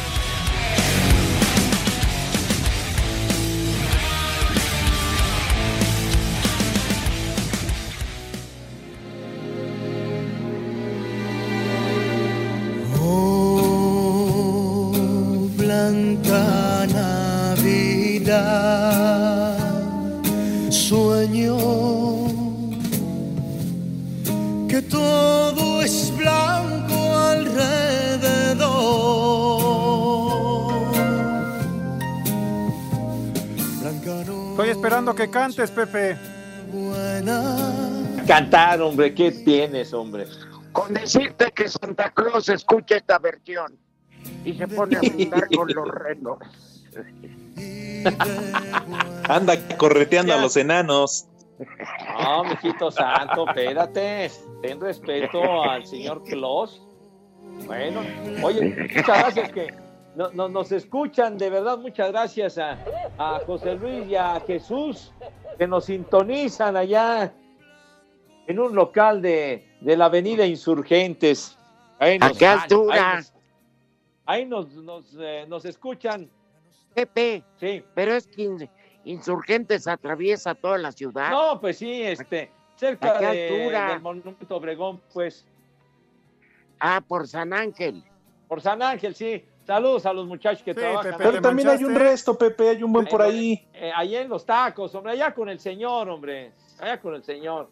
Cantes, 35.29 35.70
Pepe. 35.70 36.16
Cantar, 38.26 38.81
hombre, 38.83 39.14
¿qué 39.14 39.31
tienes, 39.33 39.93
hombre? 39.95 40.26
Con 40.72 40.93
decirte 40.95 41.51
que 41.53 41.68
Santa 41.68 42.11
Claus 42.11 42.49
escucha 42.49 42.97
esta 42.97 43.18
versión 43.18 43.76
y 44.45 44.53
se 44.55 44.68
pone 44.68 44.97
a 44.97 45.01
andar 45.01 45.49
con 45.57 45.68
los 45.72 45.89
renos. 45.89 46.39
Anda 49.29 49.57
correteando 49.76 50.33
a 50.35 50.37
los 50.39 50.57
enanos. 50.57 51.26
No, 52.20 52.45
mijito 52.45 52.91
santo, 52.91 53.47
espérate. 53.49 54.31
Ten 54.62 54.81
respeto 54.81 55.62
al 55.64 55.85
señor 55.87 56.22
Claus. 56.24 56.81
Bueno, 57.66 58.01
oye, 58.43 58.89
muchas 58.95 59.07
gracias 59.07 59.51
que 59.53 59.74
no- 60.14 60.31
no- 60.33 60.49
nos 60.49 60.70
escuchan, 60.70 61.37
de 61.37 61.51
verdad, 61.51 61.76
muchas 61.79 62.12
gracias 62.12 62.57
a, 62.59 62.79
a 63.19 63.41
José 63.45 63.75
Luis 63.75 64.07
y 64.09 64.14
a 64.14 64.41
Jesús 64.41 65.12
que 65.59 65.66
nos 65.66 65.87
sintonizan 65.87 66.77
allá 66.77 67.33
en 68.47 68.59
un 68.59 68.75
local 68.75 69.21
de, 69.21 69.66
de 69.81 69.97
la 69.97 70.07
Avenida 70.07 70.47
Insurgentes. 70.47 71.59
Ahí 71.99 72.19
¿A 72.21 72.31
qué 72.31 72.47
altura? 72.47 73.16
Ahí 73.16 73.16
nos, 73.16 73.33
ahí 74.27 74.47
nos, 74.47 74.85
nos, 74.85 75.16
eh, 75.19 75.45
nos 75.49 75.64
escuchan. 75.64 76.31
Pepe, 76.95 77.43
sí. 77.61 77.85
pero 77.95 78.14
es 78.14 78.27
que 78.27 78.43
in- 78.43 78.71
Insurgentes 79.05 79.87
atraviesa 79.89 80.55
toda 80.55 80.77
la 80.79 80.93
ciudad. 80.93 81.31
No, 81.31 81.61
pues 81.61 81.79
sí, 81.79 82.03
este, 82.03 82.51
cerca 82.77 83.16
¿A 83.16 83.19
qué 83.19 83.27
de- 83.27 83.49
altura? 83.59 83.89
del 83.91 84.01
Monumento 84.01 84.57
Obregón, 84.57 85.01
pues. 85.14 85.47
Ah, 86.79 87.01
por 87.07 87.27
San 87.27 87.53
Ángel. 87.53 88.05
Por 88.49 88.61
San 88.61 88.83
Ángel, 88.83 89.14
sí. 89.14 89.45
Saludos 89.69 90.07
a 90.07 90.14
los 90.14 90.27
muchachos 90.27 90.62
que 90.62 90.73
trabajan. 90.75 91.14
Pero 91.19 91.43
también 91.43 91.69
hay 91.69 91.85
un 91.85 91.95
resto, 91.95 92.39
Pepe, 92.39 92.71
hay 92.71 92.83
un 92.83 92.91
buen 92.91 93.05
por 93.05 93.21
ahí. 93.21 93.69
Eh, 93.75 93.93
ahí 93.95 94.16
en 94.16 94.27
los 94.27 94.47
tacos, 94.47 94.95
hombre, 94.95 95.12
allá 95.12 95.35
con 95.35 95.51
el 95.51 95.61
señor, 95.61 96.09
hombre. 96.09 96.53
Allá 96.81 96.99
con 96.99 97.14
el 97.14 97.23
señor. 97.23 97.69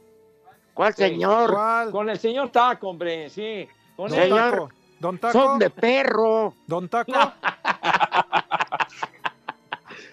¿Cuál 0.75 0.93
Sí. 0.93 1.05
señor? 1.05 1.57
Con 1.91 2.11
el 2.11 2.19
señor 2.19 2.51
Taco, 2.51 2.91
hombre, 2.91 3.31
sí. 3.31 3.67
Con. 3.97 4.11
Señor, 4.11 4.69
Don 5.01 5.17
Taco. 5.17 5.33
son 5.33 5.59
de 5.59 5.71
perro. 5.71 6.53
Don 6.67 6.87
Taco. 6.87 7.13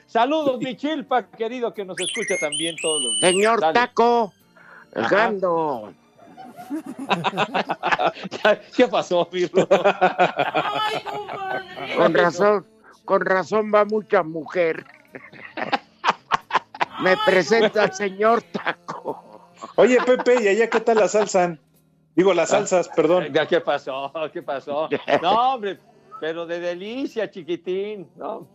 Saludos, 0.07 0.59
mi 0.59 0.77
chilpa, 0.77 1.23
querido, 1.31 1.73
que 1.73 1.84
nos 1.84 1.99
escucha 1.99 2.36
también 2.39 2.77
todos 2.81 3.03
los 3.03 3.13
días. 3.19 3.29
Señor 3.29 3.59
Dale. 3.59 3.73
Taco, 3.73 4.31
grando. 4.93 5.93
¿Qué 8.75 8.87
pasó, 8.87 9.27
mi 9.31 9.45
Rudo? 9.45 9.67
Con 11.97 12.13
razón, 12.13 12.65
con 13.05 13.21
razón 13.21 13.71
va 13.73 13.85
mucha 13.85 14.23
mujer. 14.23 14.85
Me 17.01 17.15
presenta 17.25 17.85
el 17.85 17.93
señor 17.93 18.41
Taco. 18.43 19.49
Oye, 19.75 19.97
Pepe, 20.05 20.43
¿y 20.43 20.47
allá 20.47 20.69
qué 20.69 20.79
tal 20.79 20.97
la 20.97 21.07
salsa? 21.07 21.57
Digo, 22.15 22.33
las 22.33 22.49
salsas, 22.49 22.89
perdón. 22.89 23.25
¿Qué 23.49 23.61
pasó? 23.61 24.11
¿Qué 24.31 24.41
pasó? 24.41 24.87
No, 25.21 25.53
hombre, 25.53 25.79
pero 26.19 26.45
de 26.45 26.59
delicia, 26.59 27.29
chiquitín. 27.29 28.07
¿no? 28.15 28.47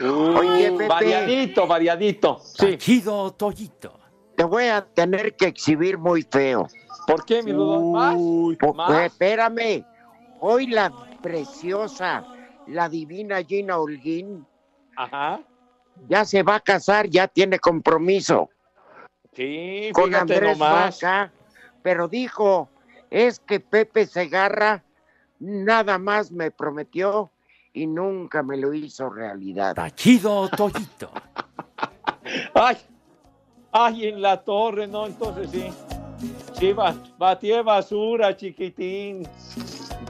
Oye, 0.00 0.72
Pepe. 0.72 0.88
Variadito, 0.88 1.66
variadito. 1.66 2.40
Sí. 2.40 2.76
Chido 2.76 3.32
Toyito. 3.32 4.00
Te 4.36 4.44
voy 4.44 4.64
a 4.64 4.84
tener 4.84 5.34
que 5.36 5.46
exhibir 5.46 5.98
muy 5.98 6.22
feo. 6.22 6.66
¿Por 7.06 7.24
qué, 7.24 7.42
mi 7.42 7.52
Rudo? 7.52 7.92
¿Más? 7.92 8.14
Po- 8.58 8.74
¿Más? 8.74 8.86
pues, 8.90 9.06
espérame. 9.12 9.84
Hoy 10.40 10.66
la 10.66 10.92
preciosa, 11.22 12.26
la 12.66 12.88
divina 12.88 13.42
Gina 13.42 13.78
Holguín 13.78 14.46
Ajá. 14.96 15.40
ya 16.08 16.24
se 16.24 16.42
va 16.42 16.56
a 16.56 16.60
casar, 16.60 17.08
ya 17.08 17.28
tiene 17.28 17.58
compromiso 17.58 18.50
Sí, 19.34 19.90
con 19.92 20.14
Andrés 20.14 20.58
nomás. 20.58 21.00
Vaca, 21.00 21.32
pero 21.82 22.08
dijo, 22.08 22.68
es 23.10 23.40
que 23.40 23.58
Pepe 23.60 24.06
Segarra 24.06 24.84
nada 25.40 25.98
más 25.98 26.30
me 26.30 26.50
prometió 26.50 27.30
y 27.72 27.86
nunca 27.86 28.42
me 28.42 28.56
lo 28.56 28.72
hizo 28.74 29.08
realidad. 29.10 29.76
Chido 29.94 30.48
Toyito. 30.50 31.10
Ay, 32.54 32.76
ay, 33.74 34.06
en 34.06 34.22
la 34.22 34.42
torre, 34.42 34.86
¿no? 34.86 35.06
Entonces 35.06 35.50
sí. 35.50 35.70
Sí, 36.58 36.72
ba- 36.72 36.94
batié 37.18 37.60
basura, 37.62 38.34
chiquitín. 38.36 39.28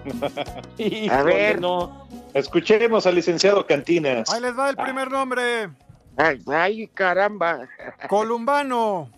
Híjole, 0.79 1.25
ver. 1.25 1.61
no. 1.61 2.07
Escuchemos 2.35 3.07
al 3.07 3.15
licenciado 3.15 3.67
Cantinas. 3.67 4.31
Ahí 4.33 4.41
les 4.41 4.57
va 4.57 4.69
el 4.71 4.77
primer 4.77 5.11
nombre. 5.11 5.71
Ay, 6.17 6.41
ay, 6.47 6.87
caramba. 6.89 7.67
Columbano. 8.09 9.11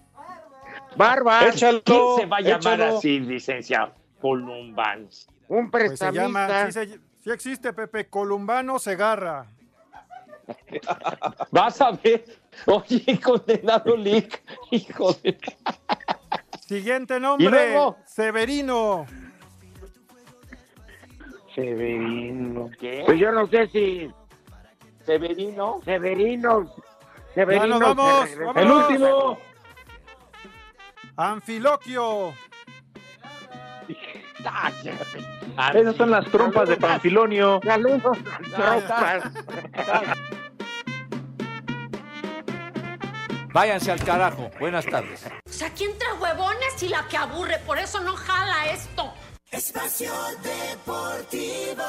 Barba. 0.97 1.47
Échalo, 1.49 1.83
¿Quién 1.83 2.01
se 2.17 2.27
va 2.27 2.37
a 2.39 2.41
llamar 2.41 2.81
échalo. 2.81 2.99
así, 2.99 3.19
licenciado? 3.21 3.93
Columbano. 4.21 5.09
Un 5.49 5.71
Pues 5.71 5.99
se 5.99 6.13
llama, 6.13 6.47
prestamista. 6.47 6.85
sí, 6.87 6.93
se- 6.93 7.01
sí 7.25 7.31
existe, 7.31 7.73
Pepe, 7.73 8.09
Columbano 8.09 8.79
Segarra. 8.79 9.47
Vas 11.51 11.81
a 11.81 11.91
ver. 11.91 12.25
Oye, 12.65 13.21
condenado 13.21 13.97
Lick. 13.97 14.43
Hijo 14.71 15.13
de. 15.23 15.39
Siguiente 16.67 17.17
¿Y 17.17 17.21
nombre. 17.21 17.79
Severino. 18.07 19.07
Severino. 21.55 22.71
¿Qué? 22.79 23.03
Pues 23.07 23.19
yo 23.19 23.33
no 23.33 23.47
sé 23.47 23.69
si 23.69 24.11
Severino. 25.05 25.81
Severino. 25.85 26.73
Severino. 27.35 27.67
Ya 27.67 27.67
nos 27.67 27.81
vamos, 27.81 28.29
se. 28.29 28.61
El 28.61 28.71
último. 28.71 29.39
Anfiloquio. 31.17 32.33
Esas 35.75 35.97
son 35.97 36.11
las 36.11 36.27
trompas 36.27 36.69
de 36.69 36.77
Panfilonio. 36.77 37.61
Saludos. 37.65 38.19
Váyanse 43.57 43.91
al 43.91 44.05
carajo. 44.05 44.51
Buenas 44.61 44.85
tardes. 44.85 45.25
O 45.25 45.51
sea, 45.51 45.71
¿quién 45.71 45.97
trae 45.97 46.13
huevones 46.13 46.83
y 46.83 46.89
la 46.89 47.09
que 47.09 47.17
aburre? 47.17 47.59
Por 47.61 47.79
eso 47.79 48.01
no 48.01 48.15
jala 48.15 48.67
esto. 48.67 49.15
Espacio 49.51 50.13
Deportivo. 50.43 51.83